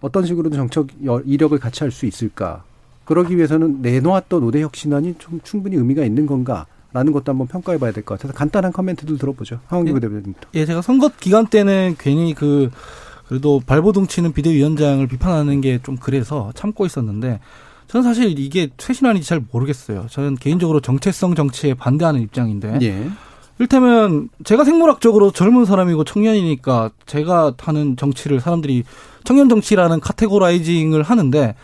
어떤 0.00 0.24
식으로든 0.26 0.56
정책 0.56 0.86
이력을 1.26 1.58
같이 1.58 1.80
할 1.84 1.90
수 1.90 2.06
있을까? 2.06 2.62
그러기 3.04 3.36
위해서는 3.36 3.82
내놓았던 3.82 4.40
5대 4.42 4.60
혁신안이 4.60 5.16
좀 5.18 5.40
충분히 5.42 5.76
의미가 5.76 6.04
있는 6.04 6.26
건가? 6.26 6.66
라는 6.92 7.12
것도 7.12 7.30
한번 7.30 7.46
평가해 7.46 7.78
봐야 7.78 7.92
될 7.92 8.02
것 8.04 8.18
같아서 8.18 8.34
간단한 8.36 8.72
커멘트들 8.72 9.16
들어보죠. 9.18 9.60
황원기 9.68 9.92
예, 9.94 10.00
대표님부터. 10.00 10.48
예, 10.54 10.66
제가 10.66 10.82
선거 10.82 11.08
기간 11.20 11.46
때는 11.46 11.94
괜히 11.98 12.34
그, 12.34 12.68
그래도 13.28 13.60
발버둥 13.64 14.08
치는 14.08 14.32
비대위원장을 14.32 15.06
비판하는 15.06 15.60
게 15.60 15.78
좀 15.84 15.96
그래서 15.96 16.50
참고 16.56 16.86
있었는데 16.86 17.38
저는 17.86 18.02
사실 18.02 18.36
이게 18.38 18.70
쇄신안인지 18.76 19.28
잘 19.28 19.40
모르겠어요. 19.52 20.06
저는 20.10 20.34
개인적으로 20.36 20.80
정체성 20.80 21.36
정치에 21.36 21.74
반대하는 21.74 22.20
입장인데. 22.22 22.78
예. 22.82 23.08
일테면 23.60 24.30
제가 24.42 24.64
생물학적으로 24.64 25.30
젊은 25.30 25.66
사람이고 25.66 26.04
청년이니까 26.04 26.90
제가 27.04 27.52
하는 27.58 27.94
정치를 27.94 28.40
사람들이 28.40 28.84
청년 29.22 29.50
정치라는 29.50 30.00
카테고라이징을 30.00 31.02
하는데 31.02 31.54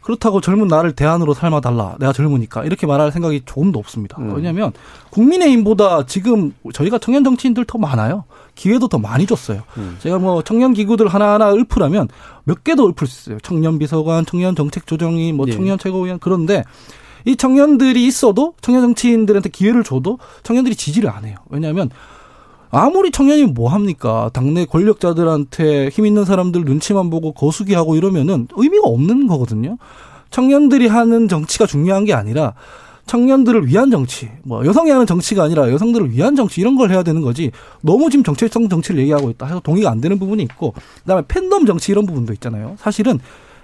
그렇다고 0.00 0.40
젊은 0.40 0.66
나를 0.66 0.92
대안으로 0.92 1.34
삶아달라. 1.34 1.96
내가 2.00 2.12
젊으니까. 2.14 2.64
이렇게 2.64 2.86
말할 2.86 3.12
생각이 3.12 3.42
조금도 3.44 3.78
없습니다. 3.78 4.16
음. 4.18 4.34
왜냐하면 4.34 4.72
국민의힘보다 5.10 6.06
지금 6.06 6.54
저희가 6.72 6.98
청년 6.98 7.22
정치인들 7.22 7.66
더 7.66 7.78
많아요. 7.78 8.24
기회도 8.54 8.88
더 8.88 8.98
많이 8.98 9.26
줬어요. 9.26 9.62
음. 9.76 9.96
제가 10.00 10.18
뭐 10.18 10.42
청년 10.42 10.72
기구들 10.72 11.06
하나하나 11.06 11.52
읊으라면 11.52 12.08
몇 12.44 12.64
개도 12.64 12.88
읊을 12.88 13.06
수 13.06 13.28
있어요. 13.30 13.38
청년 13.42 13.78
비서관, 13.78 14.24
청년 14.24 14.56
정책 14.56 14.86
조정위, 14.86 15.32
뭐 15.32 15.46
예. 15.48 15.52
청년 15.52 15.78
최고위원 15.78 16.18
그런데 16.18 16.64
이 17.24 17.36
청년들이 17.36 18.06
있어도 18.06 18.54
청년 18.60 18.82
정치인들한테 18.82 19.48
기회를 19.48 19.84
줘도 19.84 20.18
청년들이 20.42 20.74
지지를 20.74 21.10
안 21.10 21.24
해요. 21.24 21.36
왜냐하면 21.48 21.90
아무리 22.70 23.10
청년이 23.10 23.44
뭐 23.46 23.68
합니까? 23.70 24.30
당내 24.32 24.64
권력자들한테 24.64 25.90
힘 25.90 26.06
있는 26.06 26.24
사람들 26.24 26.64
눈치만 26.64 27.10
보고 27.10 27.32
거수기 27.32 27.74
하고 27.74 27.96
이러면은 27.96 28.48
의미가 28.56 28.88
없는 28.88 29.26
거거든요. 29.26 29.76
청년들이 30.30 30.86
하는 30.86 31.28
정치가 31.28 31.66
중요한 31.66 32.06
게 32.06 32.14
아니라 32.14 32.54
청년들을 33.06 33.66
위한 33.66 33.90
정치, 33.90 34.30
뭐 34.42 34.64
여성이 34.64 34.90
하는 34.90 35.06
정치가 35.06 35.42
아니라 35.42 35.70
여성들을 35.70 36.12
위한 36.12 36.34
정치 36.34 36.60
이런 36.60 36.76
걸 36.76 36.90
해야 36.90 37.02
되는 37.02 37.20
거지. 37.20 37.50
너무 37.82 38.08
지금 38.08 38.24
정체성 38.24 38.68
정치를 38.68 39.00
얘기하고 39.00 39.28
있다 39.28 39.46
해서 39.46 39.60
동의가 39.60 39.90
안 39.90 40.00
되는 40.00 40.18
부분이 40.18 40.42
있고 40.44 40.72
그다음에 41.00 41.22
팬덤 41.28 41.66
정치 41.66 41.92
이런 41.92 42.06
부분도 42.06 42.32
있잖아요. 42.34 42.76
사실은 42.78 43.18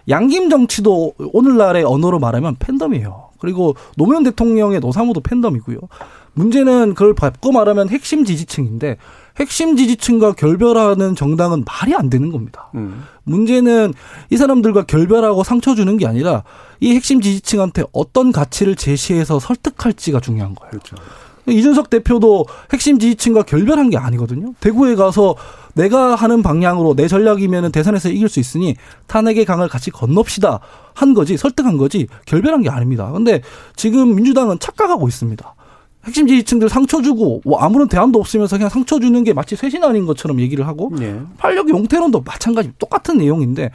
양김 0.08 0.50
정치도 0.50 1.14
오늘날의 1.32 1.84
언어로 1.84 2.18
말하면 2.18 2.56
팬덤이에요. 2.58 3.27
그리고 3.38 3.76
노무현 3.96 4.24
대통령의 4.24 4.80
노사모도 4.80 5.20
팬덤이고요. 5.20 5.78
문제는 6.34 6.94
그걸 6.94 7.14
바꿔 7.14 7.50
말하면 7.50 7.88
핵심 7.88 8.24
지지층인데 8.24 8.96
핵심 9.38 9.76
지지층과 9.76 10.32
결별하는 10.32 11.14
정당은 11.14 11.64
말이 11.64 11.94
안 11.94 12.10
되는 12.10 12.30
겁니다. 12.30 12.70
음. 12.74 13.04
문제는 13.24 13.94
이 14.30 14.36
사람들과 14.36 14.84
결별하고 14.84 15.44
상처 15.44 15.74
주는 15.74 15.96
게 15.96 16.06
아니라 16.06 16.44
이 16.80 16.94
핵심 16.94 17.20
지지층한테 17.20 17.84
어떤 17.92 18.32
가치를 18.32 18.76
제시해서 18.76 19.38
설득할지가 19.38 20.20
중요한 20.20 20.54
거예요. 20.54 20.70
그렇죠. 20.70 20.96
이준석 21.46 21.90
대표도 21.90 22.46
핵심 22.72 22.98
지지층과 22.98 23.42
결별한 23.42 23.90
게 23.90 23.96
아니거든요. 23.96 24.54
대구에 24.60 24.94
가서 24.94 25.34
내가 25.78 26.16
하는 26.16 26.42
방향으로 26.42 26.94
내 26.96 27.06
전략이면 27.06 27.70
대선에서 27.70 28.08
이길 28.08 28.28
수 28.28 28.40
있으니 28.40 28.74
탄핵의 29.06 29.44
강을 29.44 29.68
같이 29.68 29.92
건넙시다 29.92 30.58
한 30.92 31.14
거지 31.14 31.36
설득한 31.36 31.76
거지 31.76 32.08
결별한 32.26 32.62
게 32.62 32.68
아닙니다. 32.68 33.10
근데 33.12 33.42
지금 33.76 34.16
민주당은 34.16 34.58
착각하고 34.58 35.06
있습니다. 35.06 35.54
핵심 36.04 36.26
지지층들 36.26 36.68
상처 36.68 37.00
주고 37.00 37.42
뭐 37.44 37.58
아무런 37.60 37.88
대안도 37.88 38.18
없으면서 38.18 38.56
그냥 38.56 38.70
상처 38.70 38.98
주는 38.98 39.22
게 39.22 39.32
마치 39.32 39.54
쇄신안인 39.56 40.06
것처럼 40.06 40.40
얘기를 40.40 40.66
하고 40.66 40.90
네. 40.98 41.20
팔력 41.36 41.68
용태론도 41.68 42.22
마찬가지 42.22 42.72
똑같은 42.78 43.18
내용인데 43.18 43.70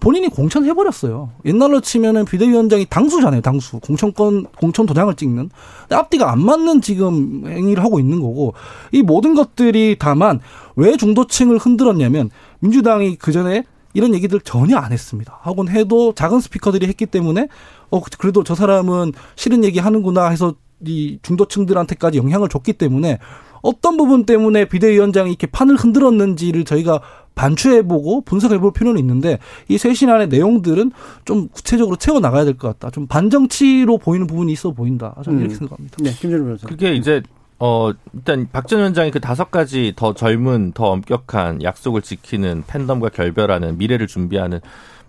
본인이 0.00 0.28
공천해버렸어요. 0.28 1.30
옛날로 1.44 1.80
치면은 1.80 2.24
비대위원장이 2.24 2.86
당수잖아요, 2.86 3.40
당수. 3.40 3.80
공천권, 3.80 4.46
공천 4.58 4.86
도장을 4.86 5.14
찍는. 5.14 5.50
앞뒤가 5.90 6.30
안 6.30 6.44
맞는 6.44 6.82
지금 6.82 7.44
행위를 7.46 7.82
하고 7.82 7.98
있는 7.98 8.20
거고, 8.20 8.54
이 8.92 9.02
모든 9.02 9.34
것들이 9.34 9.96
다만 9.98 10.40
왜 10.76 10.96
중도층을 10.96 11.58
흔들었냐면, 11.58 12.30
민주당이 12.60 13.16
그 13.16 13.32
전에 13.32 13.64
이런 13.94 14.12
얘기들 14.14 14.40
전혀 14.40 14.76
안 14.76 14.92
했습니다. 14.92 15.38
하곤 15.42 15.68
해도 15.68 16.12
작은 16.14 16.40
스피커들이 16.40 16.86
했기 16.86 17.06
때문에, 17.06 17.48
어, 17.90 18.00
그래도 18.18 18.44
저 18.44 18.54
사람은 18.54 19.12
싫은 19.36 19.64
얘기 19.64 19.78
하는구나 19.78 20.28
해서 20.28 20.54
이 20.84 21.18
중도층들한테까지 21.22 22.18
영향을 22.18 22.48
줬기 22.48 22.74
때문에 22.74 23.18
어떤 23.62 23.96
부분 23.96 24.26
때문에 24.26 24.66
비대위원장이 24.66 25.30
이렇게 25.30 25.46
판을 25.46 25.76
흔들었는지를 25.76 26.64
저희가 26.64 27.00
반추해보고 27.34 28.22
분석해볼 28.22 28.72
필요는 28.72 28.98
있는데 29.00 29.38
이 29.68 29.78
쇄신안의 29.78 30.28
내용들은 30.28 30.92
좀 31.24 31.48
구체적으로 31.48 31.96
채워 31.96 32.20
나가야 32.20 32.44
될 32.44 32.54
것 32.54 32.68
같다. 32.68 32.90
좀 32.90 33.06
반정치로 33.06 33.98
보이는 33.98 34.26
부분이 34.26 34.52
있어 34.52 34.70
보인다. 34.70 35.14
저는 35.24 35.38
음. 35.38 35.40
이렇게 35.42 35.56
생각합니다. 35.56 35.96
네, 36.00 36.10
김준호 36.12 36.44
변호사. 36.44 36.66
그게 36.68 36.94
이제 36.94 37.22
어 37.58 37.90
일단 38.12 38.48
박전 38.52 38.78
위원장이 38.80 39.10
그 39.10 39.20
다섯 39.20 39.50
가지 39.50 39.92
더 39.96 40.12
젊은 40.14 40.72
더 40.72 40.86
엄격한 40.90 41.62
약속을 41.62 42.02
지키는 42.02 42.64
팬덤과 42.66 43.10
결별하는 43.10 43.78
미래를 43.78 44.06
준비하는 44.06 44.60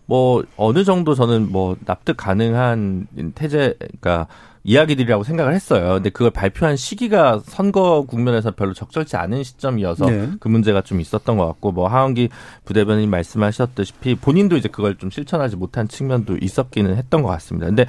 뭐 0.05 0.43
어느 0.55 0.83
정도 0.83 1.15
저는 1.15 1.51
뭐 1.51 1.75
납득 1.85 2.15
가능한 2.17 3.07
태제 3.33 3.75
그러니까 3.79 4.27
이야기들이라고 4.65 5.23
생각을 5.23 5.53
했어요. 5.53 5.93
근데 5.93 6.09
그걸 6.09 6.31
발표한 6.31 6.75
시기가 6.75 7.41
선거 7.45 8.03
국면에서 8.03 8.51
별로 8.51 8.73
적절치 8.73 9.15
않은 9.15 9.43
시점이어서 9.43 10.05
네. 10.07 10.29
그 10.39 10.47
문제가 10.47 10.81
좀 10.81 10.99
있었던 10.99 11.37
것 11.37 11.45
같고 11.45 11.71
뭐 11.71 11.87
하원기 11.87 12.29
부대변인 12.65 13.09
말씀하셨듯이 13.09 13.93
본인도 14.19 14.57
이제 14.57 14.67
그걸 14.67 14.97
좀 14.97 15.11
실천하지 15.11 15.55
못한 15.55 15.87
측면도 15.87 16.37
있었기는 16.41 16.95
했던 16.97 17.21
것 17.21 17.29
같습니다. 17.29 17.67
근데 17.67 17.85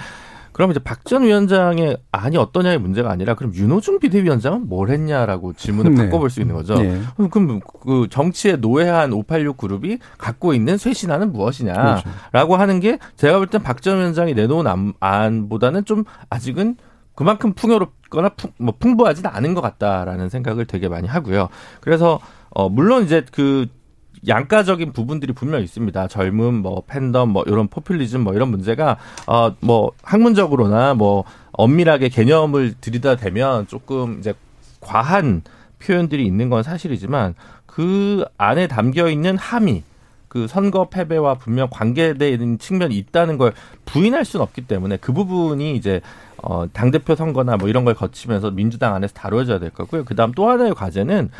그럼 0.56 0.70
이제 0.70 0.80
박 0.80 1.04
전 1.04 1.22
위원장의 1.22 1.98
안이 2.12 2.38
어떠냐의 2.38 2.78
문제가 2.78 3.10
아니라 3.10 3.34
그럼 3.34 3.54
윤호중 3.54 3.98
비대위원장은 4.00 4.68
뭘 4.68 4.88
했냐라고 4.88 5.52
질문을 5.52 5.94
네. 5.94 6.04
바꿔볼 6.04 6.30
수 6.30 6.40
있는 6.40 6.54
거죠. 6.54 6.80
네. 6.82 6.98
그럼 7.30 7.60
그 7.82 8.06
정치에 8.10 8.56
노예한 8.56 9.12
586 9.12 9.58
그룹이 9.58 9.98
갖고 10.16 10.54
있는 10.54 10.78
쇄신안은 10.78 11.30
무엇이냐라고 11.32 12.02
그렇죠. 12.32 12.54
하는 12.56 12.80
게 12.80 12.98
제가 13.16 13.36
볼 13.36 13.48
땐 13.48 13.62
박 13.62 13.82
전 13.82 13.98
위원장이 13.98 14.32
내놓은 14.32 14.66
안, 14.66 14.94
안보다는 14.98 15.84
좀 15.84 16.04
아직은 16.30 16.76
그만큼 17.14 17.52
풍요롭거나 17.52 18.30
풍, 18.30 18.50
뭐 18.58 18.74
풍부하지는 18.78 19.30
않은 19.30 19.52
것 19.54 19.60
같다라는 19.60 20.30
생각을 20.30 20.64
되게 20.64 20.88
많이 20.88 21.06
하고요. 21.06 21.48
그래서 21.82 22.18
어 22.50 22.68
물론 22.70 23.04
이제 23.04 23.24
그 23.30 23.66
양가적인 24.26 24.92
부분들이 24.92 25.32
분명 25.32 25.62
있습니다. 25.62 26.08
젊음, 26.08 26.56
뭐 26.56 26.82
팬덤, 26.86 27.30
뭐 27.30 27.44
이런 27.46 27.68
포퓰리즘, 27.68 28.22
뭐 28.22 28.34
이런 28.34 28.48
문제가 28.50 28.96
어 29.26 29.52
뭐 29.60 29.92
학문적으로나 30.02 30.94
뭐 30.94 31.24
엄밀하게 31.52 32.08
개념을 32.08 32.74
들이다 32.80 33.16
대면 33.16 33.66
조금 33.66 34.18
이제 34.18 34.34
과한 34.80 35.42
표현들이 35.78 36.24
있는 36.24 36.50
건 36.50 36.62
사실이지만 36.62 37.34
그 37.66 38.24
안에 38.38 38.66
담겨 38.68 39.08
있는 39.08 39.36
함의 39.36 39.82
그 40.28 40.46
선거 40.46 40.88
패배와 40.88 41.34
분명 41.34 41.68
관계되는 41.70 42.58
측면이 42.58 42.96
있다는 42.96 43.38
걸 43.38 43.52
부인할 43.86 44.24
수는 44.24 44.42
없기 44.42 44.66
때문에 44.66 44.98
그 44.98 45.12
부분이 45.12 45.74
이제 45.76 46.00
어 46.42 46.66
당대표 46.72 47.14
선거나 47.14 47.56
뭐 47.56 47.68
이런 47.68 47.84
걸 47.84 47.94
거치면서 47.94 48.50
민주당 48.50 48.94
안에서 48.94 49.14
다뤄져야 49.14 49.58
될 49.58 49.70
거고요. 49.70 50.04
그다음 50.04 50.32
또 50.32 50.48
하나의 50.50 50.74
과제는 50.74 51.30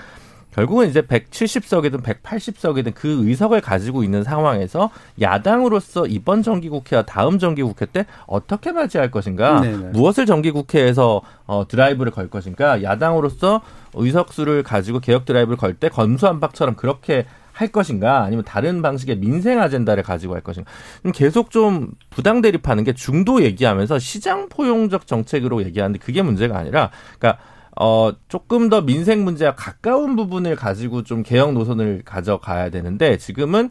결국은 0.57 0.89
이제 0.89 1.03
170석이든 1.03 2.03
180석이든 2.03 2.95
그 2.95 3.29
의석을 3.29 3.61
가지고 3.61 4.03
있는 4.03 4.25
상황에서 4.25 4.91
야당으로서 5.21 6.07
이번 6.07 6.43
정기국회와 6.43 7.03
다음 7.03 7.39
정기국회 7.39 7.87
때 7.87 8.07
어떻게 8.27 8.73
맞이할 8.73 9.11
것인가, 9.11 9.61
네네. 9.61 9.91
무엇을 9.91 10.25
정기국회에서 10.25 11.21
어, 11.47 11.69
드라이브를 11.69 12.11
걸 12.11 12.31
것인가, 12.31 12.83
야당으로서 12.83 13.61
의석수를 13.93 14.63
가지고 14.63 14.99
개혁 15.01 15.27
드라이브를 15.27 15.59
걸때 15.59 15.91
건수안박처럼 15.91 16.75
그렇게 16.77 17.27
할 17.53 17.69
것인가? 17.69 18.23
아니면 18.23 18.45
다른 18.45 18.81
방식의 18.81 19.17
민생 19.17 19.61
아젠다를 19.61 20.03
가지고 20.03 20.35
할 20.35 20.41
것인가? 20.41 20.71
계속 21.15 21.51
좀 21.51 21.91
부당 22.09 22.41
대립하는 22.41 22.83
게 22.85 22.95
중도 22.95 23.43
얘기하면서 23.43 23.99
시장 23.99 24.49
포용적 24.49 25.07
정책으로 25.07 25.63
얘기하는데 25.65 25.99
그게 25.99 26.23
문제가 26.23 26.59
아니라 26.59 26.91
그러니까 27.19 27.43
어, 27.79 28.11
조금 28.29 28.69
더 28.69 28.81
민생 28.81 29.25
문제와 29.25 29.55
가까운 29.55 30.17
부분을 30.17 30.57
가지고 30.57 31.03
좀 31.03 31.23
개혁 31.23 31.53
노선을 31.53 32.03
가져가야 32.05 32.71
되는데 32.71 33.19
지금은 33.19 33.71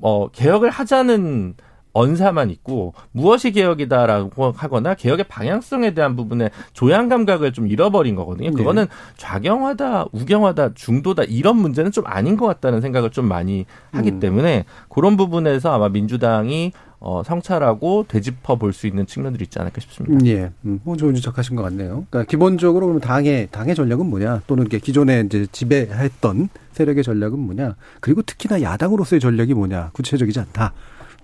어, 0.00 0.28
개혁을 0.28 0.70
하자는 0.70 1.54
언사만 1.96 2.50
있고 2.50 2.92
무엇이 3.12 3.52
개혁이다라고 3.52 4.52
하거나 4.52 4.92
개혁의 4.92 5.24
방향성에 5.28 5.94
대한 5.94 6.14
부분에 6.14 6.50
조향 6.74 7.08
감각을 7.08 7.54
좀 7.54 7.66
잃어버린 7.68 8.14
거거든요. 8.16 8.50
네. 8.50 8.54
그거는 8.54 8.86
좌경화다, 9.16 10.06
우경화다, 10.12 10.74
중도다 10.74 11.22
이런 11.22 11.56
문제는 11.56 11.92
좀 11.92 12.06
아닌 12.06 12.36
것 12.36 12.44
같다는 12.46 12.82
생각을 12.82 13.10
좀 13.10 13.26
많이 13.26 13.64
하기 13.92 14.10
음. 14.10 14.20
때문에 14.20 14.66
그런 14.90 15.16
부분에서 15.16 15.72
아마 15.72 15.88
민주당이 15.88 16.72
어, 16.98 17.22
성찰하고 17.24 18.06
되짚어 18.08 18.56
볼 18.56 18.72
수 18.72 18.86
있는 18.86 19.06
측면들이 19.06 19.44
있지 19.44 19.58
않을까 19.58 19.80
싶습니다. 19.80 20.26
예, 20.26 20.50
음, 20.64 20.80
뭐 20.84 20.96
좋은 20.96 21.14
지적하신 21.14 21.56
것 21.56 21.62
같네요. 21.62 22.06
그러니까 22.10 22.24
기본적으로 22.30 22.86
그러면 22.86 23.00
당의 23.00 23.48
당의 23.50 23.74
전략은 23.74 24.06
뭐냐, 24.06 24.42
또는 24.46 24.66
이게 24.66 24.78
기존에 24.78 25.22
이제 25.26 25.46
지배했던 25.52 26.48
세력의 26.72 27.04
전략은 27.04 27.38
뭐냐, 27.38 27.76
그리고 28.00 28.22
특히나 28.22 28.60
야당으로서의 28.62 29.20
전략이 29.20 29.54
뭐냐, 29.54 29.90
구체적이지 29.92 30.40
않다. 30.40 30.72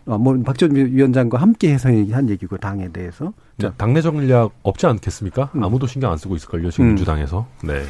어, 0.07 0.18
뭐 0.18 0.37
박전 0.43 0.75
위원장과 0.75 1.39
함께 1.39 1.73
해서 1.73 1.89
한 1.89 2.29
얘기고 2.29 2.57
당에 2.59 2.89
대해서. 2.91 3.33
자, 3.61 3.73
당내 3.77 4.03
전략 4.03 4.51
없지 4.62 4.87
않겠습니까? 4.87 5.51
음. 5.55 5.62
아무도 5.62 5.87
신경 5.87 6.11
안 6.11 6.18
쓰고 6.18 6.37
있을걸요 6.37 6.70
지금 6.70 6.87
음. 6.87 6.89
민주당에서. 6.89 7.47
네. 7.62 7.83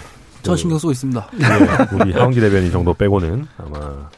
저 0.43 0.57
신경 0.57 0.76
쓰고 0.76 0.91
있습니다. 0.91 1.30
네, 1.39 1.47
우리 2.03 2.12
하원기 2.12 2.41
대변인 2.41 2.72
정도 2.72 2.93
빼고는 2.93 3.47
아마 3.59 4.09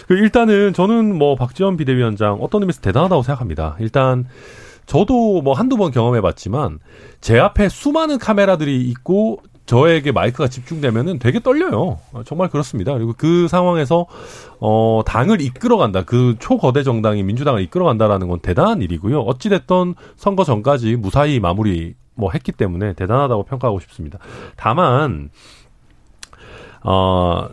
일단은 0.15 0.73
저는 0.73 1.17
뭐 1.17 1.35
박지원 1.35 1.77
비대위원장 1.77 2.39
어떤 2.41 2.61
의미에서 2.61 2.81
대단하다고 2.81 3.23
생각합니다. 3.23 3.75
일단 3.79 4.25
저도 4.85 5.41
뭐 5.41 5.53
한두 5.53 5.77
번 5.77 5.91
경험해 5.91 6.21
봤지만 6.21 6.79
제 7.21 7.39
앞에 7.39 7.69
수많은 7.69 8.17
카메라들이 8.17 8.81
있고 8.89 9.41
저에게 9.65 10.11
마이크가 10.11 10.49
집중되면은 10.49 11.19
되게 11.19 11.39
떨려요. 11.39 11.99
정말 12.25 12.49
그렇습니다. 12.49 12.93
그리고 12.93 13.13
그 13.17 13.47
상황에서 13.47 14.05
어 14.59 15.01
당을 15.05 15.39
이끌어간다. 15.39 16.03
그 16.03 16.35
초거대 16.39 16.83
정당이 16.83 17.23
민주당을 17.23 17.61
이끌어간다라는 17.61 18.27
건 18.27 18.39
대단한 18.41 18.81
일이고요. 18.81 19.21
어찌 19.21 19.47
됐던 19.49 19.95
선거 20.17 20.43
전까지 20.43 20.97
무사히 20.97 21.39
마무리 21.39 21.95
뭐 22.15 22.31
했기 22.33 22.51
때문에 22.51 22.93
대단하다고 22.93 23.43
평가하고 23.43 23.79
싶습니다. 23.79 24.19
다만 24.57 25.29
어, 26.83 27.47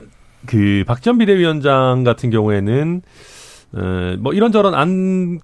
그 0.48 0.82
박지원 0.86 1.18
비대위원장 1.18 2.04
같은 2.04 2.30
경우에는 2.30 3.02
어, 3.74 4.16
뭐 4.18 4.32
이런저런 4.32 4.74
안, 4.74 5.38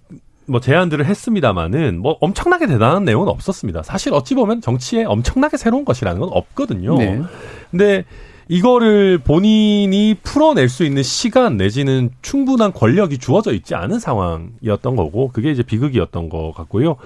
뭐 0.46 0.60
제안들을 0.60 1.04
했습니다마는 1.04 2.00
뭐 2.00 2.16
엄청나게 2.20 2.66
대단한 2.66 3.04
내용은 3.04 3.28
없었습니다. 3.28 3.82
사실 3.82 4.14
어찌 4.14 4.34
보면 4.34 4.62
정치에 4.62 5.04
엄청나게 5.04 5.58
새로운 5.58 5.84
것이라는 5.84 6.18
건 6.18 6.30
없거든요. 6.32 6.96
네. 6.96 7.22
근데 7.70 8.04
이거를 8.48 9.18
본인이 9.18 10.16
풀어낼 10.22 10.68
수 10.68 10.84
있는 10.84 11.02
시간 11.02 11.56
내지는 11.56 12.10
충분한 12.22 12.72
권력이 12.72 13.18
주어져 13.18 13.52
있지 13.52 13.74
않은 13.74 13.98
상황이었던 13.98 14.96
거고 14.96 15.28
그게 15.32 15.50
이제 15.50 15.62
비극이었던 15.62 16.28
것 16.30 16.52
같고요. 16.52 16.96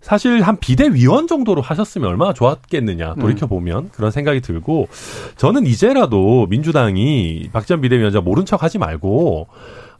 사실 0.00 0.42
한 0.42 0.56
비대위원 0.58 1.26
정도로 1.26 1.60
하셨으면 1.60 2.08
얼마나 2.08 2.32
좋았겠느냐 2.32 3.16
돌이켜 3.16 3.46
보면 3.46 3.78
음. 3.78 3.90
그런 3.92 4.10
생각이 4.10 4.40
들고 4.40 4.88
저는 5.36 5.66
이제라도 5.66 6.46
민주당이 6.48 7.50
박지원 7.52 7.80
비대위원장 7.80 8.22
모른 8.24 8.46
척 8.46 8.62
하지 8.62 8.78
말고 8.78 9.48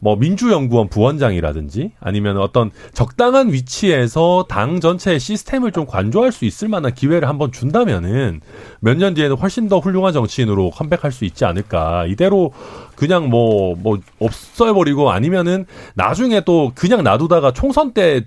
뭐 0.01 0.15
민주연구원 0.15 0.89
부원장이라든지 0.89 1.91
아니면 1.99 2.39
어떤 2.39 2.71
적당한 2.93 3.53
위치에서 3.53 4.47
당 4.49 4.79
전체의 4.79 5.19
시스템을 5.19 5.73
좀 5.73 5.87
관조할 5.87 6.31
수 6.31 6.45
있을 6.45 6.69
만한 6.69 6.95
기회를 6.95 7.29
한번 7.29 7.51
준다면은 7.51 8.41
몇 8.81 8.97
년 8.97 9.15
뒤에는 9.15 9.37
훨씬 9.37 9.69
더 9.69 9.81
훌륭한 9.81 10.13
정치인으로 10.13 10.71
컴백할 10.71 11.11
수 11.11 11.25
있지 11.25 11.45
않을까. 11.45 12.07
이대로 12.07 12.53
그냥 12.95 13.29
뭐, 13.29 13.75
뭐, 13.77 13.99
없어버리고 14.21 15.11
아니면은 15.11 15.67
나중에 15.95 16.43
또 16.43 16.71
그냥 16.77 17.03
놔두다가 17.03 17.53
총선 17.53 17.93
때 17.93 18.25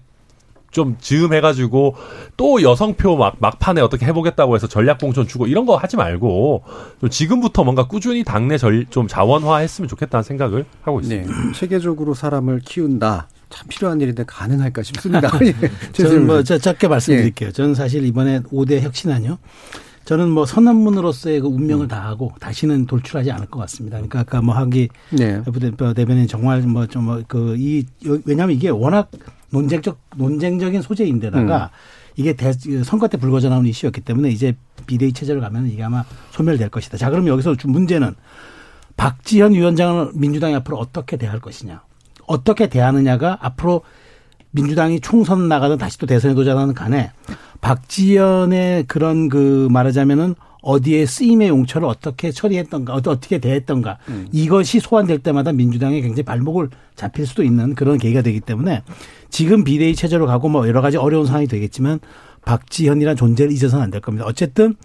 좀 0.72 0.96
즈음해가지고 1.00 1.96
또 2.38 2.62
여성표 2.62 3.18
막, 3.18 3.36
막판에 3.40 3.82
어떻게 3.82 4.06
해보겠다고 4.08 4.56
해서 4.56 4.68
전략공천 4.68 5.28
주고 5.28 5.48
이런 5.48 5.66
거 5.66 5.76
하지 5.76 5.98
말고 5.98 6.64
좀 7.00 7.10
지금부터 7.10 7.64
뭔가 7.64 7.88
꾸준히 7.88 8.24
당내 8.24 8.58
절, 8.58 8.86
좀 8.90 9.08
자원화 9.08 9.58
했으면 9.58 9.88
좋겠다는 9.88 10.24
생각을 10.24 10.66
하고 10.82 11.00
있습니다. 11.02 11.32
네. 11.32 11.52
체계적으로 11.54 12.14
사람을 12.14 12.62
키운다. 12.66 13.28
참 13.50 13.68
필요한 13.68 14.00
일인데 14.00 14.24
가능할까 14.26 14.82
싶습니다. 14.84 15.30
예. 15.44 15.54
저는 15.92 16.26
뭐 16.26 16.42
짧게 16.42 16.88
말씀드릴게요. 16.88 17.50
예. 17.50 17.52
저는 17.52 17.76
사실 17.76 18.06
이번에 18.06 18.40
5대 18.44 18.80
혁신안요. 18.80 19.38
저는 20.06 20.30
뭐 20.30 20.46
선언문으로서의 20.46 21.42
그 21.42 21.48
운명을 21.48 21.86
음. 21.86 21.88
다하고 21.90 22.32
다시는 22.40 22.88
돌출하지 22.88 23.30
않을 23.32 23.48
것 23.48 23.60
같습니다. 23.60 23.98
그러니까 23.98 24.22
아까 24.22 24.42
뭐 24.42 24.56
하기 24.56 24.88
네. 25.12 25.42
대변인 25.96 26.28
정말 26.28 26.62
뭐 26.62 26.88
좀 26.88 27.24
그 27.28 27.56
이 27.60 27.86
왜냐하면 28.26 28.56
이게 28.56 28.70
워낙 28.70 29.12
논쟁적 29.52 30.00
논쟁적인 30.16 30.82
소재인데다가 30.82 31.66
음. 31.66 31.70
이게 32.16 32.34
대, 32.34 32.52
선거 32.84 33.08
때 33.08 33.18
불거져 33.18 33.50
나온 33.50 33.66
이슈였기 33.66 34.02
때문에 34.02 34.30
이제 34.30 34.56
비대위 34.88 35.14
체제로 35.14 35.40
가면 35.42 35.68
이게 35.68 35.84
아마 35.84 36.04
소멸될 36.32 36.70
것이다. 36.70 36.98
자, 36.98 37.10
그럼 37.10 37.28
여기서 37.28 37.56
문제는 37.66 38.16
박지현 38.98 39.54
위원장을 39.54 40.12
민주당이 40.14 40.56
앞으로 40.56 40.78
어떻게 40.78 41.18
대할 41.18 41.40
것이냐. 41.40 41.82
어떻게 42.28 42.68
대하느냐가 42.68 43.38
앞으로 43.42 43.84
민주당이 44.52 45.00
총선 45.00 45.48
나가든 45.48 45.78
다시 45.78 45.98
또 45.98 46.06
대선에 46.06 46.34
도전하는 46.34 46.74
간에 46.74 47.12
박지현의 47.62 48.86
그런 48.88 49.30
그 49.30 49.68
말하자면은 49.72 50.36
어디에 50.62 51.06
쓰임의 51.06 51.50
용처를 51.50 51.88
어떻게 51.88 52.32
처리했던가, 52.32 52.94
어떻게 52.94 53.40
대했던가, 53.40 53.98
음. 54.10 54.28
이것이 54.32 54.80
소환될 54.80 55.20
때마다 55.20 55.52
민주당이 55.52 56.02
굉장히 56.02 56.24
발목을 56.24 56.70
잡힐 56.96 57.26
수도 57.26 57.44
있는 57.44 57.74
그런 57.76 57.98
계기가 57.98 58.22
되기 58.22 58.40
때문에 58.40 58.84
지금 59.30 59.64
비대위 59.64 59.96
체제로 59.96 60.28
가고 60.28 60.50
뭐 60.50 60.68
여러 60.68 60.82
가지 60.82 60.98
어려운 60.98 61.26
상황이 61.26 61.48
되겠지만 61.48 62.00
박지현이란 62.46 63.16
존재를 63.16 63.52
잊어서는 63.52 63.84
안 63.84 63.92
될 63.92 64.02
겁니다. 64.02 64.26
어쨌든 64.28 64.76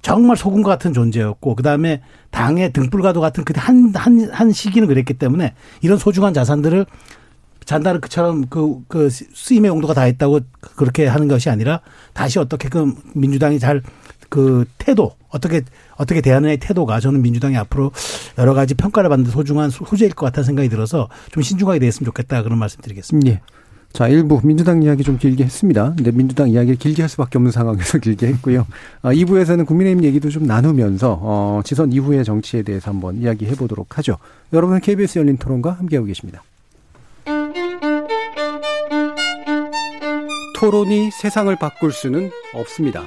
정말 0.00 0.36
소금과 0.36 0.70
같은 0.70 0.92
존재였고 0.92 1.56
그다음에 1.56 2.00
당의 2.30 2.72
등불과도 2.72 3.20
같은 3.20 3.44
그한한한 3.44 4.52
시기는 4.52 4.86
그랬기 4.88 5.14
때문에 5.14 5.54
이런 5.82 5.98
소중한 5.98 6.32
자산들을 6.32 6.86
잔다르크처럼 7.64 8.46
그, 8.48 8.80
그 8.88 9.10
쓰임의 9.10 9.68
용도가 9.68 9.92
다 9.92 10.02
했다고 10.02 10.40
그렇게 10.76 11.06
하는 11.06 11.28
것이 11.28 11.50
아니라 11.50 11.80
다시 12.14 12.38
어떻게 12.38 12.68
그 12.68 12.94
민주당이 13.14 13.58
잘 13.58 13.82
그 14.28 14.64
태도 14.78 15.12
어떻게 15.30 15.62
어떻게 15.96 16.20
대하느냐의 16.20 16.58
태도가 16.58 17.00
저는 17.00 17.22
민주당이 17.22 17.56
앞으로 17.56 17.92
여러 18.38 18.54
가지 18.54 18.74
평가를 18.74 19.08
받는 19.10 19.30
소중한 19.30 19.70
소재일 19.70 20.14
것 20.14 20.26
같다는 20.26 20.44
생각이 20.46 20.68
들어서 20.68 21.08
좀 21.30 21.42
신중하게 21.42 21.78
대했으면 21.78 22.06
좋겠다 22.06 22.42
그런 22.42 22.58
말씀드리겠습니다. 22.58 23.30
예. 23.30 23.40
자, 23.92 24.06
일부 24.06 24.40
민주당 24.44 24.82
이야기 24.82 25.02
좀 25.02 25.18
길게 25.18 25.44
했습니다. 25.44 25.94
근데 25.96 26.12
민주당 26.12 26.50
이야기를 26.50 26.76
길게 26.76 27.02
할 27.02 27.08
수밖에 27.08 27.38
없는 27.38 27.50
상황에서 27.50 27.98
길게 27.98 28.26
했고요. 28.28 28.66
어, 29.02 29.10
2부에서는 29.10 29.66
국민의힘 29.66 30.04
얘기도 30.04 30.28
좀 30.28 30.46
나누면서 30.46 31.18
어, 31.20 31.60
지선 31.64 31.92
이후의 31.92 32.24
정치에 32.24 32.62
대해서 32.62 32.90
한번 32.90 33.16
이야기해 33.16 33.54
보도록 33.54 33.98
하죠. 33.98 34.18
여러분은 34.52 34.80
KBS 34.80 35.18
열린 35.18 35.36
토론과 35.38 35.72
함께하고 35.72 36.06
계십니다. 36.06 36.42
토론이 40.54 41.10
세상을 41.12 41.54
바꿀 41.56 41.92
수는 41.92 42.30
없습니다. 42.52 43.06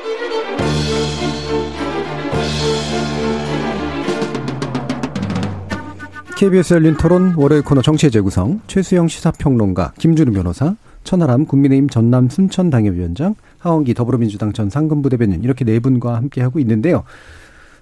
KBS 6.41 6.73
열린 6.73 6.97
토론 6.97 7.35
월요일 7.35 7.61
코너 7.61 7.83
정치의 7.83 8.09
재구성 8.09 8.61
최수영 8.65 9.07
시사평론가 9.09 9.93
김준우 9.99 10.31
변호사 10.31 10.75
천하람 11.03 11.45
국민의힘 11.45 11.87
전남 11.87 12.29
순천 12.29 12.71
당협위원장 12.71 13.35
하원기 13.59 13.93
더불어민주당 13.93 14.51
전 14.51 14.67
상근부 14.67 15.11
대변인 15.11 15.43
이렇게 15.43 15.63
네 15.63 15.79
분과 15.79 16.15
함께 16.15 16.41
하고 16.41 16.57
있는데요. 16.57 17.03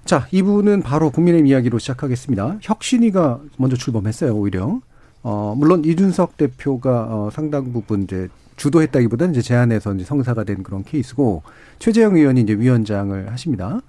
자, 0.03 0.27
이분은 0.31 0.81
바로 0.81 1.09
국민의힘 1.09 1.47
이야기로 1.47 1.79
시작하겠습니다. 1.79 2.57
혁신위가 2.61 3.39
먼저 3.55 3.77
출범했어요, 3.77 4.35
오히려. 4.35 4.81
어, 5.23 5.55
물론 5.57 5.85
이준석 5.85 6.35
대표가 6.35 7.07
어, 7.09 7.29
상당 7.31 7.71
부분 7.71 8.03
이제 8.03 8.27
주도했다기보다는 8.57 9.35
이제 9.35 9.41
제안해서 9.41 9.93
이제 9.93 10.03
성사가 10.03 10.43
된 10.43 10.63
그런 10.63 10.83
케이스고 10.83 11.43
최재형 11.79 12.17
의원이 12.17 12.41
이제 12.41 12.55
위원장을 12.55 13.31
하십니다. 13.31 13.79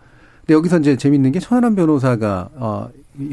근데 0.42 0.54
여기서 0.54 0.78
이제 0.78 0.96
재밌는 0.96 1.32
게 1.32 1.40
천하람 1.40 1.74
변호사가 1.74 2.50
어 2.54 2.88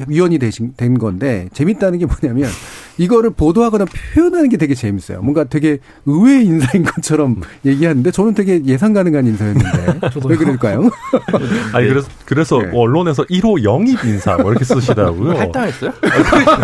위원이 0.07 0.39
되신 0.39 0.73
된 0.77 0.97
건데 0.97 1.49
재밌다는 1.53 1.99
게 1.99 2.05
뭐냐면 2.05 2.49
이거를 2.97 3.29
보도하거나 3.31 3.85
표현하는 4.13 4.49
게 4.49 4.57
되게 4.57 4.73
재밌어요. 4.73 5.21
뭔가 5.21 5.43
되게 5.43 5.77
의외의 6.05 6.45
인사인 6.45 6.83
것처럼 6.83 7.41
얘기하는데 7.65 8.09
저는 8.11 8.33
되게 8.33 8.63
예상 8.65 8.93
가능한 8.93 9.25
인사였는데 9.27 9.99
왜 10.25 10.35
그럴까요? 10.35 10.89
아니 11.73 11.87
그래서 11.87 12.09
그래서 12.25 12.59
네. 12.59 12.71
언론에서 12.73 13.23
1호 13.25 13.63
영입 13.63 14.03
인사 14.03 14.35
뭐 14.37 14.51
이렇게 14.51 14.65
쓰시더라고요. 14.65 15.37
할당했어요? 15.37 15.93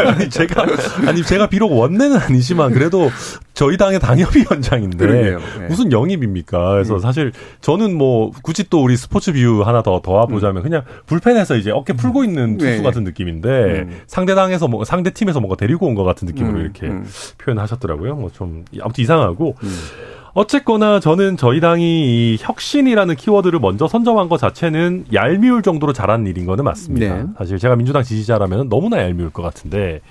아니 0.08 0.30
제가 0.30 0.66
아니 1.06 1.24
제가 1.24 1.48
비록 1.48 1.72
원내는 1.72 2.18
아니지만 2.18 2.72
그래도 2.74 3.12
저희 3.54 3.78
당의 3.78 4.00
당협위원장인데 4.00 5.08
네. 5.08 5.68
무슨 5.68 5.92
영입입니까? 5.92 6.72
그래서 6.72 6.96
음. 6.96 7.00
사실 7.00 7.32
저는 7.62 7.96
뭐 7.96 8.32
굳이 8.42 8.70
또 8.70 8.84
우리 8.84 8.98
스포츠 8.98 9.32
비유 9.32 9.62
하나 9.64 9.84
더 9.84 10.02
더해 10.02 10.26
보자면 10.26 10.62
음. 10.62 10.64
그냥 10.64 10.82
불펜에서 11.06 11.56
이제 11.58 11.70
어깨 11.72 11.94
풀고 11.94 12.24
있는 12.24 12.58
투수 12.58 12.72
네. 12.78 12.82
같은 12.82 13.04
느낌인데 13.04 13.50
음. 13.50 14.02
상대 14.08 14.34
당에서 14.36 14.68
뭐 14.68 14.84
상대 14.86 15.12
팀에서 15.12 15.40
뭔가 15.40 15.56
데리고 15.56 15.86
온 15.88 15.94
것 15.94 16.04
같은 16.04 16.26
느낌으로 16.26 16.58
음. 16.58 16.62
이렇게 16.62 16.88
음. 16.88 17.06
표현하셨더라고요. 17.38 18.16
뭐 18.16 18.30
좀 18.34 18.66
아무튼 18.82 19.04
이상하고 19.04 19.56
음. 19.62 19.76
어쨌거나 20.34 21.00
저는 21.00 21.38
저희 21.38 21.60
당이 21.60 21.84
이 22.34 22.38
혁신이라는 22.40 23.16
키워드를 23.16 23.60
먼저 23.60 23.88
선점한 23.88 24.30
것 24.30 24.38
자체는 24.40 25.06
얄미울 25.14 25.62
정도로 25.62 25.94
잘한 25.94 26.26
일인 26.26 26.48
거는 26.48 26.64
맞습니다. 26.64 27.16
네. 27.16 27.24
사실 27.38 27.60
제가 27.60 27.76
민주당 27.76 28.02
지지자라면 28.02 28.70
너무나 28.70 28.98
얄미울 29.04 29.30
것 29.30 29.44
같은데 29.44 30.02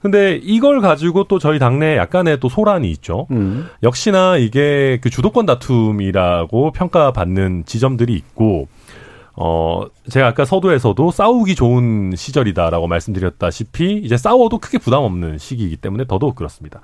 근데 0.00 0.40
이걸 0.42 0.80
가지고 0.80 1.24
또 1.24 1.38
저희 1.38 1.58
당내에 1.58 1.96
약간의 1.96 2.40
또 2.40 2.48
소란이 2.48 2.90
있죠. 2.92 3.26
음. 3.30 3.68
역시나 3.82 4.38
이게 4.38 4.98
그 5.02 5.10
주도권 5.10 5.46
다툼이라고 5.46 6.72
평가받는 6.72 7.64
지점들이 7.66 8.14
있고 8.14 8.68
어, 9.36 9.86
제가 10.10 10.28
아까 10.28 10.44
서두에서도 10.44 11.10
싸우기 11.10 11.54
좋은 11.54 12.12
시절이다라고 12.16 12.86
말씀드렸다시피 12.88 13.98
이제 14.04 14.16
싸워도 14.16 14.58
크게 14.58 14.78
부담 14.78 15.02
없는 15.02 15.38
시기이기 15.38 15.76
때문에 15.76 16.04
더더욱 16.06 16.34
그렇습니다. 16.34 16.80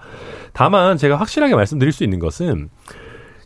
다만 0.52 0.96
제가 0.96 1.16
확실하게 1.16 1.54
말씀드릴 1.54 1.92
수 1.92 2.04
있는 2.04 2.18
것은 2.18 2.70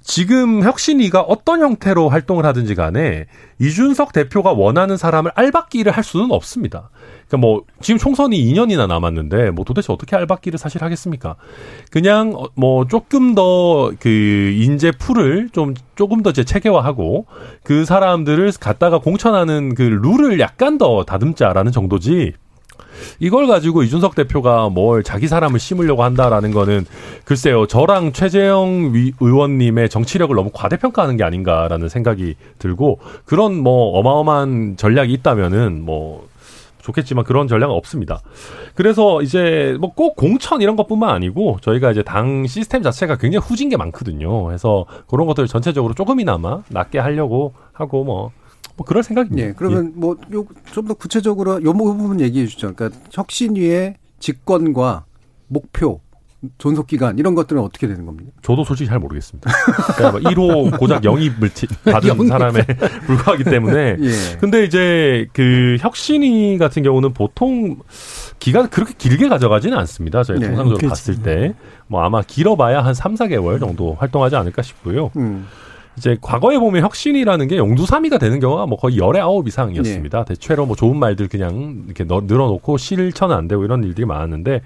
지금 0.03 0.63
혁신위가 0.63 1.21
어떤 1.21 1.61
형태로 1.61 2.09
활동을 2.09 2.47
하든지 2.47 2.75
간에 2.75 3.27
이준석 3.59 4.13
대표가 4.13 4.53
원하는 4.53 4.97
사람을 4.97 5.31
알박기를 5.35 5.93
할 5.93 6.03
수는 6.03 6.31
없습니다. 6.31 6.91
그러니까 7.29 7.37
뭐 7.37 7.63
지금 7.81 7.99
총선이 7.99 8.43
2년이나 8.43 8.87
남았는데 8.89 9.51
뭐 9.51 9.65
도대체 9.65 9.93
어떻게 9.93 10.17
알박기를 10.17 10.59
사실 10.59 10.83
하겠습니까? 10.83 11.37
그냥 11.91 12.35
어, 12.35 12.47
뭐 12.55 12.87
조금 12.87 13.35
더 13.35 13.93
그 14.01 14.09
인재 14.09 14.91
풀을 14.93 15.51
좀 15.53 15.75
조금 15.97 16.23
더 16.23 16.33
제 16.33 16.45
체계화하고 16.45 17.27
그 17.63 17.85
사람들을 17.85 18.53
갖다가 18.61 18.99
공천하는 18.99 19.75
그 19.75 19.83
룰을 19.83 20.41
약간 20.41 20.79
더 20.79 21.05
다듬자라는 21.05 21.73
정도지. 21.73 22.33
이걸 23.19 23.47
가지고 23.47 23.83
이준석 23.83 24.15
대표가 24.15 24.69
뭘 24.69 25.03
자기 25.03 25.29
사람을 25.29 25.59
심으려고 25.59 26.03
한다라는 26.03 26.53
거는 26.53 26.87
글쎄요 27.25 27.67
저랑 27.67 28.13
최재형 28.13 28.93
의원님의 29.21 29.89
정치력을 29.89 30.35
너무 30.35 30.51
과대평가하는 30.53 31.17
게 31.17 31.25
아닌가라는 31.25 31.89
생각이 31.89 32.35
들고 32.59 32.99
그런 33.25 33.57
뭐 33.57 33.99
어마어마한 33.99 34.77
전략이 34.77 35.13
있다면은 35.13 35.83
뭐 35.83 36.29
좋겠지만 36.83 37.25
그런 37.25 37.47
전략은 37.47 37.75
없습니다. 37.75 38.23
그래서 38.75 39.21
이제 39.23 39.77
뭐 39.81 39.91
꼭 39.95 40.17
공천 40.17 40.63
이런 40.63 40.77
것뿐만 40.77 41.11
아니고 41.11 41.59
저희가 41.61 41.91
이제 41.91 42.03
당 42.03 42.47
시스템 42.47 42.83
자체가 42.83 43.17
굉장히 43.17 43.45
후진 43.47 43.69
게 43.69 43.77
많거든요. 43.77 44.45
그래서 44.45 44.87
그런 45.07 45.27
것들 45.27 45.47
전체적으로 45.47 45.93
조금이나마 45.95 46.63
낮게 46.69 46.99
하려고 46.99 47.53
하고 47.73 48.05
뭐. 48.05 48.31
뭐 48.81 48.87
그럴 48.87 49.03
생각입니다. 49.03 49.49
예, 49.49 49.53
그러면 49.53 49.93
예. 49.95 50.01
뭐좀 50.01 50.89
더 50.89 50.95
구체적으로 50.95 51.63
요 51.63 51.73
부분 51.75 52.19
얘기해 52.19 52.47
주죠. 52.47 52.73
그러니까 52.75 52.99
혁신위의 53.11 53.97
직권과 54.21 55.05
목표 55.49 56.01
존속 56.57 56.87
기간 56.87 57.19
이런 57.19 57.35
것들은 57.35 57.61
어떻게 57.61 57.87
되는 57.87 58.07
겁니까? 58.07 58.31
저도 58.41 58.65
솔직히 58.65 58.89
잘 58.89 58.99
모르겠습니다. 58.99 59.51
그러니까 59.99 60.31
1호 60.31 60.79
고작 60.79 61.05
영입을 61.05 61.51
받은 61.85 62.27
사람에 62.27 62.63
불과하기 63.05 63.45
때문에. 63.45 63.97
예. 64.01 64.37
근데 64.41 64.65
이제 64.65 65.27
그 65.35 65.77
혁신위 65.79 66.57
같은 66.57 66.83
경우는 66.83 67.13
보통 67.13 67.77
기간 68.39 68.71
그렇게 68.71 68.95
길게 68.97 69.29
가져가지는 69.29 69.77
않습니다. 69.77 70.23
저희 70.23 70.39
네. 70.39 70.47
통상적으로 70.47 70.79
그렇지. 70.79 70.89
봤을 70.89 71.23
때. 71.23 71.55
뭐 71.87 72.03
아마 72.03 72.23
길어봐야 72.23 72.83
한 72.83 72.95
3, 72.95 73.17
4개월 73.17 73.61
정도 73.61 73.95
활동하지 73.97 74.37
않을까 74.37 74.63
싶고요. 74.63 75.11
음. 75.17 75.47
이제 76.01 76.17
과거에 76.23 76.59
보면 76.59 76.83
혁신이라는 76.83 77.47
게 77.47 77.59
용두삼이가 77.59 78.17
되는 78.17 78.41
경우가 78.41 78.65
뭐 78.65 78.79
거의 78.79 78.97
열의 78.97 79.21
아홉 79.21 79.47
이상이었습니다. 79.47 80.25
네. 80.25 80.25
대체로 80.25 80.65
뭐 80.65 80.75
좋은 80.75 80.97
말들 80.97 81.29
그냥 81.29 81.85
이렇게 81.85 82.05
늘어놓고 82.05 82.79
실천은 82.79 83.37
안 83.37 83.47
되고 83.47 83.63
이런 83.65 83.85
일들이 83.85 84.07
많았는데 84.07 84.63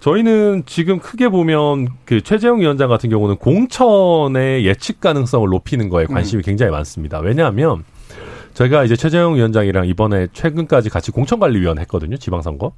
저희는 0.00 0.62
지금 0.64 1.00
크게 1.00 1.28
보면 1.28 1.88
그 2.06 2.22
최재형 2.22 2.60
위원장 2.60 2.88
같은 2.88 3.10
경우는 3.10 3.36
공천의 3.36 4.64
예측 4.64 5.00
가능성을 5.00 5.46
높이는 5.50 5.90
거에 5.90 6.06
관심이 6.06 6.40
음. 6.40 6.44
굉장히 6.44 6.72
많습니다. 6.72 7.18
왜냐하면 7.18 7.84
저희가 8.54 8.84
이제 8.84 8.96
최재형 8.96 9.34
위원장이랑 9.34 9.86
이번에 9.86 10.28
최근까지 10.32 10.88
같이 10.88 11.10
공천관리위원 11.10 11.78
했거든요. 11.80 12.16
지방선거. 12.16 12.72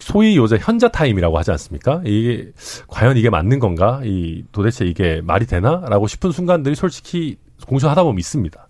소위 0.00 0.36
요새 0.36 0.58
현자 0.60 0.88
타임이라고 0.88 1.38
하지 1.38 1.50
않습니까? 1.52 2.00
이게 2.04 2.50
과연 2.88 3.16
이게 3.16 3.30
맞는 3.30 3.58
건가? 3.60 4.00
이 4.04 4.42
도대체 4.52 4.84
이게 4.84 5.20
말이 5.22 5.46
되나?라고 5.46 6.06
싶은 6.08 6.32
순간들이 6.32 6.74
솔직히 6.74 7.36
공천하다 7.66 8.02
보면 8.02 8.18
있습니다. 8.18 8.66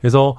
그래서 0.00 0.36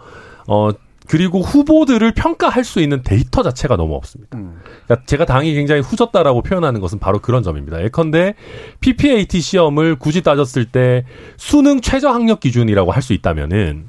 어 0.47 0.69
그리고 1.07 1.41
후보들을 1.41 2.13
평가할 2.13 2.63
수 2.63 2.81
있는 2.81 3.01
데이터 3.01 3.41
자체가 3.41 3.75
너무 3.77 3.95
없습니다. 3.95 4.37
음. 4.37 4.59
그러니까 4.85 5.05
제가 5.07 5.25
당이 5.25 5.53
굉장히 5.55 5.81
후졌다라고 5.81 6.43
표현하는 6.43 6.81
것은 6.81 6.99
바로 6.99 7.19
그런 7.19 7.41
점입니다. 7.43 7.83
예컨대 7.83 8.35
PPAT 8.79 9.41
시험을 9.41 9.95
굳이 9.95 10.21
따졌을 10.21 10.65
때 10.65 11.05
수능 11.37 11.81
최저 11.81 12.09
학력 12.09 12.39
기준이라고 12.39 12.91
할 12.91 13.01
수 13.01 13.13
있다면은 13.13 13.85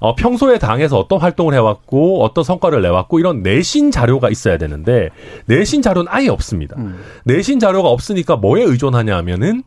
어, 0.00 0.14
평소에 0.14 0.58
당에서 0.58 0.98
어떤 0.98 1.20
활동을 1.20 1.54
해왔고 1.54 2.24
어떤 2.24 2.42
성과를 2.42 2.82
내왔고 2.82 3.20
이런 3.20 3.42
내신 3.42 3.90
자료가 3.90 4.30
있어야 4.30 4.58
되는데 4.58 5.10
내신 5.46 5.82
자료는 5.82 6.10
아예 6.10 6.28
없습니다. 6.28 6.76
음. 6.78 6.98
내신 7.24 7.60
자료가 7.60 7.88
없으니까 7.90 8.36
뭐에 8.36 8.62
의존하냐 8.62 9.16
하면은 9.18 9.62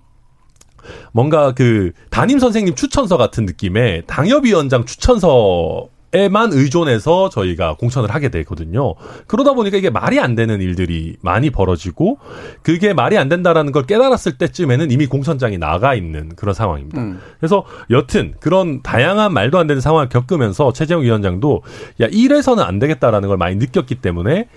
뭔가 1.14 1.54
그 1.54 1.92
담임 2.10 2.40
선생님 2.40 2.76
추천서 2.76 3.16
같은 3.16 3.46
느낌의 3.46 4.04
당협위원장 4.08 4.86
추천서 4.86 5.88
에만 6.14 6.54
의존해서 6.54 7.30
저희가 7.30 7.76
공천을 7.76 8.14
하게 8.14 8.30
되거든요. 8.30 8.94
그러다 9.28 9.54
보니까 9.54 9.78
이게 9.78 9.90
말이 9.90 10.20
안 10.20 10.36
되는 10.36 10.62
일들이 10.62 11.18
많이 11.22 11.50
벌어지고 11.50 12.20
그게 12.62 12.94
말이 12.94 13.18
안 13.18 13.30
된다라는 13.30 13.72
걸 13.72 13.84
깨달았을 13.84 14.38
때쯤에는 14.38 14.92
이미 14.92 15.08
공천장이 15.08 15.58
나가 15.58 15.96
있는 15.96 16.30
그런 16.36 16.54
상황입니다. 16.54 17.02
음. 17.02 17.20
그래서 17.40 17.66
여튼 17.90 18.36
그런 18.40 18.82
다양한 18.84 19.34
말도 19.34 19.58
안 19.58 19.68
되는 19.68 19.82
상황을 19.82 20.10
겪으면서 20.10 20.72
최재형 20.74 21.04
위원장도 21.04 21.64
야 22.02 22.08
이래서는 22.12 22.64
안 22.64 22.80
되겠다라는 22.80 23.28
걸 23.28 23.38
많이 23.38 23.56
느꼈기 23.56 23.96
때문에 23.96 24.48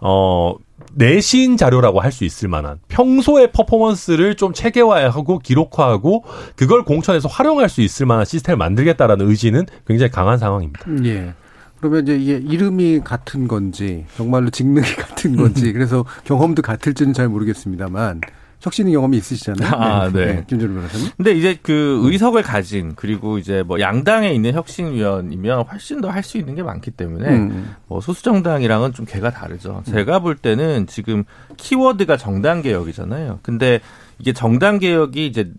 어 0.00 0.54
내신 0.96 1.56
자료라고 1.58 2.00
할 2.00 2.10
수 2.16 2.24
있을 2.24 2.48
만한 2.48 2.78
평소의 2.88 3.52
퍼포먼스를 3.52 4.36
좀 4.36 4.54
체계화하고 4.54 5.40
기록화하고 5.40 6.24
그걸 6.56 6.82
공천에서 6.82 7.28
활용할 7.28 7.68
수 7.68 7.82
있을 7.82 8.06
만한 8.06 8.24
시스템을 8.24 8.56
만들겠다라는 8.56 9.28
의지는 9.28 9.66
굉장히 9.86 10.10
강한 10.10 10.38
상황입니다. 10.38 10.86
예. 11.04 11.34
그러면 11.78 12.04
이제 12.04 12.16
이게 12.16 12.36
이름이 12.42 13.00
같은 13.04 13.46
건지 13.48 14.06
정말로 14.16 14.48
직능이 14.48 14.86
같은 14.96 15.36
건지 15.36 15.72
그래서 15.74 16.06
경험도 16.24 16.62
같을지는 16.62 17.12
잘 17.12 17.28
모르겠습니다만 17.28 18.22
혁신의 18.60 18.92
경험이 18.94 19.18
있으시잖아요. 19.18 19.70
아, 19.74 20.10
네. 20.10 20.26
네. 20.26 20.44
김준우 20.48 20.74
변호사님. 20.74 21.08
근데 21.16 21.32
이제 21.32 21.58
그 21.62 22.00
의석을 22.04 22.42
가진 22.42 22.94
그리고 22.96 23.38
이제 23.38 23.62
뭐 23.62 23.78
양당에 23.80 24.30
있는 24.32 24.54
혁신위원이면 24.54 25.66
훨씬 25.70 26.00
더 26.00 26.08
할 26.10 26.22
수 26.22 26.38
있는 26.38 26.54
게 26.54 26.62
많기 26.62 26.90
때문에 26.90 27.28
음. 27.28 27.74
뭐 27.86 28.00
소수 28.00 28.22
정당이랑은 28.24 28.92
좀 28.92 29.06
개가 29.06 29.30
다르죠. 29.30 29.82
음. 29.86 29.92
제가 29.92 30.18
볼 30.20 30.34
때는 30.36 30.86
지금 30.86 31.24
키워드가 31.56 32.16
정당 32.16 32.62
개혁이잖아요. 32.62 33.40
근데 33.42 33.80
이게 34.18 34.32
정당 34.32 34.78
개혁이 34.78 35.26
이제 35.26 35.52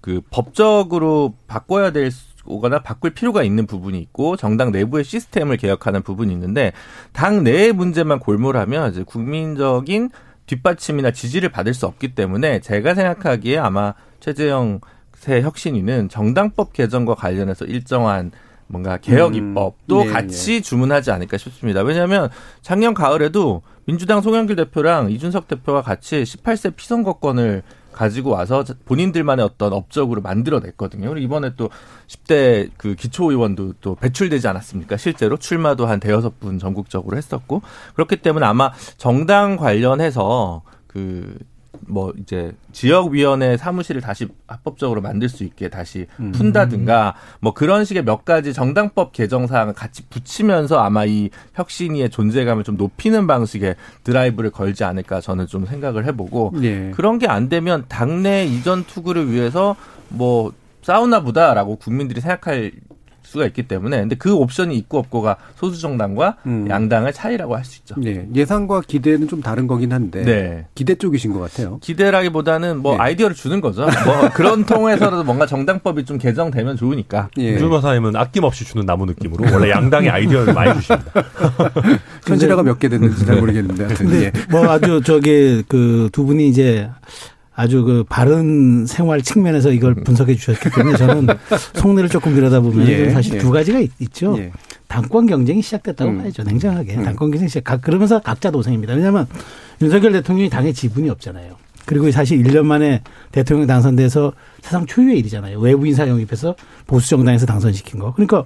그 0.00 0.20
법적으로 0.30 1.34
바꿔야 1.46 1.90
될 1.90 2.10
오거나 2.44 2.80
바꿀 2.82 3.10
필요가 3.14 3.44
있는 3.44 3.66
부분이 3.66 3.98
있고 4.00 4.36
정당 4.36 4.72
내부의 4.72 5.04
시스템을 5.04 5.56
개혁하는 5.56 6.02
부분이 6.02 6.32
있는데 6.32 6.72
당 7.12 7.44
내의 7.44 7.72
문제만 7.72 8.18
골몰하면 8.18 8.90
이제 8.90 9.04
국민적인 9.04 10.10
뒷받침이나 10.46 11.10
지지를 11.10 11.48
받을 11.48 11.74
수 11.74 11.86
없기 11.86 12.14
때문에 12.14 12.60
제가 12.60 12.94
생각하기에 12.94 13.58
아마 13.58 13.94
최재형 14.20 14.80
새 15.14 15.40
혁신위는 15.42 16.08
정당법 16.08 16.72
개정과 16.72 17.14
관련해서 17.14 17.64
일정한 17.64 18.32
뭔가 18.66 18.96
개혁 18.96 19.34
음. 19.34 19.34
입법도 19.34 20.00
음, 20.00 20.06
네, 20.06 20.12
같이 20.12 20.54
네. 20.54 20.60
주문하지 20.60 21.10
않을까 21.10 21.36
싶습니다. 21.36 21.82
왜냐하면 21.82 22.30
작년 22.62 22.94
가을에도 22.94 23.62
민주당 23.84 24.20
송영길 24.20 24.56
대표랑 24.56 25.10
이준석 25.10 25.46
대표가 25.46 25.82
같이 25.82 26.22
18세 26.22 26.74
피선거권을 26.74 27.62
가지고 27.92 28.30
와서 28.30 28.64
본인들만의 28.84 29.44
어떤 29.44 29.72
업적으로 29.72 30.20
만들어냈거든요. 30.22 31.08
그리고 31.08 31.24
이번에 31.24 31.52
또 31.56 31.70
10대 32.08 32.70
그 32.76 32.94
기초의원도 32.94 33.74
또 33.80 33.94
배출되지 33.94 34.48
않았습니까? 34.48 34.96
실제로 34.96 35.36
출마도 35.36 35.86
한 35.86 36.00
대여섯 36.00 36.40
분 36.40 36.58
전국적으로 36.58 37.16
했었고 37.16 37.62
그렇기 37.94 38.16
때문에 38.16 38.46
아마 38.46 38.72
정당 38.96 39.56
관련해서 39.56 40.62
그 40.86 41.38
뭐 41.88 42.12
이제 42.20 42.52
지역위원회 42.70 43.56
사무실을 43.56 44.00
다시 44.00 44.28
합법적으로 44.46 45.00
만들 45.00 45.28
수 45.28 45.42
있게 45.42 45.68
다시 45.68 46.06
음. 46.20 46.30
푼다든가 46.30 47.16
뭐 47.40 47.52
그런 47.52 47.84
식의 47.84 48.04
몇 48.04 48.24
가지 48.24 48.52
정당법 48.52 49.12
개정 49.12 49.48
사항을 49.48 49.74
같이 49.74 50.06
붙이면서 50.08 50.78
아마 50.78 51.04
이 51.04 51.30
혁신위의 51.54 52.10
존재감을 52.10 52.62
좀 52.62 52.76
높이는 52.76 53.26
방식의 53.26 53.74
드라이브를 54.04 54.50
걸지 54.50 54.84
않을까 54.84 55.20
저는 55.20 55.48
좀 55.48 55.66
생각을 55.66 56.04
해보고 56.06 56.52
네. 56.54 56.92
그런 56.94 57.18
게 57.18 57.32
안 57.32 57.48
되면 57.48 57.86
당내 57.88 58.44
이전 58.44 58.84
투구를 58.84 59.30
위해서 59.32 59.74
뭐 60.08 60.52
싸우나 60.82 61.20
보다라고 61.22 61.76
국민들이 61.76 62.20
생각할 62.20 62.72
수가 63.22 63.46
있기 63.46 63.62
때문에 63.68 64.00
근데 64.00 64.14
그 64.16 64.34
옵션이 64.34 64.76
있고 64.76 64.98
없고가 64.98 65.36
소수 65.56 65.80
정당과 65.80 66.36
음. 66.46 66.66
양당의 66.68 67.12
차이라고 67.12 67.56
할 67.56 67.64
수 67.64 67.78
있죠. 67.78 67.94
네. 67.98 68.26
예상과 68.34 68.82
기대는 68.86 69.28
좀 69.28 69.40
다른 69.40 69.66
거긴 69.66 69.92
한데 69.92 70.22
네. 70.24 70.66
기대 70.74 70.94
쪽이신 70.96 71.32
것 71.32 71.40
같아요. 71.40 71.78
기대라기보다는 71.80 72.78
뭐 72.78 72.96
네. 72.96 73.02
아이디어를 73.02 73.34
주는 73.36 73.60
거죠. 73.60 73.82
뭐 74.04 74.28
그런 74.34 74.64
통해서라도 74.66 75.22
뭔가 75.24 75.46
정당법이 75.46 76.04
좀 76.04 76.18
개정되면 76.18 76.76
좋으니까. 76.76 77.28
예. 77.38 77.56
주마 77.58 77.80
사님은 77.80 78.16
아낌없이 78.16 78.64
주는 78.64 78.84
나무 78.84 79.06
느낌으로 79.06 79.44
원래 79.52 79.70
양당의 79.70 80.10
아이디어를 80.10 80.52
많이 80.54 80.74
주십니다. 80.80 81.12
현실화가 82.26 82.62
몇 82.62 82.78
개 82.78 82.88
됐는지 82.88 83.24
잘 83.24 83.38
모르겠는데. 83.38 83.86
근데 83.94 84.24
예. 84.24 84.32
뭐 84.50 84.68
아주 84.68 85.00
저게 85.04 85.62
그 85.68 86.08
두 86.12 86.24
분이 86.26 86.48
이제 86.48 86.90
아주 87.54 87.84
그 87.84 88.04
바른 88.08 88.86
생활 88.86 89.20
측면에서 89.22 89.72
이걸 89.72 89.94
음. 89.98 90.04
분석해 90.04 90.34
주셨기 90.34 90.70
때문에 90.70 90.96
저는 90.96 91.26
속내를 91.74 92.08
조금 92.08 92.34
들여다보면 92.34 92.88
예, 92.88 93.10
사실 93.10 93.34
예. 93.34 93.38
두 93.38 93.50
가지가 93.50 93.78
있, 93.80 93.90
죠 94.12 94.34
예. 94.38 94.52
당권 94.88 95.26
경쟁이 95.26 95.60
시작됐다고 95.60 96.10
음. 96.10 96.18
봐야죠. 96.18 96.42
냉정하게. 96.44 96.96
음. 96.96 97.04
당권 97.04 97.30
경쟁이 97.30 97.48
시작. 97.48 97.80
그러면서 97.82 98.20
각자 98.20 98.50
도생입니다. 98.50 98.94
왜냐하면 98.94 99.26
윤석열 99.80 100.12
대통령이 100.12 100.48
당의 100.48 100.72
지분이 100.72 101.10
없잖아요. 101.10 101.56
그리고 101.84 102.10
사실 102.10 102.42
1년 102.42 102.64
만에 102.64 103.02
대통령 103.32 103.66
당선돼서 103.66 104.32
사상 104.60 104.86
초유의 104.86 105.18
일이잖아요. 105.18 105.58
외부 105.58 105.86
인사 105.86 106.06
영입해서 106.06 106.54
보수 106.86 107.10
정당에서 107.10 107.44
당선시킨 107.44 107.98
거. 107.98 108.12
그러니까 108.12 108.44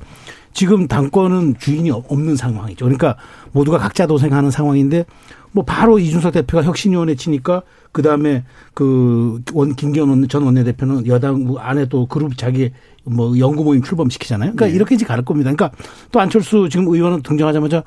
지금 0.52 0.88
당권은 0.88 1.56
주인이 1.58 1.90
없는 1.90 2.36
상황이죠. 2.36 2.86
그러니까 2.86 3.16
모두가 3.52 3.78
각자 3.78 4.06
도생하는 4.06 4.50
상황인데 4.50 5.04
뭐 5.52 5.64
바로 5.64 5.98
이준석 5.98 6.32
대표가 6.32 6.62
혁신위원회 6.62 7.14
치니까 7.14 7.62
그 7.96 8.02
다음에 8.02 8.44
그 8.74 9.40
원 9.54 9.74
김기현 9.74 10.28
전 10.28 10.42
원내대표는 10.42 11.06
여당 11.06 11.54
안에 11.58 11.86
또 11.86 12.04
그룹 12.06 12.36
자기 12.36 12.72
뭐 13.04 13.38
연구 13.38 13.64
모임 13.64 13.80
출범시키잖아요. 13.82 14.50
그러니까 14.52 14.66
네. 14.66 14.72
이렇게 14.72 14.94
이제 14.94 15.06
갈 15.06 15.22
겁니다. 15.22 15.50
그러니까 15.50 15.74
또 16.12 16.20
안철수 16.20 16.68
지금 16.70 16.88
의원은 16.88 17.22
등장하자마자 17.22 17.84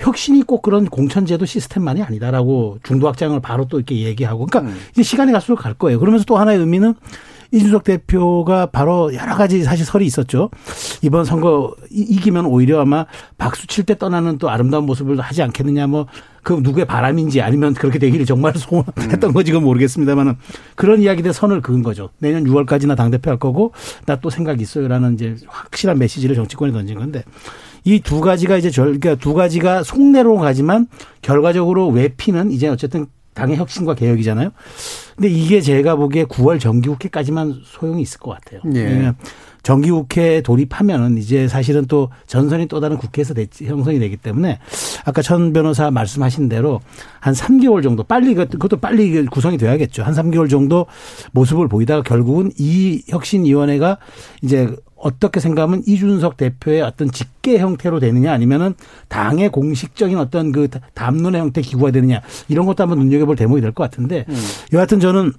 혁신이 0.00 0.42
꼭 0.42 0.60
그런 0.60 0.84
공천제도 0.84 1.46
시스템만이 1.46 2.02
아니다라고 2.02 2.78
중도 2.82 3.06
확장을 3.06 3.40
바로 3.40 3.64
또 3.64 3.78
이렇게 3.78 3.96
얘기하고 4.02 4.44
그러니까 4.44 4.70
음. 4.70 4.78
이제 4.90 5.02
시간이 5.02 5.32
갈수록 5.32 5.56
갈 5.56 5.72
거예요. 5.72 5.98
그러면서 5.98 6.26
또 6.26 6.36
하나의 6.36 6.58
의미는 6.58 6.94
이준석 7.50 7.84
대표가 7.84 8.66
바로 8.66 9.14
여러 9.14 9.34
가지 9.34 9.62
사실 9.64 9.86
설이 9.86 10.04
있었죠. 10.06 10.50
이번 11.02 11.24
선거 11.24 11.74
이기면 11.90 12.46
오히려 12.46 12.80
아마 12.80 13.06
박수 13.38 13.66
칠 13.66 13.84
때 13.84 13.96
떠나는 13.96 14.38
또 14.38 14.50
아름다운 14.50 14.84
모습을 14.84 15.18
하지 15.20 15.42
않겠느냐 15.42 15.86
뭐 15.86 16.06
그 16.48 16.54
누구의 16.62 16.86
바람인지 16.86 17.42
아니면 17.42 17.74
그렇게 17.74 17.98
되기를 17.98 18.24
정말 18.24 18.54
소원했던 18.56 19.34
건지 19.34 19.52
그 19.52 19.58
모르겠습니다만은 19.58 20.36
그런 20.76 21.02
이야기들 21.02 21.34
선을 21.34 21.60
그은 21.60 21.82
거죠. 21.82 22.08
내년 22.18 22.44
6월까지나 22.44 22.96
당대표 22.96 23.30
할 23.30 23.38
거고 23.38 23.72
나 24.06 24.18
또 24.18 24.30
생각 24.30 24.60
있어요라는 24.60 25.14
이제 25.14 25.36
확실한 25.46 25.98
메시지를 25.98 26.34
정치권에 26.34 26.72
던진 26.72 26.98
건데 26.98 27.22
이두 27.84 28.20
가지가 28.20 28.56
이제 28.56 28.70
절, 28.70 28.98
그러니까 28.98 29.14
두 29.14 29.34
가지가 29.34 29.84
속내로 29.84 30.36
가지만 30.38 30.86
결과적으로 31.22 31.88
외피는 31.88 32.50
이제 32.50 32.66
어쨌든 32.66 33.06
당의 33.38 33.56
혁신과 33.56 33.94
개혁이잖아요. 33.94 34.50
근데 35.16 35.28
이게 35.28 35.60
제가 35.60 35.94
보기에 35.96 36.24
9월 36.24 36.60
정기국회까지만 36.60 37.60
소용이 37.64 38.02
있을 38.02 38.18
것 38.18 38.30
같아요. 38.32 38.60
예. 38.74 38.82
왜냐면 38.82 39.16
정기 39.62 39.90
국회 39.90 40.40
돌입하면은 40.40 41.18
이제 41.18 41.48
사실은 41.48 41.86
또 41.86 42.10
전선이 42.26 42.66
또 42.66 42.80
다른 42.80 42.96
국회에서 42.96 43.34
형성이 43.64 43.98
되기 43.98 44.16
때문에 44.16 44.58
아까 45.04 45.22
천 45.22 45.52
변호사 45.52 45.90
말씀하신 45.90 46.48
대로 46.48 46.80
한 47.20 47.34
3개월 47.34 47.82
정도 47.82 48.02
빨리 48.02 48.34
그것도 48.34 48.78
빨리 48.78 49.26
구성이 49.26 49.58
돼야겠죠. 49.58 50.02
한 50.02 50.14
3개월 50.14 50.48
정도 50.48 50.86
모습을 51.32 51.68
보이다가 51.68 52.02
결국은 52.02 52.50
이 52.58 53.02
혁신위원회가 53.08 53.98
이제 54.42 54.74
어떻게 54.96 55.38
생각하면 55.38 55.82
이준석 55.86 56.36
대표의 56.36 56.82
어떤 56.82 57.10
직계 57.10 57.58
형태로 57.58 58.00
되느냐 58.00 58.32
아니면은 58.32 58.74
당의 59.08 59.48
공식적인 59.50 60.18
어떤 60.18 60.50
그 60.50 60.68
담론의 60.94 61.40
형태 61.40 61.60
기구가 61.60 61.92
되느냐 61.92 62.20
이런 62.48 62.66
것도 62.66 62.82
한번 62.82 62.98
눈여겨볼 62.98 63.36
대목이 63.36 63.60
될 63.60 63.72
것 63.72 63.84
같은데 63.84 64.24
음. 64.28 64.36
여하튼 64.72 64.98
저는 64.98 65.32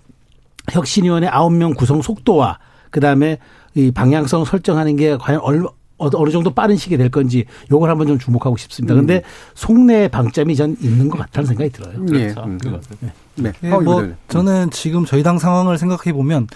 혁신위원회 0.71 1.27
아홉 1.27 1.51
명 1.53 1.73
구성 1.73 2.01
속도와 2.01 2.59
그다음에 2.89 3.37
이 3.75 3.91
방향성 3.91 4.45
설정하는 4.45 4.95
게 4.95 5.17
과연 5.17 5.39
얼마 5.41 5.69
어느 5.99 6.31
정도 6.31 6.53
빠른 6.53 6.77
시기에 6.77 6.97
될 6.97 7.09
건지 7.09 7.45
요걸 7.71 7.89
한번 7.89 8.07
좀 8.07 8.17
주목하고 8.17 8.57
싶습니다. 8.57 8.93
그런데 8.93 9.17
음. 9.17 9.21
속내 9.53 10.07
방점이 10.07 10.55
전 10.55 10.77
있는 10.79 11.09
것 11.09 11.17
같다는 11.17 11.47
생각이 11.47 11.69
들어요. 11.71 11.99
네. 11.99 12.33
그렇죠. 12.33 12.43
음. 12.45 12.57
네. 12.99 13.11
네. 13.35 13.51
네. 13.59 13.69
뭐 13.69 14.07
저는 14.29 14.71
지금 14.71 15.05
저희 15.05 15.23
당 15.23 15.37
상황을 15.37 15.77
생각해 15.77 16.13
보면 16.13 16.47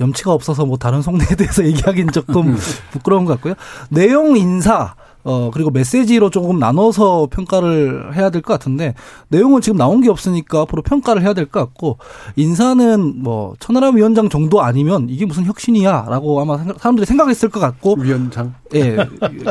염치가 0.00 0.32
없어서 0.32 0.66
뭐 0.66 0.76
다른 0.76 1.00
속내에 1.00 1.28
대해서 1.38 1.64
얘기하기는 1.64 2.12
조금 2.12 2.48
음. 2.48 2.56
부끄러운 2.90 3.24
것 3.24 3.34
같고요. 3.34 3.54
내용 3.88 4.36
인사 4.36 4.94
어, 5.24 5.50
그리고 5.52 5.70
메시지로 5.70 6.30
조금 6.30 6.58
나눠서 6.58 7.28
평가를 7.30 8.14
해야 8.16 8.30
될 8.30 8.40
것 8.42 8.52
같은데, 8.54 8.94
내용은 9.28 9.60
지금 9.60 9.76
나온 9.76 10.00
게 10.00 10.08
없으니까 10.10 10.62
앞으로 10.62 10.82
평가를 10.82 11.22
해야 11.22 11.34
될 11.34 11.46
것 11.46 11.60
같고, 11.60 11.98
인사는 12.36 13.22
뭐, 13.22 13.54
천하람 13.60 13.96
위원장 13.96 14.28
정도 14.28 14.62
아니면 14.62 15.08
이게 15.10 15.26
무슨 15.26 15.44
혁신이야? 15.44 16.06
라고 16.08 16.40
아마 16.40 16.56
사람들이 16.78 17.04
생각했을 17.06 17.48
것 17.50 17.60
같고. 17.60 17.96
위원장? 17.98 18.54
예, 18.74 18.96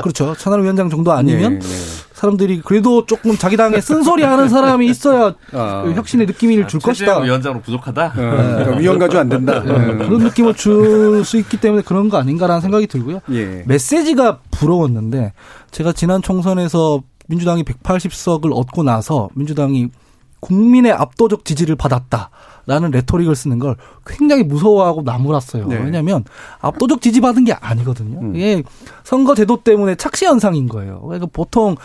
그렇죠. 0.01 0.33
천하람 0.35 0.63
위원장 0.63 0.89
정도 0.89 1.11
아니면, 1.11 1.59
네, 1.59 1.67
네. 1.67 1.75
사람들이 2.17 2.61
그래도 2.65 3.05
조금 3.05 3.37
자기 3.37 3.55
당에 3.57 3.79
쓴소리 3.79 4.23
하는 4.23 4.49
사람이 4.49 4.87
있어야 4.87 5.35
아, 5.53 5.83
혁신의 5.95 6.25
느낌을 6.25 6.67
줄 6.67 6.79
아, 6.83 6.87
것이다. 6.87 7.19
위원장으로 7.19 7.61
부족하다. 7.61 8.13
네. 8.15 8.21
그러니까 8.21 8.77
위원 8.77 8.97
가지고 8.97 9.19
안 9.19 9.29
된다. 9.29 9.61
네. 9.63 9.71
그런 9.97 10.23
느낌을 10.23 10.55
줄 10.55 11.23
수 11.23 11.37
있기 11.37 11.57
때문에 11.57 11.83
그런 11.83 12.09
거 12.09 12.17
아닌가라는 12.17 12.61
생각이 12.61 12.87
들고요. 12.87 13.19
예. 13.31 13.63
메시지가 13.67 14.39
부러웠는데 14.51 15.33
제가 15.71 15.93
지난 15.93 16.21
총선에서 16.21 17.01
민주당이 17.27 17.63
180석을 17.63 18.51
얻고 18.55 18.83
나서 18.83 19.29
민주당이 19.35 19.89
국민의 20.39 20.91
압도적 20.91 21.45
지지를 21.45 21.75
받았다라는 21.75 22.91
레토릭을 22.91 23.35
쓰는 23.35 23.59
걸 23.59 23.75
굉장히 24.05 24.43
무서워하고 24.43 25.01
나무랐어요. 25.01 25.67
네. 25.67 25.77
왜냐하면 25.77 26.23
압도적 26.59 27.01
지지 27.01 27.21
받은 27.21 27.43
게 27.45 27.53
아니거든요. 27.53 28.19
음. 28.19 28.35
이게 28.35 28.63
선거 29.03 29.35
제도 29.35 29.57
때문에 29.63 29.95
착시 29.95 30.25
현상인 30.25 30.67
거예요. 30.67 31.01
그러니까 31.01 31.27
보통 31.31 31.75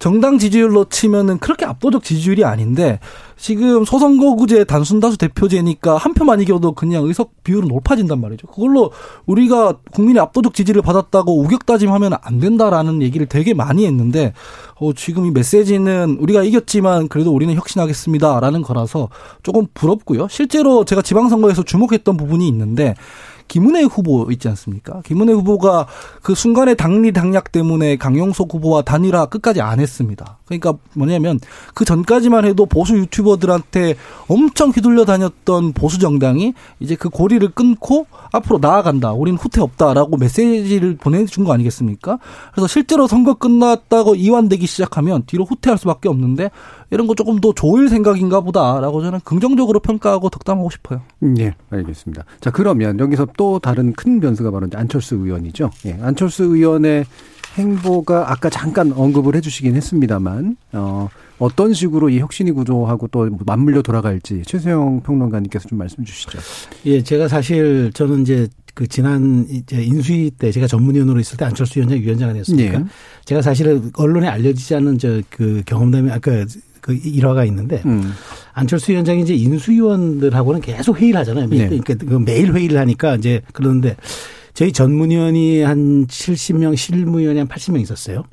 정당 0.00 0.38
지지율로 0.38 0.86
치면은 0.86 1.38
그렇게 1.38 1.66
압도적 1.66 2.02
지지율이 2.02 2.42
아닌데 2.44 2.98
지금 3.36 3.84
소선거구제 3.84 4.64
단순 4.64 4.98
다수 4.98 5.18
대표제니까 5.18 5.98
한 5.98 6.14
표만 6.14 6.40
이겨도 6.40 6.72
그냥 6.72 7.04
의석 7.04 7.44
비율은 7.44 7.68
높아진단 7.68 8.18
말이죠. 8.18 8.46
그걸로 8.46 8.92
우리가 9.26 9.74
국민의 9.92 10.20
압도적 10.22 10.54
지지를 10.54 10.80
받았다고 10.80 11.40
우격다짐하면 11.42 12.14
안 12.22 12.40
된다라는 12.40 13.02
얘기를 13.02 13.26
되게 13.26 13.52
많이 13.52 13.86
했는데 13.86 14.32
어, 14.76 14.94
지금 14.94 15.26
이 15.26 15.30
메시지는 15.30 16.16
우리가 16.18 16.44
이겼지만 16.44 17.08
그래도 17.08 17.34
우리는 17.34 17.54
혁신하겠습니다라는 17.54 18.62
거라서 18.62 19.10
조금 19.42 19.66
부럽고요. 19.74 20.28
실제로 20.28 20.86
제가 20.86 21.02
지방선거에서 21.02 21.62
주목했던 21.62 22.16
부분이 22.16 22.48
있는데 22.48 22.94
김은혜 23.50 23.82
후보 23.82 24.30
있지 24.30 24.46
않습니까? 24.46 25.02
김은혜 25.04 25.32
후보가 25.32 25.88
그 26.22 26.36
순간의 26.36 26.76
당리 26.76 27.12
당략 27.12 27.50
때문에 27.50 27.96
강용석 27.96 28.54
후보와 28.54 28.82
단일화 28.82 29.26
끝까지 29.26 29.60
안 29.60 29.80
했습니다. 29.80 30.38
그러니까 30.44 30.74
뭐냐면 30.94 31.40
그 31.74 31.84
전까지만 31.84 32.44
해도 32.44 32.64
보수 32.64 32.96
유튜버들한테 32.96 33.96
엄청 34.28 34.70
휘둘려 34.70 35.04
다녔던 35.04 35.72
보수 35.72 35.98
정당이 35.98 36.54
이제 36.78 36.94
그 36.94 37.08
고리를 37.08 37.48
끊고 37.50 38.06
앞으로 38.30 38.58
나아간다. 38.60 39.12
우리는 39.12 39.36
후퇴 39.36 39.60
없다라고 39.60 40.16
메시지를 40.16 40.96
보내준 40.96 41.44
거 41.44 41.52
아니겠습니까? 41.52 42.20
그래서 42.52 42.68
실제로 42.68 43.08
선거 43.08 43.34
끝났다고 43.34 44.14
이완되기 44.14 44.66
시작하면 44.66 45.24
뒤로 45.26 45.44
후퇴할 45.44 45.76
수밖에 45.76 46.08
없는데 46.08 46.50
이런 46.90 47.06
거 47.06 47.14
조금 47.14 47.40
더 47.40 47.52
좋을 47.52 47.88
생각인가 47.88 48.40
보다라고 48.40 49.02
저는 49.02 49.20
긍정적으로 49.24 49.80
평가하고 49.80 50.28
덕담하고 50.28 50.70
싶어요. 50.70 51.02
네, 51.20 51.54
알겠습니다. 51.70 52.24
자, 52.40 52.50
그러면 52.50 52.98
여기서 52.98 53.26
또 53.40 53.58
다른 53.58 53.94
큰 53.94 54.20
변수가 54.20 54.50
바로 54.50 54.68
안철수 54.74 55.14
의원이죠. 55.14 55.70
예, 55.86 55.96
안철수 56.02 56.44
의원의 56.44 57.06
행보가 57.56 58.30
아까 58.30 58.50
잠깐 58.50 58.92
언급을 58.92 59.34
해주시긴 59.34 59.76
했습니다만 59.76 60.58
어, 60.74 61.08
어떤 61.38 61.72
식으로 61.72 62.10
이 62.10 62.18
혁신이 62.18 62.50
구조하고 62.50 63.08
또 63.08 63.30
맞물려 63.46 63.80
돌아갈지 63.80 64.42
최수영 64.44 65.00
평론가님께서 65.04 65.70
좀 65.70 65.78
말씀 65.78 66.04
주시죠. 66.04 66.38
예, 66.84 67.02
제가 67.02 67.28
사실 67.28 67.90
저는 67.94 68.20
이제 68.22 68.46
그 68.74 68.86
지난 68.86 69.46
이제 69.48 69.82
인수위 69.82 70.32
때 70.32 70.52
제가 70.52 70.66
전문위원으로 70.66 71.18
있을 71.18 71.38
때 71.38 71.46
안철수 71.46 71.78
위원장 71.78 71.98
위원장을 71.98 72.36
했으니까 72.36 72.74
예. 72.80 72.84
제가 73.24 73.40
사실은 73.40 73.90
언론에 73.96 74.28
알려지지 74.28 74.74
않은 74.74 74.98
저 74.98 75.22
그 75.30 75.62
경험담이 75.64 76.10
아까 76.10 76.44
그 76.80 76.94
일화가 76.94 77.44
있는데 77.46 77.82
음. 77.86 78.12
안철수 78.52 78.92
위원장이 78.92 79.22
이제 79.22 79.34
인수위원들하고는 79.34 80.60
계속 80.60 80.98
회의를 80.98 81.20
하잖아요. 81.20 81.46
네. 81.48 81.68
그러니까 81.68 81.94
그 81.94 82.14
매일 82.14 82.52
회의를 82.52 82.78
하니까 82.78 83.16
이제 83.16 83.42
그러는데 83.52 83.96
저희 84.54 84.72
전문위원이 84.72 85.62
한 85.62 86.06
70명, 86.06 86.76
실무위원이 86.76 87.38
한 87.38 87.48
80명 87.48 87.80
있었어요. 87.80 88.24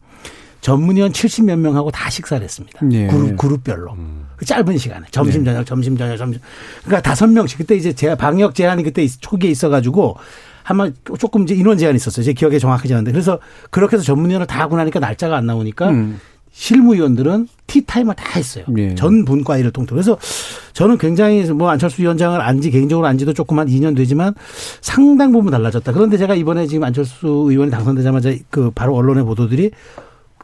전문위원 0.62 1.12
70몇 1.12 1.56
명하고 1.58 1.92
다 1.92 2.10
식사를 2.10 2.44
했습니다. 2.44 2.80
네. 2.86 3.08
그룹, 3.08 3.38
그룹별로. 3.38 3.94
음. 3.94 4.26
그 4.36 4.46
짧은 4.46 4.78
시간에. 4.78 5.06
점심, 5.12 5.44
네. 5.44 5.52
저녁, 5.52 5.66
점심, 5.66 5.98
저녁, 5.98 6.18
점심. 6.18 6.42
그러니까 6.84 7.02
다섯 7.02 7.28
명씩. 7.28 7.60
그때 7.60 7.76
이제 7.76 7.94
제가 7.94 8.16
방역 8.16 8.56
제한이 8.56 8.84
그때 8.84 9.08
초기에 9.08 9.50
있어가지고 9.52 10.18
한번 10.64 10.94
조금 11.18 11.44
이제 11.44 11.56
인원 11.56 11.78
제한이 11.78 11.96
있었어요. 11.96 12.26
제 12.26 12.34
기억에 12.34 12.60
정확하지 12.60 12.94
않은데. 12.94 13.12
그래서 13.12 13.40
그렇게 13.70 13.96
해서 13.96 14.04
전문위원을 14.04 14.48
다 14.48 14.60
하고 14.60 14.76
나니까 14.76 15.00
날짜가 15.00 15.38
안 15.38 15.46
나오니까 15.46 15.90
음. 15.90 16.20
실무위원들은 16.58 17.48
티타임을 17.68 18.16
다 18.16 18.24
했어요. 18.36 18.66
예. 18.78 18.96
전 18.96 19.26
분과일을 19.26 19.70
통틀어. 19.72 19.96
그래서 19.96 20.18
저는 20.74 20.98
굉장히 20.98 21.44
뭐 21.52 21.70
안철수 21.70 22.02
위원장을 22.02 22.42
안지 22.42 22.72
개인적으로 22.72 23.06
안지도 23.06 23.34
조금 23.34 23.60
한 23.60 23.68
2년 23.68 23.96
되지만 23.96 24.34
상당 24.82 25.32
부분 25.32 25.52
달라졌다. 25.52 25.92
그런데 25.92 26.18
제가 26.18 26.34
이번에 26.34 26.66
지금 26.66 26.84
안철수 26.84 27.28
의원이 27.48 27.70
당선되자마자 27.70 28.34
그 28.50 28.72
바로 28.72 28.96
언론의 28.96 29.24
보도들이 29.26 29.70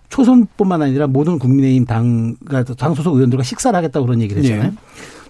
초선뿐만 0.09 0.83
아니라 0.83 1.07
모든 1.07 1.39
국민의힘 1.39 1.85
당, 1.85 2.35
그러니까 2.45 2.75
당 2.75 2.93
소속 2.93 3.15
의원들과 3.15 3.41
식사를 3.41 3.75
하겠다고 3.75 4.05
그런 4.05 4.21
얘기를 4.21 4.43
했잖아요. 4.43 4.67
예. 4.67 4.73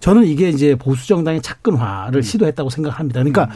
저는 0.02 0.26
이게 0.26 0.50
이제 0.50 0.76
보수 0.76 1.08
정당의 1.08 1.42
착근화를 1.42 2.20
음. 2.20 2.22
시도했다고 2.22 2.70
생각합니다. 2.70 3.22
그러니까 3.22 3.46
음. 3.46 3.50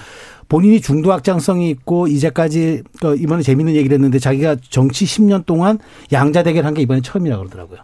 본인이 0.50 0.80
중도 0.82 1.12
확장성이 1.12 1.70
있고 1.72 2.08
이제까지 2.08 2.84
그 3.00 3.16
이번에 3.18 3.44
재밌는 3.44 3.76
얘기를 3.76 3.96
했는데 3.96 4.20
자기가 4.20 4.58
정치 4.70 5.06
10년 5.06 5.46
동안 5.46 5.80
양자 6.12 6.44
대결한 6.44 6.74
게 6.74 6.82
이번에 6.82 7.02
처음이라 7.02 7.38
그러더라고요. 7.38 7.80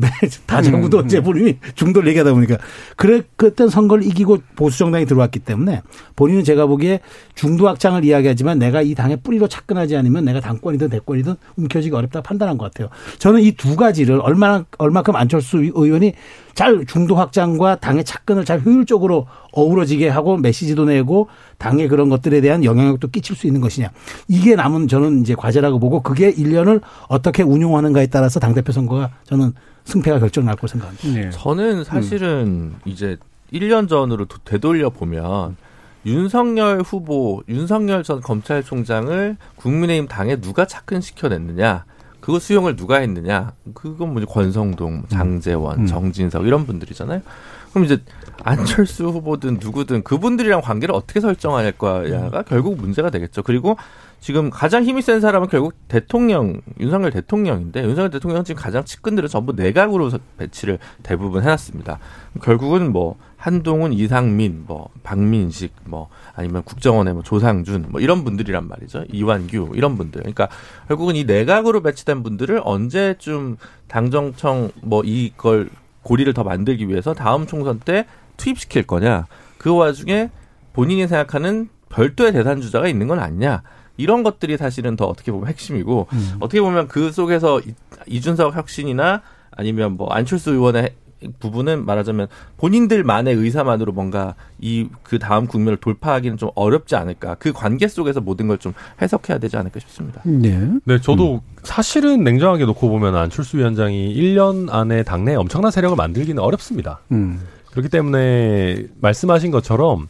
다정구도 0.46 0.98
음, 0.98 1.02
음. 1.02 1.06
이제 1.06 1.20
본인이 1.20 1.58
중도를 1.74 2.08
얘기하다 2.08 2.32
보니까 2.32 2.56
그래 2.96 3.22
그때 3.36 3.68
선거를 3.68 4.04
이기고 4.06 4.38
보수 4.56 4.78
정당이 4.78 5.04
들어왔기 5.04 5.40
때문에 5.40 5.82
본인은 6.16 6.44
제가 6.44 6.66
보기에 6.66 7.00
중도 7.34 7.68
확장을 7.68 8.02
이야기하지만 8.02 8.58
내가 8.58 8.82
이 8.82 8.94
당의 8.94 9.18
뿌리로 9.18 9.48
착근하지 9.48 9.96
않으면 9.96 10.24
내가 10.24 10.40
당권이든 10.40 10.88
대권이든 10.88 11.34
움켜쥐기 11.56 11.94
어렵다 11.94 12.22
판단한 12.22 12.56
것 12.56 12.64
같아요. 12.72 12.88
저는 13.18 13.42
이 13.42 13.52
두 13.52 13.76
가지를 13.76 14.20
얼마나 14.22 14.64
얼마큼 14.78 15.16
안철수 15.16 15.58
의원이 15.58 16.14
잘 16.60 16.84
중도 16.84 17.16
확장과 17.16 17.76
당의 17.76 18.04
착근을 18.04 18.44
잘 18.44 18.60
효율적으로 18.60 19.26
어우러지게 19.52 20.10
하고 20.10 20.36
메시지도 20.36 20.84
내고 20.84 21.28
당의 21.56 21.88
그런 21.88 22.10
것들에 22.10 22.42
대한 22.42 22.64
영향력도 22.64 23.08
끼칠 23.08 23.34
수 23.34 23.46
있는 23.46 23.62
것이냐. 23.62 23.88
이게 24.28 24.56
남은 24.56 24.86
저는 24.86 25.22
이제 25.22 25.34
과제라고 25.34 25.78
보고 25.78 26.02
그게 26.02 26.30
1년을 26.30 26.82
어떻게 27.08 27.42
운용하는가에 27.42 28.08
따라서 28.08 28.40
당대표 28.40 28.72
선거가 28.72 29.08
저는 29.24 29.54
승패가 29.84 30.18
결정날 30.18 30.54
거라고 30.56 30.66
생각합니다. 30.66 31.08
네. 31.08 31.30
저는 31.30 31.84
사실은 31.84 32.28
음. 32.46 32.76
이제 32.84 33.16
1년 33.54 33.88
전으로 33.88 34.26
되돌려 34.44 34.90
보면 34.90 35.56
윤석열 36.04 36.82
후보, 36.82 37.42
윤석열 37.48 38.02
전 38.02 38.20
검찰총장을 38.20 39.38
국민의힘 39.56 40.08
당에 40.08 40.36
누가 40.36 40.66
착근시켜냈느냐. 40.66 41.86
그거 42.20 42.38
수용을 42.38 42.76
누가 42.76 42.98
했느냐? 42.98 43.52
그건 43.74 44.12
뭐지 44.12 44.26
권성동, 44.26 44.92
음. 44.92 45.02
장재원, 45.08 45.80
음. 45.80 45.86
정진석 45.86 46.46
이런 46.46 46.66
분들이잖아요. 46.66 47.22
그럼 47.70 47.84
이제 47.84 47.98
안철수 48.42 49.06
후보든 49.06 49.58
누구든 49.60 50.02
그분들이랑 50.02 50.60
관계를 50.60 50.94
어떻게 50.94 51.20
설정할까가 51.20 52.00
음. 52.00 52.30
결국 52.48 52.76
문제가 52.76 53.10
되겠죠. 53.10 53.42
그리고 53.42 53.76
지금 54.18 54.50
가장 54.50 54.84
힘이 54.84 55.02
센 55.02 55.20
사람은 55.20 55.48
결국 55.48 55.74
대통령 55.88 56.60
윤석열 56.78 57.10
대통령인데 57.10 57.82
윤석열 57.84 58.10
대통령은 58.10 58.44
지금 58.44 58.60
가장 58.60 58.84
측근들을 58.84 59.28
전부 59.28 59.52
내각으로 59.52 60.10
배치를 60.36 60.78
대부분 61.02 61.42
해놨습니다. 61.42 61.98
결국은 62.42 62.92
뭐 62.92 63.16
한동훈, 63.40 63.94
이상민, 63.94 64.64
뭐 64.66 64.90
박민식, 65.02 65.72
뭐 65.86 66.10
아니면 66.36 66.62
국정원의 66.62 67.14
뭐 67.14 67.22
조상준, 67.22 67.86
뭐 67.88 68.02
이런 68.02 68.22
분들이란 68.22 68.68
말이죠. 68.68 69.04
이완규 69.10 69.72
이런 69.74 69.96
분들. 69.96 70.20
그러니까 70.20 70.48
결국은 70.88 71.16
이 71.16 71.24
내각으로 71.24 71.80
배치된 71.80 72.22
분들을 72.22 72.60
언제쯤 72.62 73.56
당정청 73.88 74.72
뭐 74.82 75.02
이걸 75.06 75.70
고리를 76.02 76.30
더 76.34 76.44
만들기 76.44 76.86
위해서 76.90 77.14
다음 77.14 77.46
총선 77.46 77.80
때 77.80 78.04
투입시킬 78.36 78.86
거냐. 78.86 79.26
그 79.56 79.74
와중에 79.74 80.30
본인이 80.74 81.08
생각하는 81.08 81.70
별도의 81.88 82.34
대산 82.34 82.60
주자가 82.60 82.88
있는 82.88 83.08
건 83.08 83.20
아니냐. 83.20 83.62
이런 83.96 84.22
것들이 84.22 84.58
사실은 84.58 84.96
더 84.96 85.06
어떻게 85.06 85.32
보면 85.32 85.48
핵심이고 85.48 86.08
음. 86.12 86.36
어떻게 86.40 86.60
보면 86.60 86.88
그 86.88 87.10
속에서 87.10 87.62
이준석 88.06 88.54
혁신이나 88.54 89.22
아니면 89.50 89.96
뭐 89.96 90.08
안철수 90.10 90.52
의원의 90.52 90.94
부분은 91.38 91.84
말하자면 91.86 92.28
본인들만의 92.56 93.34
의사만으로 93.34 93.92
뭔가 93.92 94.34
이 94.60 94.86
그 95.02 95.18
다음 95.18 95.46
국면을 95.46 95.76
돌파하기는 95.76 96.36
좀 96.36 96.50
어렵지 96.54 96.94
않을까. 96.96 97.34
그 97.38 97.52
관계 97.52 97.88
속에서 97.88 98.20
모든 98.20 98.46
걸 98.46 98.58
좀 98.60 98.74
해석해야 99.00 99.38
되지 99.38 99.56
않을까 99.56 99.80
싶습니다. 99.80 100.20
네. 100.24 100.68
네, 100.84 101.00
저도 101.00 101.34
음. 101.36 101.40
사실은 101.62 102.22
냉정하게 102.24 102.66
놓고 102.66 102.88
보면 102.88 103.16
안철수 103.16 103.56
위원장이 103.58 104.14
1년 104.14 104.68
안에 104.70 105.02
당내에 105.02 105.34
엄청난 105.34 105.70
세력을 105.70 105.96
만들기는 105.96 106.42
어렵습니다. 106.42 107.00
음. 107.12 107.40
그렇기 107.70 107.88
때문에 107.88 108.84
말씀하신 109.00 109.50
것처럼 109.50 110.08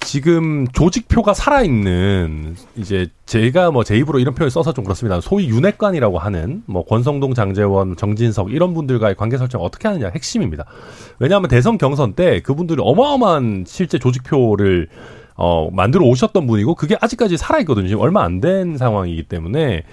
지금 0.00 0.66
조직표가 0.68 1.34
살아있는 1.34 2.56
이제 2.76 3.08
제가 3.26 3.70
뭐 3.70 3.84
제 3.84 3.96
입으로 3.96 4.18
이런 4.18 4.34
표현을 4.34 4.50
써서 4.50 4.72
좀 4.72 4.84
그렇습니다. 4.84 5.20
소위 5.20 5.48
윤핵관이라고 5.48 6.18
하는 6.18 6.62
뭐 6.66 6.84
권성동, 6.84 7.34
장재원, 7.34 7.96
정진석 7.96 8.52
이런 8.52 8.74
분들과의 8.74 9.14
관계 9.16 9.36
설정 9.36 9.62
어떻게 9.62 9.88
하느냐 9.88 10.10
핵심입니다. 10.14 10.64
왜냐하면 11.18 11.48
대선 11.48 11.78
경선 11.78 12.14
때 12.14 12.40
그분들이 12.40 12.80
어마어마한 12.82 13.64
실제 13.66 13.98
조직표를 13.98 14.88
어 15.36 15.70
만들어 15.72 16.04
오셨던 16.06 16.46
분이고 16.46 16.74
그게 16.74 16.96
아직까지 17.00 17.36
살아있거든요. 17.36 17.88
지금 17.88 18.02
얼마 18.02 18.24
안 18.24 18.40
된 18.40 18.76
상황이기 18.76 19.24
때문에 19.24 19.84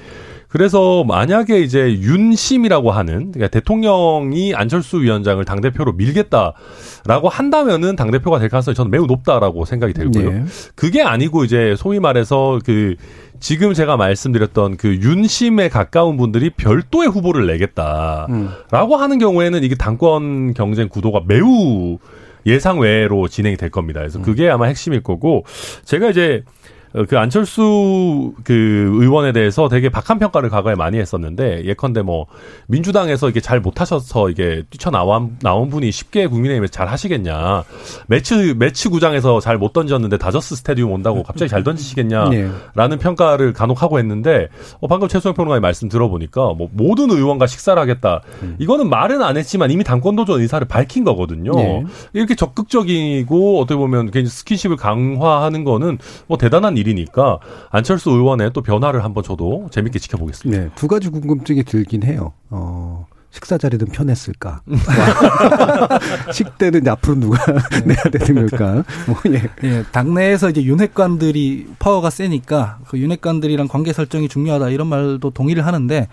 그래서 0.48 1.04
만약에 1.04 1.60
이제 1.60 2.00
윤심이라고 2.00 2.92
하는 2.92 3.32
그러니까 3.32 3.48
대통령이 3.48 4.56
안철수 4.56 5.02
위원장을 5.02 5.44
당 5.46 5.60
대표로 5.62 5.94
밀겠다라고 5.94 7.30
한다면은 7.30 7.96
당 7.96 8.12
대표가 8.12 8.40
될 8.40 8.50
가능성이 8.50 8.76
저는 8.76 8.90
매우 8.92 9.06
높다라고 9.06 9.66
생각이 9.66 9.94
되고요. 9.94 10.32
네. 10.32 10.46
그게 10.76 11.02
아니고 11.02 11.44
이제 11.44 11.76
소위 11.78 12.00
말해서 12.00 12.60
그 12.66 12.96
지금 13.40 13.74
제가 13.74 13.98
말씀드렸던 13.98 14.78
그 14.78 14.96
윤심에 14.96 15.70
가까운 15.70 16.18
분들이 16.18 16.50
별도의 16.50 17.10
후보를 17.10 17.46
내겠다라고 17.48 18.30
음. 18.30 19.02
하는 19.02 19.20
경우에는 19.20 19.64
이게 19.64 19.76
당권 19.76 20.54
경쟁 20.54 20.88
구도가 20.90 21.22
매우 21.28 21.98
예상 22.46 22.80
외로 22.80 23.28
진행이 23.28 23.58
될 23.58 23.70
겁니다. 23.70 24.00
그래서 24.00 24.20
음. 24.20 24.24
그게 24.24 24.50
아마 24.50 24.68
핵심일 24.68 25.04
거고 25.04 25.44
제가 25.84 26.10
이제 26.10 26.44
어, 26.46 26.77
그 27.10 27.18
안철수 27.18 28.34
그 28.44 28.54
의원에 28.54 29.34
대해서 29.34 29.68
되게 29.68 29.90
박한 29.90 30.18
평가를 30.20 30.50
과거에 30.50 30.76
많이 30.76 30.98
했었는데 30.98 31.66
예컨대 31.66 32.02
뭐 32.04 32.28
민주당에서 32.68 33.30
이게 33.30 33.42
잘 33.42 33.60
못하셔서 33.60 34.30
이게 34.30 34.64
뛰쳐나온 34.70 35.38
나온 35.42 35.70
분이 35.70 35.92
쉽게 35.92 36.28
국민의힘에서 36.28 36.72
잘 36.72 36.88
하시겠냐 36.88 37.64
매치 38.08 38.54
매치 38.54 38.88
구장에서 38.88 39.42
잘 39.42 39.58
못 39.58 39.74
던졌는데 39.74 40.18
다저스 40.18 40.56
스타디움 40.56 40.92
온다고 40.92 41.24
갑자기 41.24 41.50
잘 41.50 41.64
던지시겠냐라는 41.64 42.58
네. 42.76 42.98
평가를 42.98 43.54
간혹 43.54 43.82
하고 43.82 44.00
했는데 44.00 44.48
어, 44.80 44.88
방금 44.88 45.08
최수영 45.08 45.36
평론가의 45.36 45.62
말씀 45.62 45.90
들어보니까 45.90 46.54
뭐 46.54 46.70
모든 46.72 47.10
의원과 47.12 47.48
식사를 47.48 47.80
하겠다 47.82 48.22
음. 48.44 48.56
이거는 48.60 48.90
말은 48.90 49.22
안 49.22 49.38
했지만 49.38 49.72
이미 49.72 49.84
당권 49.84 50.16
도전 50.16 50.40
의사를 50.42 50.66
밝힌 50.68 51.04
거거든요 51.04 51.54
네. 51.56 51.84
이렇게 52.14 52.36
적극적이고 52.36 53.60
어떻게 53.60 53.78
보면 53.78 54.12
괜히 54.12 54.28
스킨십을 54.28 54.78
강화하는 54.78 55.64
거는 55.64 55.98
뭐 56.28 56.38
대단한 56.38 56.77
일이니까 56.78 57.40
안철수 57.72 58.12
의원의 58.12 58.52
또 58.54 58.62
변화를 58.62 59.04
한번 59.04 59.24
저도 59.24 59.68
재밌게 59.72 60.00
지켜보겠습니다. 60.00 60.64
네, 60.64 60.70
두 60.76 60.88
가지 60.88 61.10
궁금증이 61.10 61.64
들긴 61.64 62.04
해요. 62.04 62.34
어, 62.50 63.06
식사 63.32 63.58
자리는 63.58 63.86
편했을까? 63.88 64.62
식대는 66.32 66.88
앞으로 66.88 67.16
누가 67.20 67.46
네. 67.46 67.82
내야 67.94 68.04
되는 68.12 68.48
걸까? 68.48 68.84
뭐, 69.08 69.16
예. 69.28 69.44
예. 69.64 69.84
당내에서 69.92 70.50
이제 70.50 70.64
윤핵관들이 70.64 71.68
파워가 71.80 72.10
세니까 72.10 72.80
그 72.88 72.98
윤핵관들이랑 72.98 73.68
관계 73.68 73.94
설정이 73.94 74.28
중요하다 74.30 74.70
이런 74.70 74.88
말도 74.88 75.32
동의를 75.32 75.66
하는데 75.66 76.08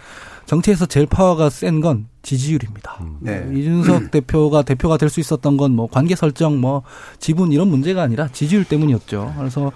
정치에서 0.46 0.86
제일 0.86 1.06
파워가 1.06 1.50
센 1.50 1.80
건 1.80 2.06
지지율입니다. 2.22 2.98
음. 3.00 3.16
네. 3.20 3.46
이준석 3.54 4.10
대표가 4.12 4.62
대표가 4.62 4.96
될 4.96 5.08
수 5.10 5.20
있었던 5.20 5.56
건 5.56 5.72
뭐 5.74 5.88
관계 5.90 6.14
설정, 6.16 6.60
뭐 6.60 6.82
지분 7.18 7.52
이런 7.52 7.68
문제가 7.68 8.02
아니라 8.02 8.28
지지율 8.28 8.64
때문이었죠. 8.64 9.34
그래서 9.38 9.72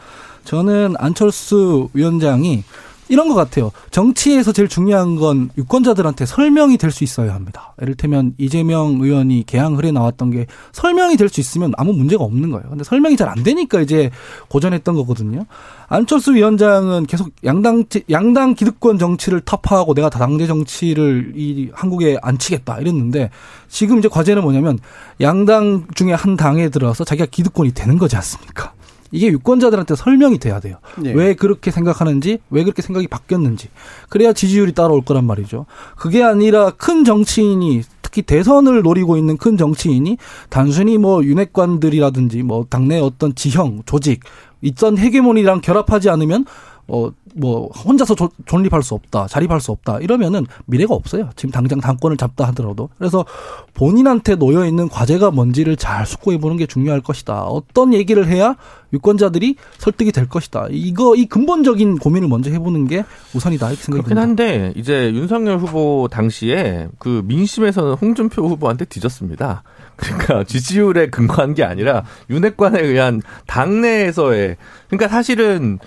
저는 0.49 0.95
안철수 0.97 1.91
위원장이 1.93 2.65
이런 3.11 3.29
것 3.29 3.35
같아요. 3.35 3.71
정치에서 3.91 4.53
제일 4.53 4.67
중요한 4.69 5.17
건 5.17 5.51
유권자들한테 5.59 6.25
설명이 6.25 6.79
될 6.79 6.91
수 6.91 7.05
있어야 7.05 7.35
합니다. 7.35 7.75
이를테면 7.83 8.33
이재명 8.39 8.99
의원이 9.01 9.45
개항을 9.47 9.85
해 9.85 9.93
나왔던 9.93 10.31
게 10.31 10.47
설명이 10.73 11.19
될 11.19 11.29
수 11.29 11.41
있으면 11.41 11.73
아무 11.77 11.93
문제가 11.93 12.25
없는 12.25 12.51
거예요. 12.51 12.67
근데 12.71 12.83
설명이 12.83 13.17
잘 13.19 13.29
안 13.29 13.43
되니까 13.43 13.83
이제 13.83 14.11
고전했던 14.49 14.95
거거든요. 14.95 15.45
안철수 15.89 16.35
위원장은 16.35 17.05
계속 17.07 17.31
양당 17.45 17.85
양당 18.11 18.55
기득권 18.55 18.99
정치를 18.99 19.43
타파하고 19.43 19.93
내가 19.93 20.09
당대 20.09 20.47
정치를 20.47 21.35
이 21.37 21.69
한국에 21.75 22.17
안치겠다 22.23 22.79
이랬는데 22.81 23.29
지금 23.69 23.99
이제 23.99 24.09
과제는 24.09 24.43
뭐냐면 24.43 24.79
양당 25.21 25.89
중에 25.95 26.15
한 26.15 26.37
당에 26.37 26.71
들어서 26.71 27.05
자기가 27.05 27.27
기득권이 27.31 27.73
되는 27.73 27.99
거지 27.99 28.17
않습니까? 28.17 28.73
이게 29.11 29.29
유권자들한테 29.29 29.97
설명이 29.97 30.39
돼야 30.39 30.61
돼요. 30.61 30.77
네. 30.97 31.13
왜 31.13 31.35
그렇게 31.35 31.71
생각하는지, 31.71 32.39
왜 32.51 32.63
그렇게 32.65 32.83
생각이 32.83 33.07
바뀌었는지. 33.09 33.69
그래야 34.09 34.33
지지율이 34.33 34.73
따라올 34.73 35.03
거란 35.03 35.25
말이죠. 35.27 35.67
그게 35.97 36.23
아니라 36.23 36.71
큰 36.71 37.05
정치인이 37.05 37.83
특히 38.03 38.23
대선을 38.23 38.83
노리고 38.83 39.17
있는 39.17 39.37
큰 39.37 39.57
정치인이 39.57 40.17
단순히 40.49 40.97
뭐 40.97 41.23
윤핵관들이라든지 41.23 42.43
뭐 42.43 42.65
당내 42.69 42.99
어떤 43.01 43.35
지형, 43.35 43.83
조직, 43.85 44.21
있던 44.63 44.99
헤게모니랑 44.99 45.61
결합하지 45.61 46.09
않으면 46.09 46.45
어, 46.89 47.11
뭐, 47.35 47.69
혼자서 47.69 48.15
조, 48.15 48.31
존립할 48.47 48.83
수 48.83 48.95
없다, 48.95 49.27
자립할 49.27 49.61
수 49.61 49.71
없다, 49.73 49.99
이러면은 49.99 50.47
미래가 50.65 50.95
없어요. 50.95 51.29
지금 51.37 51.51
당장 51.51 51.81
당권을 51.81 52.17
잡다 52.17 52.47
하더라도. 52.49 52.89
그래서 52.97 53.27
본인한테 53.75 54.37
놓여있는 54.37 54.89
과제가 54.89 55.31
뭔지를 55.31 55.77
잘 55.77 56.07
숙고해보는 56.07 56.57
게 56.57 56.67
중요할 56.67 57.03
것이다. 57.03 57.45
어떤 57.45 57.93
얘기를 57.93 58.27
해야 58.27 58.57
유권자들이 58.95 59.57
설득이 59.77 60.13
될 60.13 60.29
것이다. 60.29 60.69
이거, 60.71 61.15
이 61.15 61.27
근본적인 61.27 61.99
고민을 61.99 62.27
먼저 62.27 62.51
해보는 62.51 62.87
게 62.87 63.05
우선이다. 63.35 63.69
이렇게 63.69 63.83
생각이 63.83 64.09
듭니다. 64.09 64.15
그렇긴 64.15 64.19
한데, 64.19 64.73
이제 64.75 65.13
윤석열 65.13 65.59
후보 65.59 66.09
당시에 66.11 66.89
그 66.99 67.23
민심에서는 67.27 67.95
홍준표 67.95 68.49
후보한테 68.49 68.87
뒤졌습니다. 68.87 69.63
그러니까 69.97 70.45
지지율에 70.49 71.11
근거한 71.11 71.53
게 71.53 71.65
아니라 71.65 72.05
윤핵관에 72.31 72.81
의한 72.81 73.21
당내에서의, 73.47 74.57
그러니까 74.89 75.09
사실은 75.09 75.79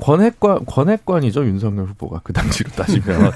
권핵관 0.00 0.64
권핵관이죠 0.66 1.44
윤석열 1.46 1.86
후보가 1.86 2.20
그 2.22 2.32
당시로 2.32 2.70
따지면 2.70 3.32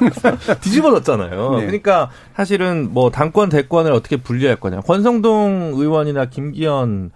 뒤집어졌잖아요. 0.60 1.56
네. 1.58 1.66
그러니까 1.66 2.10
사실은 2.36 2.88
뭐 2.92 3.10
당권 3.10 3.48
대권을 3.48 3.92
어떻게 3.92 4.16
분리할 4.16 4.56
거냐. 4.56 4.80
권성동 4.80 5.72
의원이나 5.76 6.26
김기현 6.26 7.10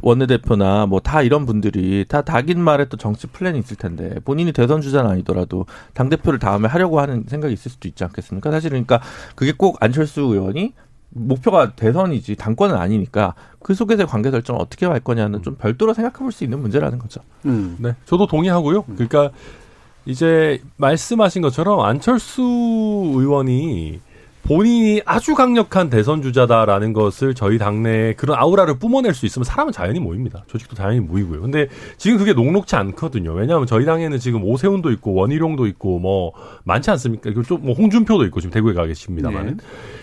원내대표나 0.00 0.86
뭐 0.86 1.00
다 1.00 1.20
이런 1.20 1.44
분들이 1.44 2.06
다 2.08 2.22
닭인 2.22 2.58
말에 2.58 2.86
또 2.86 2.96
정치 2.96 3.26
플랜이 3.26 3.58
있을 3.58 3.76
텐데 3.76 4.14
본인이 4.24 4.50
대선 4.52 4.80
주자는 4.80 5.10
아니더라도 5.10 5.66
당 5.92 6.08
대표를 6.08 6.38
다음에 6.38 6.66
하려고 6.66 6.98
하는 6.98 7.24
생각이 7.28 7.52
있을 7.52 7.70
수도 7.70 7.86
있지 7.86 8.02
않겠습니까? 8.02 8.50
사실은 8.50 8.84
그러니까 8.86 9.06
그게 9.34 9.52
꼭 9.52 9.76
안철수 9.80 10.22
의원이 10.22 10.72
목표가 11.16 11.72
대선이지 11.72 12.36
당권은 12.36 12.76
아니니까 12.76 13.34
그 13.60 13.74
속에서의 13.74 14.06
관계 14.06 14.30
설정을 14.30 14.60
어떻게 14.60 14.86
할 14.86 15.00
거냐는 15.00 15.42
좀 15.42 15.56
별도로 15.56 15.94
생각해 15.94 16.18
볼 16.18 16.32
수 16.32 16.44
있는 16.44 16.60
문제라는 16.60 16.98
거죠. 16.98 17.20
음. 17.46 17.76
네. 17.80 17.94
저도 18.04 18.26
동의하고요. 18.26 18.82
그러니까 18.84 19.30
이제 20.04 20.62
말씀하신 20.76 21.42
것처럼 21.42 21.80
안철수 21.80 22.42
의원이 22.42 24.00
본인이 24.46 25.02
아주 25.04 25.34
강력한 25.34 25.90
대선 25.90 26.22
주자다라는 26.22 26.92
것을 26.92 27.34
저희 27.34 27.58
당내에 27.58 28.12
그런 28.14 28.38
아우라를 28.38 28.78
뿜어낼 28.78 29.12
수 29.12 29.26
있으면 29.26 29.44
사람은 29.44 29.72
자연히 29.72 29.98
모입니다. 29.98 30.44
조직도 30.46 30.76
자연히 30.76 31.00
모이고요. 31.00 31.40
근데 31.40 31.66
지금 31.96 32.16
그게 32.18 32.32
녹록치 32.32 32.76
않거든요. 32.76 33.32
왜냐하면 33.32 33.66
저희 33.66 33.84
당에는 33.84 34.18
지금 34.18 34.44
오세훈도 34.44 34.92
있고 34.92 35.14
원희룡도 35.14 35.66
있고 35.66 35.98
뭐 35.98 36.32
많지 36.64 36.90
않습니까? 36.92 37.24
그리고 37.24 37.42
좀뭐 37.42 37.74
홍준표도 37.74 38.24
있고 38.26 38.40
지금 38.40 38.52
대구에 38.52 38.72
가 38.72 38.86
계십니다만. 38.86 39.46
네. 39.46 39.54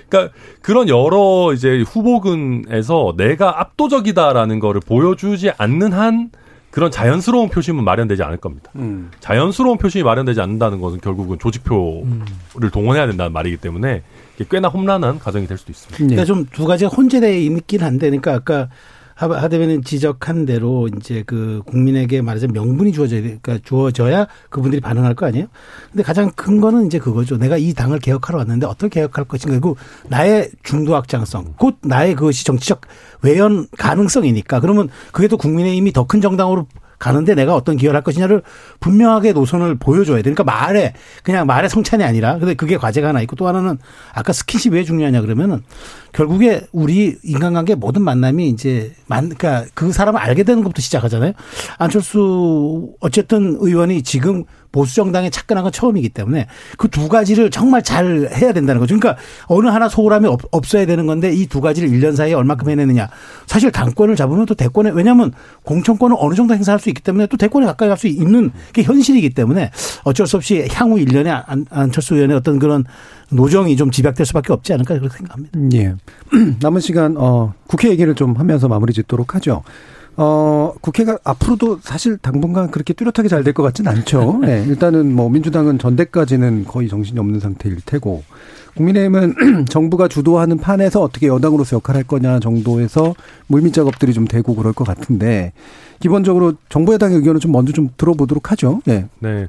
그러니까 0.10 0.34
그런 0.62 0.90
여러 0.90 1.54
이제 1.54 1.82
후보군에서 1.88 3.16
내가 3.16 3.62
압도적이다라는 3.62 4.60
거를 4.60 4.82
보여주지 4.86 5.52
않는 5.58 5.94
한 5.94 6.32
그런 6.70 6.90
자연스러운 6.90 7.50
표심은 7.50 7.84
마련되지 7.84 8.24
않을 8.24 8.38
겁니다. 8.38 8.72
음. 8.76 9.12
자연스러운 9.20 9.78
표심이 9.78 10.04
마련되지 10.04 10.42
않는다는 10.42 10.82
것은 10.82 11.00
결국은 11.02 11.38
조직표를 11.38 12.04
음. 12.04 12.26
동원해야 12.74 13.06
된다는 13.06 13.32
말이기 13.32 13.58
때문에 13.58 14.02
꽤나 14.50 14.68
험난한 14.68 15.20
과정이 15.20 15.48
될 15.48 15.58
수도 15.58 15.72
있습니다. 15.72 15.98
그러니까 15.98 16.26
좀 16.26 16.46
두 16.52 16.66
가지가 16.66 16.90
혼재되어 16.90 17.32
있긴 17.32 17.82
한데, 17.82 18.10
그러니까 18.10 18.34
아까 18.34 18.70
하대변인 19.16 19.84
지적한 19.84 20.46
대로 20.46 20.90
이제 20.98 21.24
그 21.26 21.62
국민에게 21.68 22.22
말하자면 22.22 22.54
명분이 22.54 22.92
주어져야 22.92 23.22
그러니까 23.22 23.60
주어져야 23.64 24.28
그분들이 24.50 24.82
반응할 24.82 25.14
거 25.14 25.28
아니에요. 25.28 25.48
근데 25.92 26.04
가장 26.04 26.32
큰 26.36 26.60
거는 26.60 26.88
이제 26.88 26.98
그거죠. 27.00 27.38
내가 27.38 27.58
이 27.58 27.74
당을 27.74 28.00
개혁하러 28.00 28.40
왔는데 28.40 28.66
어떻게 28.66 29.00
개혁할 29.00 29.26
것인가. 29.26 29.52
그리고 29.52 29.78
나의 30.10 30.50
중도 30.64 30.96
확장성, 30.96 31.54
곧 31.58 31.78
나의 31.84 32.16
그것이 32.16 32.44
정치적 32.44 32.82
외연 33.22 33.68
가능성이니까. 33.78 34.60
그러면 34.60 34.90
그게 35.12 35.28
또 35.28 35.38
국민의힘이 35.38 35.94
더 35.94 36.06
큰 36.06 36.20
정당으로 36.20 36.68
가는데 37.04 37.36
내가 37.36 37.54
어떤 37.54 37.76
기여를 37.76 37.98
할 37.98 38.04
것이냐를 38.04 38.44
분명하게 38.80 39.34
노선을 39.34 39.76
보여줘야 39.76 40.18
돼. 40.18 40.32
그러니까 40.32 40.46
말에 40.46 40.94
그냥 41.22 41.46
말의 41.46 41.70
성찬이 41.70 42.02
아니라 42.02 42.40
근데 42.40 42.54
그게 42.54 42.78
과제가 42.78 43.10
하나 43.10 43.22
있고 43.22 43.36
또 43.36 43.46
하나는 43.46 43.78
아까 44.14 44.32
스킨십 44.32 44.72
왜 44.72 44.86
중요하냐 44.86 45.20
그러면은 45.20 45.64
결국에 46.14 46.62
우리 46.72 47.18
인간관계 47.24 47.76
모든 47.76 48.04
만남이 48.04 48.48
이제 48.48 48.94
만 49.08 49.30
그러니까 49.36 49.70
그 49.74 49.92
사람을 49.92 50.22
알게 50.22 50.44
되는 50.44 50.64
것부터 50.64 50.82
시작하잖아요. 50.82 51.34
안철수 51.78 52.94
어쨌든 53.02 53.58
의원이 53.60 54.04
지금 54.04 54.46
보수 54.74 54.96
정당에 54.96 55.30
착근한 55.30 55.64
건 55.64 55.72
처음이기 55.72 56.10
때문에 56.10 56.48
그 56.78 56.90
두 56.90 57.08
가지를 57.08 57.50
정말 57.50 57.82
잘 57.84 58.30
해야 58.36 58.52
된다는 58.52 58.80
거죠. 58.82 58.98
그러니까 59.00 59.22
어느 59.46 59.68
하나 59.68 59.88
소홀함이 59.88 60.28
없, 60.28 60.42
어야 60.52 60.86
되는 60.86 61.06
건데 61.06 61.32
이 61.32 61.48
두 61.48 61.62
가지를 61.62 61.88
1년 61.90 62.16
사이에 62.16 62.34
얼마큼 62.34 62.70
해내느냐. 62.70 63.08
사실 63.48 63.72
당권을 63.72 64.16
잡으면 64.18 64.46
또 64.46 64.56
대권에 64.56 64.92
왜냐하면 64.94 65.32
공천권을 65.64 66.18
어느 66.20 66.36
정도 66.36 66.54
행사할 66.56 66.80
수 66.80 66.90
있기 66.90 67.02
때문에 67.02 67.28
또 67.28 67.38
대권에 67.38 67.66
가까이 67.66 67.88
갈 67.88 67.98
수 67.98 68.08
있는 68.08 68.52
게 68.74 68.82
현실이기 68.84 69.30
때문에 69.30 69.70
어쩔 70.04 70.26
수 70.26 70.36
없이 70.38 70.68
향후 70.72 70.96
1년에 70.98 71.44
안, 71.46 71.66
안철수 71.70 72.16
의원의 72.16 72.36
어떤 72.38 72.58
그런 72.58 72.84
노정이 73.30 73.78
좀 73.78 73.92
집약될 73.92 74.26
수밖에 74.26 74.52
없지 74.52 74.74
않을까 74.74 74.98
그렇게 74.98 75.18
생각합니다. 75.18 75.60
예. 75.74 75.94
남은 76.60 76.82
시간 76.82 77.16
어 77.18 77.54
국회 77.68 77.90
얘기를 77.90 78.16
좀 78.16 78.34
하면서 78.36 78.68
마무리 78.68 78.94
짓도록 78.94 79.36
하죠. 79.36 79.62
어, 80.16 80.74
국회가 80.82 81.18
앞으로도 81.24 81.80
사실 81.82 82.18
당분간 82.18 82.70
그렇게 82.72 82.94
뚜렷하게 82.94 83.28
잘 83.30 83.44
될 83.44 83.54
것 83.54 83.64
같지는 83.64 83.92
않죠. 83.92 84.40
네, 84.46 84.64
일단은 84.68 85.14
뭐 85.14 85.30
민주당은 85.30 85.80
전대까지는 85.80 86.66
거의 86.66 86.88
정신이 86.88 87.20
없는 87.20 87.40
상태일 87.40 87.78
테고 87.86 88.24
국민의힘은 88.76 89.66
정부가 89.70 90.08
주도하는 90.08 90.58
판에서 90.58 91.02
어떻게 91.02 91.28
여당으로서 91.28 91.76
역할을 91.78 92.00
할 92.00 92.04
거냐 92.06 92.40
정도에서 92.40 93.14
물밑 93.48 93.74
작업들이 93.74 94.14
좀 94.14 94.26
되고 94.28 94.56
그럴 94.56 94.74
것 94.74 94.86
같은데 94.86 95.54
기본적으로 96.00 96.54
정부 96.70 96.94
여당의 96.94 97.18
의견을 97.18 97.40
좀 97.40 97.52
먼저 97.52 97.72
좀 97.72 97.90
들어보도록 97.98 98.52
하죠. 98.52 98.82
네. 98.86 99.06
네. 99.20 99.48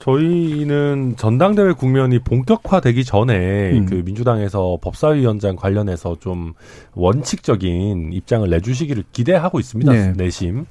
저희는 0.00 1.14
전당대회 1.16 1.72
국면이 1.72 2.18
본격화되기 2.20 3.04
전에 3.04 3.72
음. 3.72 3.86
그 3.86 4.02
민주당에서 4.04 4.78
법사위원장 4.80 5.56
관련해서 5.56 6.16
좀 6.20 6.54
원칙적인 6.94 8.12
입장을 8.14 8.48
내주시기를 8.48 9.04
기대하고 9.12 9.60
있습니다. 9.60 9.92
네. 9.92 10.12
내심. 10.16 10.64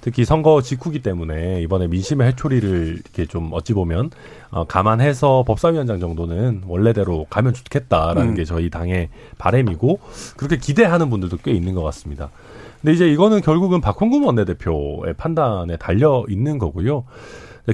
특히 0.00 0.24
선거 0.24 0.62
직후기 0.62 1.02
때문에 1.02 1.62
이번에 1.62 1.88
민심의 1.88 2.28
해초리를 2.28 3.00
이렇게 3.02 3.26
좀 3.26 3.48
어찌 3.50 3.72
보면 3.72 4.10
어, 4.50 4.64
감안해서 4.64 5.42
법사위원장 5.44 5.98
정도는 5.98 6.62
원래대로 6.68 7.26
가면 7.28 7.54
좋겠다라는 7.54 8.30
음. 8.30 8.34
게 8.36 8.44
저희 8.44 8.70
당의 8.70 9.08
바램이고 9.36 9.98
그렇게 10.36 10.58
기대하는 10.58 11.10
분들도 11.10 11.38
꽤 11.38 11.50
있는 11.50 11.74
것 11.74 11.82
같습니다. 11.82 12.30
근데 12.80 12.92
이제 12.92 13.08
이거는 13.10 13.40
결국은 13.40 13.80
박홍근 13.80 14.22
원내대표의 14.22 15.14
판단에 15.16 15.76
달려 15.76 16.24
있는 16.28 16.58
거고요. 16.58 17.02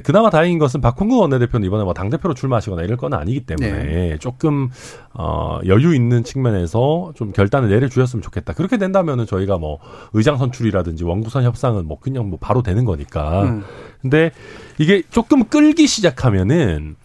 그나마 0.01 0.29
다행인 0.29 0.59
것은 0.59 0.81
박홍근 0.81 1.17
원내대표는 1.17 1.67
이번에 1.67 1.83
뭐 1.83 1.93
당대표로 1.93 2.33
출마하시거나 2.33 2.83
이럴 2.83 2.97
건 2.97 3.13
아니기 3.13 3.45
때문에 3.45 3.83
네. 3.83 4.17
조금 4.19 4.69
어 5.13 5.59
여유 5.67 5.93
있는 5.93 6.23
측면에서 6.23 7.13
좀 7.15 7.31
결단을 7.31 7.69
내려주셨으면 7.69 8.21
좋겠다. 8.23 8.53
그렇게 8.53 8.77
된다면은 8.77 9.25
저희가 9.25 9.57
뭐 9.57 9.79
의장 10.13 10.37
선출이라든지 10.37 11.03
원구선 11.03 11.43
협상은 11.43 11.85
뭐 11.85 11.99
그냥 11.99 12.29
뭐 12.29 12.39
바로 12.41 12.63
되는 12.63 12.85
거니까. 12.85 13.43
음. 13.43 13.63
근데 14.01 14.31
이게 14.79 15.03
조금 15.11 15.45
끌기 15.45 15.87
시작하면은 15.87 16.95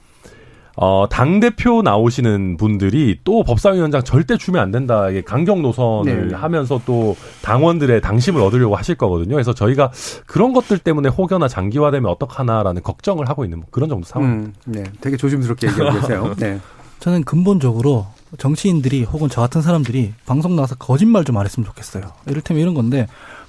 어, 0.80 1.06
당대표 1.10 1.82
나오시는 1.82 2.56
분들이 2.56 3.18
또 3.24 3.42
법사위원장 3.42 4.04
절대 4.04 4.36
주면 4.36 4.62
안 4.62 4.70
된다. 4.70 5.10
이게 5.10 5.22
강경 5.22 5.60
노선을 5.60 6.28
네. 6.28 6.34
하면서 6.36 6.80
또 6.86 7.16
당원들의 7.42 8.00
당심을 8.00 8.40
얻으려고 8.40 8.76
하실 8.76 8.94
거거든요. 8.94 9.34
그래서 9.34 9.52
저희가 9.52 9.90
그런 10.26 10.52
것들 10.52 10.78
때문에 10.78 11.08
혹여나 11.08 11.48
장기화되면 11.48 12.08
어떡하나라는 12.12 12.82
걱정을 12.84 13.28
하고 13.28 13.44
있는 13.44 13.64
그런 13.72 13.88
정도 13.88 14.06
상황입니다. 14.06 14.52
음, 14.68 14.72
네. 14.72 14.84
되게 15.00 15.16
조심스럽게 15.16 15.66
얘기하고 15.66 16.00
계세요. 16.00 16.34
네. 16.38 16.60
저는 17.00 17.24
근본적으로 17.24 18.06
정치인들이 18.38 19.02
혹은 19.02 19.28
저 19.28 19.40
같은 19.40 19.62
사람들이 19.62 20.12
방송 20.26 20.54
나와서 20.54 20.76
거짓말 20.76 21.24
좀 21.24 21.36
안 21.38 21.44
했으면 21.44 21.66
좋겠어요. 21.66 22.04
이를테면 22.28 22.60
이런 22.62 22.74
건데 22.74 23.08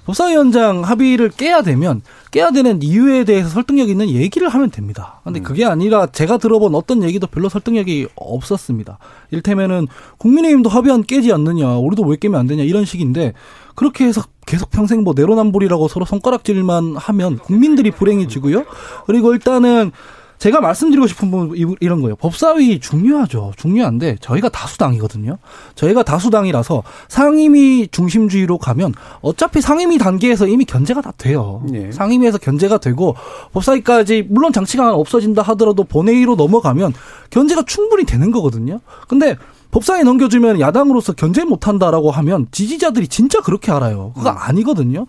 법사위원장 0.10 0.84
합의를 0.84 1.30
깨야 1.30 1.62
되면 1.62 2.02
깨야 2.32 2.52
되는 2.52 2.82
이유에 2.82 3.26
대해서 3.26 3.50
설득력 3.50 3.90
있는 3.90 4.10
얘기를 4.10 4.50
하면 4.50 4.72
됩니다. 4.72 5.22
근데 5.24 5.40
음. 5.40 5.44
그게 5.44 5.66
아니라 5.66 6.08
제가 6.08 6.38
들어본 6.38 6.74
어떤 6.74 7.04
얘기도 7.04 7.28
별로 7.28 7.48
설득력이 7.50 8.08
없었습니다. 8.16 8.98
일테면은 9.32 9.88
국민의힘도 10.18 10.70
합의안 10.70 11.04
깨지 11.04 11.32
않느냐, 11.32 11.78
우리도 11.78 12.04
왜 12.04 12.18
깨면 12.18 12.40
안 12.40 12.48
되냐 12.48 12.64
이런 12.64 12.86
식인데 12.86 13.34
그렇게 13.76 14.06
해서 14.06 14.24
계속 14.46 14.72
평생 14.72 15.04
뭐 15.04 15.14
내로남불이라고 15.16 15.88
서로 15.88 16.06
손가락질만 16.06 16.96
하면 16.96 17.38
국민들이 17.38 17.92
불행해지고요. 17.92 18.66
그리고 19.06 19.34
일단은 19.34 19.92
제가 20.40 20.62
말씀드리고 20.62 21.06
싶은 21.06 21.30
부분 21.30 21.76
이런 21.82 22.02
거예요. 22.02 22.16
법사위 22.16 22.80
중요하죠. 22.80 23.52
중요한데 23.58 24.18
저희가 24.22 24.50
다수당이거든요. 24.50 25.38
저희가 25.76 26.04
다수당이라서 26.04 26.84
상임위 27.10 27.90
중심주의로 27.92 28.58
가면 28.58 28.94
어차피 29.22 29.60
상임위 29.62 29.98
단계에서 29.98 30.48
이미 30.48 30.64
견제가 30.64 31.02
다 31.02 31.12
돼요. 31.18 31.62
네. 31.70 31.92
상임위에서 31.92 32.38
견제가 32.38 32.78
되고 32.78 33.16
법사위까지 33.52 34.28
물론 34.30 34.54
장치가 34.54 34.96
없어진다 34.96 35.42
하더라도 35.42 35.84
본회의로 35.84 36.36
넘어가면 36.36 36.94
견제가 37.30 37.64
충분히 37.68 38.06
되는 38.06 38.32
거거든요. 38.32 38.80
근데 39.10 39.36
법사위 39.72 40.04
넘겨주면 40.04 40.62
야당으로서 40.62 41.14
견제 41.14 41.44
못한다라고 41.44 42.12
하면 42.12 42.48
지지자들이 42.52 43.08
진짜 43.08 43.42
그렇게 43.42 43.72
알아요. 43.72 44.14
그거 44.16 44.32
음. 44.32 44.36
아니거든요. 44.38 45.06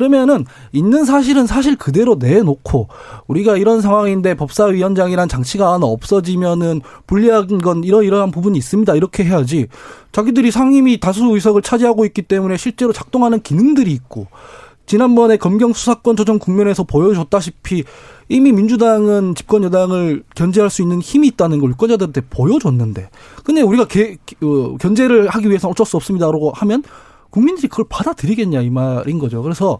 그러면은 0.00 0.46
있는 0.72 1.04
사실은 1.04 1.46
사실 1.46 1.76
그대로 1.76 2.14
내놓고 2.14 2.88
우리가 3.26 3.58
이런 3.58 3.82
상황인데 3.82 4.32
법사위원장이란 4.32 5.28
장치가 5.28 5.74
하나 5.74 5.84
없어지면은 5.84 6.80
불리한 7.06 7.58
건 7.58 7.84
이러이러한 7.84 8.30
부분이 8.30 8.56
있습니다. 8.56 8.94
이렇게 8.94 9.24
해야지. 9.24 9.66
자기들이 10.12 10.50
상임위 10.50 11.00
다수 11.00 11.26
의석을 11.26 11.60
차지하고 11.60 12.06
있기 12.06 12.22
때문에 12.22 12.56
실제로 12.56 12.94
작동하는 12.94 13.42
기능들이 13.42 13.92
있고 13.92 14.28
지난번에 14.86 15.36
검경 15.36 15.74
수사권 15.74 16.16
조정 16.16 16.38
국면에서 16.38 16.84
보여줬다시피 16.84 17.84
이미 18.30 18.52
민주당은 18.52 19.34
집권 19.34 19.64
여당을 19.64 20.22
견제할 20.34 20.70
수 20.70 20.80
있는 20.80 21.02
힘이 21.02 21.28
있다는 21.28 21.60
걸 21.60 21.70
유권자들한테 21.72 22.22
보여줬는데 22.30 23.10
근데 23.44 23.60
우리가 23.60 23.86
개, 23.86 24.16
어, 24.42 24.76
견제를 24.78 25.28
하기 25.28 25.48
위해서 25.48 25.68
어쩔 25.68 25.84
수 25.84 25.96
없습니다 25.96 26.26
라고 26.26 26.52
하면 26.52 26.82
국민들이 27.30 27.68
그걸 27.68 27.86
받아들이겠냐 27.88 28.60
이 28.60 28.70
말인 28.70 29.18
거죠. 29.18 29.42
그래서 29.42 29.78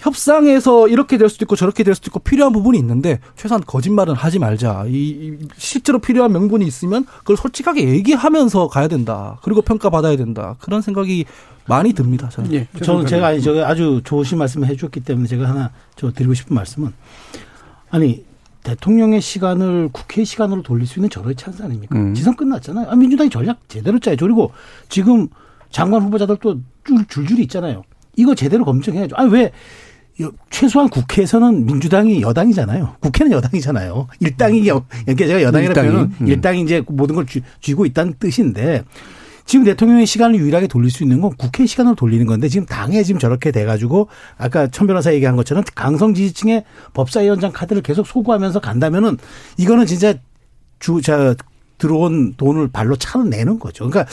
협상에서 0.00 0.88
이렇게 0.88 1.18
될 1.18 1.28
수도 1.28 1.44
있고 1.44 1.56
저렇게 1.56 1.84
될 1.84 1.94
수도 1.94 2.08
있고 2.08 2.20
필요한 2.20 2.52
부분이 2.52 2.78
있는데 2.78 3.20
최소한 3.36 3.62
거짓말은 3.66 4.14
하지 4.14 4.38
말자. 4.38 4.84
이 4.88 5.36
실제로 5.56 5.98
필요한 5.98 6.32
명분이 6.32 6.66
있으면 6.66 7.04
그걸 7.18 7.36
솔직하게 7.36 7.88
얘기하면서 7.88 8.68
가야 8.68 8.88
된다. 8.88 9.38
그리고 9.42 9.62
평가받아야 9.62 10.16
된다. 10.16 10.56
그런 10.60 10.80
생각이 10.80 11.26
많이 11.66 11.92
듭니다. 11.92 12.28
저는. 12.30 12.52
예, 12.52 12.66
저는 12.82 13.06
제가 13.06 13.28
아니 13.28 13.42
저 13.42 13.62
아주 13.64 14.00
좋으신 14.02 14.38
말씀을 14.38 14.68
해주셨기 14.68 15.00
때문에 15.00 15.28
제가 15.28 15.48
하나 15.48 15.70
저 15.96 16.10
드리고 16.10 16.34
싶은 16.34 16.56
말씀은 16.56 16.92
아니 17.90 18.24
대통령의 18.62 19.20
시간을 19.20 19.90
국회 19.92 20.24
시간으로 20.24 20.62
돌릴 20.62 20.86
수 20.86 20.98
있는 20.98 21.10
저의 21.10 21.34
찬스 21.34 21.62
아닙니까? 21.62 21.96
음. 21.98 22.14
지선 22.14 22.36
끝났잖아요. 22.36 22.90
아, 22.90 22.94
민주당이 22.94 23.30
전략 23.30 23.58
제대로 23.68 23.98
짜야죠. 23.98 24.24
그리고 24.24 24.52
지금 24.88 25.28
장관 25.70 26.02
후보자들도 26.02 26.60
줄줄이 27.08 27.42
있잖아요. 27.42 27.82
이거 28.16 28.34
제대로 28.34 28.64
검증해야죠. 28.64 29.16
아니 29.16 29.30
왜 29.30 29.52
최소한 30.50 30.88
국회에서는 30.88 31.64
민주당이 31.64 32.20
여당이잖아요. 32.22 32.96
국회는 33.00 33.32
여당이잖아요. 33.32 34.08
일당이 34.20 34.68
여, 34.68 34.84
그러니까 35.04 35.26
제가 35.26 35.42
여당이라 35.42 35.74
표현은 35.74 36.12
음. 36.20 36.28
일당이 36.28 36.62
이제 36.62 36.82
모든 36.88 37.14
걸 37.14 37.26
쥐, 37.26 37.40
쥐고 37.60 37.86
있다는 37.86 38.14
뜻인데 38.18 38.84
지금 39.46 39.64
대통령의 39.64 40.06
시간을 40.06 40.38
유일하게 40.38 40.66
돌릴 40.66 40.90
수 40.90 41.02
있는 41.02 41.20
건 41.20 41.32
국회 41.36 41.66
시간으로 41.66 41.96
돌리는 41.96 42.24
건데 42.26 42.48
지금 42.48 42.66
당에 42.66 43.02
지금 43.02 43.18
저렇게 43.18 43.50
돼가지고 43.50 44.08
아까 44.36 44.68
천 44.68 44.86
변호사 44.86 45.12
얘기한 45.14 45.36
것처럼 45.36 45.64
강성 45.74 46.14
지지층의 46.14 46.64
법사위원장 46.92 47.50
카드를 47.52 47.82
계속 47.82 48.06
소구하면서 48.06 48.60
간다면은 48.60 49.16
이거는 49.56 49.86
진짜 49.86 50.14
주, 50.78 51.00
자, 51.02 51.34
들어온 51.80 52.34
돈을 52.36 52.68
발로 52.68 52.94
차내는 52.94 53.58
거죠. 53.58 53.88
그러니까 53.90 54.10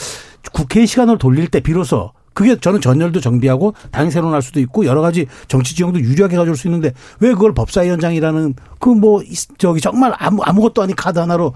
국회 0.52 0.84
시간을 0.86 1.18
돌릴 1.18 1.46
때 1.48 1.60
비로소 1.60 2.10
그게 2.34 2.54
저는 2.56 2.80
전열도 2.80 3.20
정비하고 3.20 3.74
당이 3.90 4.12
새로 4.12 4.30
날 4.30 4.42
수도 4.42 4.60
있고 4.60 4.86
여러 4.86 5.00
가지 5.00 5.26
정치 5.48 5.74
지형도 5.74 6.00
유리하게 6.00 6.36
가져올 6.36 6.56
수 6.56 6.68
있는데 6.68 6.92
왜 7.18 7.32
그걸 7.32 7.52
법사위원장이라는 7.52 8.54
그 8.78 8.90
뭐 8.94 9.22
저기 9.58 9.80
정말 9.80 10.14
아무 10.18 10.42
아무것도 10.42 10.82
아닌 10.82 10.94
카드 10.94 11.18
하나로 11.18 11.52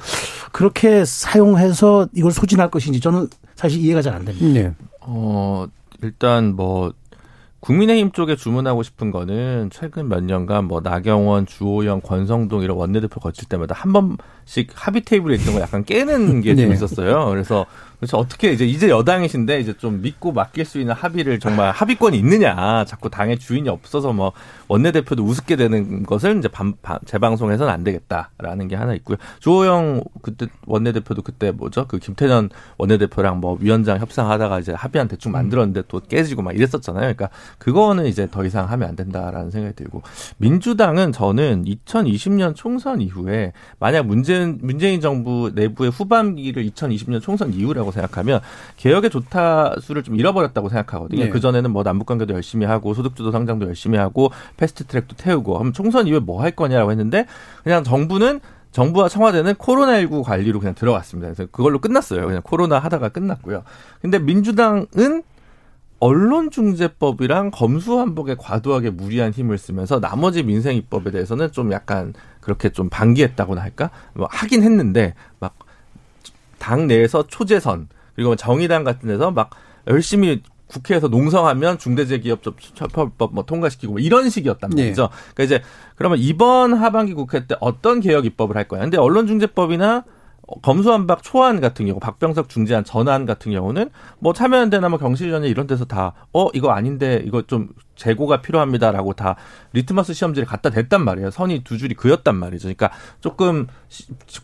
그렇게 0.51 1.05
사용해서 1.05 2.09
이걸 2.15 2.33
소진할 2.33 2.71
것인지 2.71 2.99
저는 3.01 3.29
사실 3.55 3.81
이해가 3.81 4.03
잘 4.03 4.15
안 4.15 4.25
됩니다. 4.25 4.47
네. 4.61 4.75
어 5.01 5.67
일단 6.03 6.57
뭐 6.57 6.93
국민의힘 7.63 8.11
쪽에 8.11 8.35
주문하고 8.35 8.83
싶은 8.83 9.13
거는 9.13 9.71
최근 9.73 10.09
몇 10.09 10.25
년간 10.25 10.65
뭐 10.65 10.81
나경원, 10.81 11.47
주호영, 11.47 12.01
권성동 12.01 12.63
이런 12.63 12.77
원내대표 12.77 13.21
거칠 13.21 13.49
때마다 13.49 13.77
한 13.77 13.93
번씩 13.93 14.71
합의 14.75 15.03
테이블에 15.03 15.37
있던 15.37 15.55
거 15.55 15.61
약간 15.61 15.85
깨는 15.85 16.41
게좀 16.41 16.67
네. 16.69 16.75
있었어요. 16.75 17.31
그래서 17.31 17.65
그래서 18.03 18.18
어떻게 18.18 18.53
이제 18.53 18.66
이제 18.66 18.88
여당이신데 18.88 19.61
이제 19.61 19.74
좀 19.78 20.03
믿고 20.03 20.32
맡길 20.32 20.64
수 20.64 20.80
있는 20.80 20.92
합의를 20.92 21.38
정말 21.38 21.70
합의권이 21.70 22.18
있느냐. 22.18 22.84
자꾸 22.84 23.09
당의 23.09 23.38
주인이 23.38 23.68
없어서 23.68 24.12
뭐 24.12 24.32
원내대표도 24.66 25.22
우습게 25.22 25.55
되는 25.55 26.03
것을 26.03 26.36
이제 26.36 26.48
반, 26.48 26.74
반, 26.82 26.98
재방송해서는 27.05 27.72
안 27.72 27.84
되겠다라는 27.84 28.66
게 28.66 28.74
하나 28.74 28.92
있고요. 28.94 29.18
주호영 29.38 30.03
그때 30.20 30.46
원내대표도 30.66 31.22
그때 31.22 31.53
뭐죠? 31.53 31.86
그 31.86 32.00
김태년 32.00 32.50
원내대표랑 32.76 33.38
뭐 33.38 33.57
위원장 33.61 34.00
협상하다가 34.00 34.59
이제 34.59 34.72
합의안 34.72 35.07
대충 35.07 35.30
만들었는데 35.30 35.82
또 35.86 36.00
깨지고 36.00 36.42
막 36.42 36.57
이랬었잖아요. 36.57 37.03
그러니까 37.03 37.28
그거는 37.59 38.07
이제 38.07 38.26
더 38.28 38.44
이상 38.44 38.68
하면 38.68 38.88
안 38.88 38.96
된다라는 38.96 39.53
생각이 39.53 39.76
들고 39.76 40.03
민주당은 40.38 41.12
저는 41.12 41.66
2020년 41.66 42.57
총선 42.57 43.00
이후에 43.00 43.53
만약 43.78 44.07
문재인 44.07 44.59
문재인 44.61 45.00
정부 45.00 45.53
내부의 45.55 45.92
후반기를 45.92 46.68
2020년 46.68 47.22
총선 47.22 47.53
이후라고 47.53 47.91
생각하면 47.93 48.40
개혁의 48.76 49.11
조타수를 49.11 50.03
좀 50.03 50.16
잃어버렸다고 50.16 50.68
생각하거든요. 50.68 51.24
네. 51.24 51.30
그 51.30 51.40
전에는 51.40 51.70
뭐 51.70 51.82
남북 51.82 52.07
관계도 52.07 52.34
열심히 52.34 52.66
하고 52.66 52.93
소득주도 52.93 53.30
상장도 53.30 53.66
열심히 53.66 53.97
하고 53.99 54.32
패스트트랙도 54.57 55.16
태우고 55.16 55.59
그럼 55.59 55.72
총선 55.72 56.07
이후에 56.07 56.18
뭐 56.18 56.43
할 56.43 56.51
거냐라고 56.51 56.90
했는데 56.90 57.26
그냥 57.62 57.84
정부는 57.84 58.40
정부와 58.72 59.09
청와대는 59.09 59.55
코로나19 59.55 60.24
관리로 60.24 60.59
그냥 60.59 60.74
들어갔습니다. 60.74 61.28
그래서 61.32 61.49
그걸로 61.53 61.78
끝났어요. 61.78 62.26
그냥 62.26 62.40
코로나 62.43 62.78
하다가 62.78 63.11
끝났고요. 63.11 63.62
근데 64.01 64.18
민주당은 64.18 65.22
언론중재법이랑 66.01 67.53
검수한복에 67.53 68.34
과도하게 68.36 68.90
무리한 68.90 69.30
힘을 69.30 69.57
쓰면서 69.57 70.01
나머지 70.01 70.43
민생 70.43 70.74
입법에 70.76 71.12
대해서는 71.12 71.53
좀 71.53 71.70
약간 71.70 72.12
그렇게 72.40 72.70
좀 72.70 72.88
방기했다고나 72.88 73.61
할까? 73.62 73.90
뭐 74.14 74.26
하긴 74.28 74.64
했는데 74.64 75.14
막 75.38 75.55
당 76.63 76.87
내에서 76.87 77.27
초재선 77.27 77.89
그리고 78.15 78.37
정의당 78.37 78.85
같은 78.85 79.09
데서 79.09 79.33
막 79.33 79.51
열심히 79.89 80.43
국회에서 80.69 81.09
농성하면 81.09 81.77
중대재해기업처벌법 81.79 83.35
뭐 83.35 83.45
통과시키고 83.45 83.95
뭐 83.95 84.01
이런 84.01 84.31
식이었단 84.31 84.71
네. 84.71 84.85
말이죠. 84.85 85.03
네. 85.03 85.09
그러니까 85.35 85.43
이제 85.43 85.65
그러면 85.97 86.19
이번 86.19 86.73
하반기 86.75 87.15
국회 87.15 87.47
때 87.47 87.57
어떤 87.61 88.01
개혁 88.01 88.25
입법을 88.27 88.57
할 88.57 88.69
거야? 88.69 88.81
근데 88.83 88.97
언론중재법이나 88.97 90.05
검수완박 90.63 91.23
초안 91.23 91.61
같은 91.61 91.87
경우 91.87 91.99
박병석 91.99 92.49
중재안 92.49 92.85
전안 92.85 93.27
같은 93.27 93.53
경우는 93.53 93.91
뭐 94.19 94.33
참여연대나 94.33 94.89
뭐 94.89 94.99
경실련 94.99 95.49
이런 95.49 95.67
데서 95.67 95.85
다 95.85 96.15
어 96.33 96.49
이거 96.55 96.71
아닌데 96.71 97.23
이거 97.27 97.43
좀 97.43 97.69
재고가 98.03 98.42
필요합니다라고 98.42 99.12
다 99.12 99.36
리트머스 99.72 100.12
시험지를 100.12 100.46
갖다 100.46 100.70
댔단 100.70 101.05
말이에요. 101.05 101.30
선이 101.30 101.62
두 101.62 101.78
줄이 101.78 101.94
그였단 101.94 102.34
말이죠. 102.34 102.64
그러니까 102.64 102.90
조금 103.20 103.68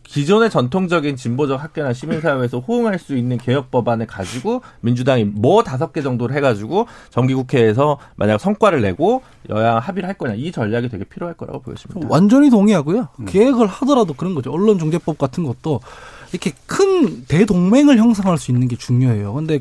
기존의 0.04 0.50
전통적인 0.50 1.16
진보적 1.16 1.62
학계나 1.62 1.92
시민사회에서 1.92 2.60
호응할 2.60 2.98
수 2.98 3.16
있는 3.16 3.36
개혁 3.38 3.70
법안을 3.70 4.06
가지고 4.06 4.62
민주당이 4.80 5.24
뭐 5.24 5.62
다섯 5.64 5.92
개 5.92 6.02
정도를 6.02 6.36
해가지고 6.36 6.86
정기국회에서 7.10 7.98
만약 8.16 8.38
성과를 8.38 8.80
내고 8.82 9.22
여야 9.50 9.78
합의를 9.78 10.08
할 10.08 10.16
거냐 10.16 10.34
이 10.34 10.52
전략이 10.52 10.88
되게 10.88 11.04
필요할 11.04 11.34
거라고 11.34 11.60
보여집니다. 11.60 12.06
완전히 12.08 12.50
동의하고요. 12.50 13.08
음. 13.20 13.24
계획을 13.26 13.66
하더라도 13.66 14.14
그런 14.14 14.34
거죠. 14.34 14.52
언론중재법 14.52 15.18
같은 15.18 15.44
것도 15.44 15.80
이렇게 16.32 16.52
큰 16.66 17.24
대동맹을 17.24 17.98
형성할 17.98 18.38
수 18.38 18.50
있는 18.50 18.68
게 18.68 18.76
중요해요. 18.76 19.32
근데 19.32 19.60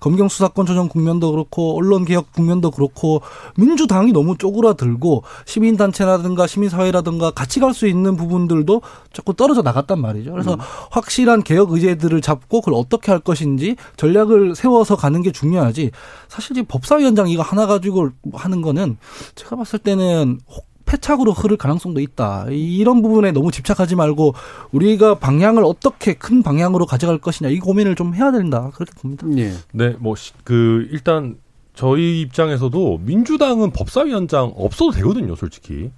검경 0.00 0.28
수사권 0.28 0.66
조정 0.66 0.88
국면도 0.88 1.30
그렇고 1.30 1.76
언론 1.76 2.04
개혁 2.04 2.32
국면도 2.32 2.70
그렇고 2.70 3.22
민주당이 3.56 4.12
너무 4.12 4.36
쪼그라들고 4.38 5.22
시민 5.44 5.76
단체라든가 5.76 6.46
시민 6.46 6.68
사회라든가 6.68 7.30
같이 7.30 7.60
갈 7.60 7.76
수 7.76 7.86
있는 7.86 8.16
부분들도 8.16 8.80
자꾸 9.12 9.34
떨어져 9.34 9.60
나갔단 9.60 10.00
말이죠. 10.00 10.32
그래서 10.32 10.54
음. 10.54 10.58
확실한 10.90 11.42
개혁 11.42 11.72
의제들을 11.72 12.20
잡고 12.22 12.62
그걸 12.62 12.74
어떻게 12.74 13.12
할 13.12 13.20
것인지 13.20 13.76
전략을 13.96 14.54
세워서 14.54 14.96
가는 14.96 15.20
게 15.20 15.30
중요하지. 15.30 15.90
사실 16.28 16.54
지금 16.54 16.66
법사위원장 16.68 17.28
이거 17.28 17.42
하나 17.42 17.66
가지고 17.66 18.10
하는 18.32 18.62
거는 18.62 18.96
제가 19.34 19.56
봤을 19.56 19.78
때는 19.78 20.40
패착으로 20.86 21.32
흐를 21.32 21.56
가능성도 21.56 22.00
있다. 22.00 22.46
이런 22.50 23.02
부분에 23.02 23.32
너무 23.32 23.50
집착하지 23.50 23.96
말고 23.96 24.34
우리가 24.72 25.16
방향을 25.18 25.64
어떻게 25.64 26.14
큰 26.14 26.42
방향으로 26.42 26.86
가져갈 26.86 27.18
것이냐 27.18 27.50
이 27.50 27.58
고민을 27.58 27.94
좀 27.96 28.14
해야 28.14 28.32
된다. 28.32 28.70
그렇게 28.74 28.92
봅니다. 29.00 29.26
네. 29.26 29.52
네, 29.72 29.96
뭐 29.98 30.14
그 30.44 30.88
일단 30.90 31.36
저희 31.74 32.22
입장에서도 32.22 33.00
민주당은 33.04 33.72
법사위원장 33.72 34.54
없어도 34.56 34.92
되거든요, 34.92 35.36
솔직히. 35.36 35.90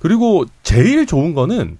그리고 0.00 0.44
제일 0.62 1.06
좋은 1.06 1.34
거는 1.34 1.78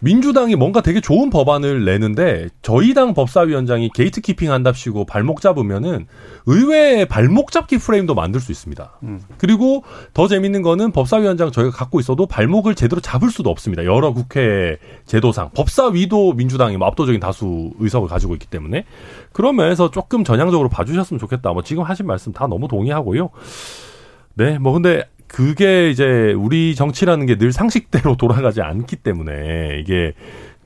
민주당이 0.00 0.54
뭔가 0.56 0.80
되게 0.80 1.00
좋은 1.00 1.30
법안을 1.30 1.84
내는데 1.84 2.48
저희 2.62 2.94
당 2.94 3.14
법사위원장이 3.14 3.90
gatekeeping 3.94 4.52
한답시고 4.52 5.04
발목 5.06 5.40
잡으면은 5.40 6.06
의외의 6.46 7.06
발목 7.06 7.50
잡기 7.50 7.78
프레임도 7.78 8.14
만들 8.14 8.40
수 8.40 8.52
있습니다. 8.52 8.98
음. 9.02 9.20
그리고 9.38 9.82
더 10.14 10.28
재밌는 10.28 10.62
거는 10.62 10.92
법사위원장 10.92 11.50
저희가 11.50 11.72
갖고 11.72 11.98
있어도 12.00 12.26
발목을 12.26 12.74
제대로 12.74 13.00
잡을 13.00 13.30
수도 13.30 13.50
없습니다. 13.50 13.84
여러 13.84 14.12
국회 14.12 14.78
제도상 15.06 15.50
법사위도 15.54 16.34
민주당이 16.34 16.76
뭐 16.76 16.86
압도적인 16.88 17.20
다수 17.20 17.72
의석을 17.78 18.08
가지고 18.08 18.34
있기 18.34 18.46
때문에 18.46 18.84
그런 19.32 19.56
면에서 19.56 19.90
조금 19.90 20.24
전향적으로 20.24 20.68
봐주셨으면 20.68 21.18
좋겠다. 21.18 21.52
뭐 21.52 21.62
지금 21.62 21.82
하신 21.82 22.06
말씀 22.06 22.32
다 22.32 22.46
너무 22.46 22.68
동의하고요. 22.68 23.30
네, 24.34 24.58
뭐 24.58 24.72
근데 24.72 25.04
그게 25.28 25.90
이제 25.90 26.32
우리 26.36 26.74
정치라는 26.74 27.26
게 27.26 27.36
늘 27.38 27.52
상식대로 27.52 28.16
돌아가지 28.18 28.60
않기 28.62 28.96
때문에 28.96 29.78
이게 29.80 30.14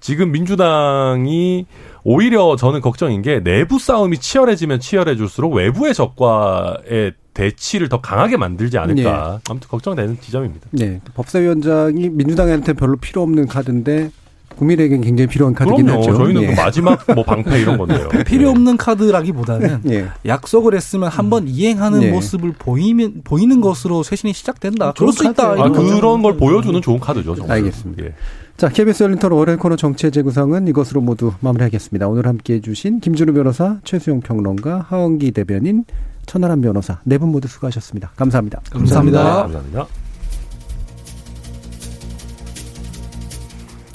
지금 0.01 0.33
민주당이 0.33 1.67
오히려 2.05 2.57
저는 2.57 2.81
걱정인 2.81 3.23
게 3.23 3.41
내부 3.41 3.79
싸움이 3.79 4.19
치열해지면 4.19 4.81
치열해질수록 4.81 5.53
외부의 5.55 5.95
적과의 5.95 7.13
대치를 7.35 7.89
더 7.89 8.01
강하게 8.01 8.37
만들지 8.37 8.79
않을까. 8.79 9.41
네. 9.45 9.51
아무튼 9.51 9.69
걱정되는 9.69 10.21
지점입니다. 10.21 10.69
네. 10.73 11.01
법사위원장이 11.15 12.09
민주당한테 12.11 12.73
별로 12.73 12.97
필요 12.97 13.23
없는 13.23 13.47
카드인데 13.47 14.11
국민에겐 14.57 15.01
굉장히 15.01 15.27
필요한 15.29 15.55
카드긴 15.55 15.87
그럼요. 15.87 16.03
하죠. 16.03 16.17
저희는 16.17 16.43
예. 16.43 16.47
그 16.55 16.61
마지막 16.61 17.05
뭐 17.15 17.25
방패 17.25 17.61
이런 17.61 17.79
건데요. 17.79 18.09
필요 18.27 18.51
없는 18.51 18.77
카드라기보다는 18.77 19.81
예. 19.91 20.09
약속을 20.27 20.75
했으면 20.75 21.09
한번 21.09 21.45
음. 21.45 21.49
이행하는 21.49 22.03
예. 22.03 22.11
모습을 22.11 22.53
보이면 22.59 23.23
보이는 23.25 23.61
것으로 23.61 24.03
쇄신이 24.03 24.33
시작된다. 24.33 24.93
그럴 24.93 25.13
수 25.13 25.25
있다. 25.29 25.53
아, 25.53 25.69
그런 25.71 26.23
걸 26.23 26.37
보여주는 26.37 26.81
좋은 26.81 27.01
카드죠. 27.01 27.35
정말. 27.35 27.59
알겠습니다. 27.59 28.05
예. 28.05 28.15
자, 28.57 28.69
KBS 28.69 29.03
열린 29.05 29.19
토론 29.19 29.39
월요일 29.39 29.59
코너 29.59 29.77
정치의 29.77 30.13
재구성은 30.13 30.69
이것으로 30.69 31.01
모두 31.01 31.33
마무리하겠습니다. 31.41 32.07
오늘 32.07 32.27
함께해 32.27 32.61
주신 32.61 33.01
김준우 33.01 33.33
변호사, 33.33 33.79
최수용 33.83 34.21
평론가, 34.21 34.87
하원기 34.89 35.33
대변인, 35.33 35.85
천하람 36.27 36.61
변호사 36.61 36.99
네 37.05 37.19
분 37.19 37.31
모두 37.33 37.49
수고하셨습니다. 37.49 38.13
감사합니다. 38.15 38.61
감사합니다. 38.71 39.19
감사합니다. 39.19 39.43
감사합니다. 39.73 40.02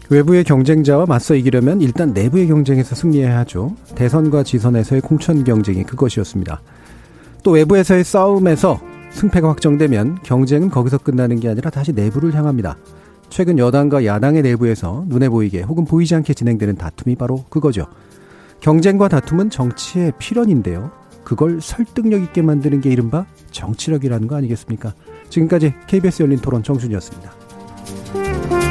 외부의 0.09 0.45
경쟁자와 0.45 1.05
맞서 1.05 1.35
이기려면 1.35 1.81
일단 1.81 2.13
내부의 2.13 2.47
경쟁에서 2.47 2.95
승리해야 2.95 3.37
하죠. 3.39 3.75
대선과 3.95 4.43
지선에서의 4.43 5.01
공천 5.01 5.43
경쟁이 5.43 5.83
그것이었습니다. 5.83 6.61
또 7.43 7.51
외부에서의 7.51 8.03
싸움에서 8.03 8.79
승패가 9.11 9.49
확정되면 9.49 10.19
경쟁은 10.23 10.69
거기서 10.69 10.99
끝나는 10.99 11.39
게 11.39 11.49
아니라 11.49 11.69
다시 11.69 11.91
내부를 11.91 12.33
향합니다. 12.35 12.77
최근 13.29 13.59
여당과 13.59 14.05
야당의 14.05 14.43
내부에서 14.43 15.03
눈에 15.07 15.27
보이게 15.27 15.61
혹은 15.61 15.83
보이지 15.83 16.15
않게 16.15 16.33
진행되는 16.33 16.75
다툼이 16.75 17.15
바로 17.15 17.43
그거죠. 17.49 17.87
경쟁과 18.61 19.09
다툼은 19.09 19.49
정치의 19.49 20.13
필연인데요. 20.17 20.91
그걸 21.25 21.59
설득력 21.61 22.21
있게 22.21 22.41
만드는 22.41 22.79
게 22.79 22.89
이른바 22.89 23.25
정치력이라는 23.51 24.27
거 24.27 24.37
아니겠습니까? 24.37 24.93
지금까지 25.29 25.73
KBS 25.87 26.23
열린 26.23 26.39
토론 26.39 26.63
정준이었습니다. 26.63 28.66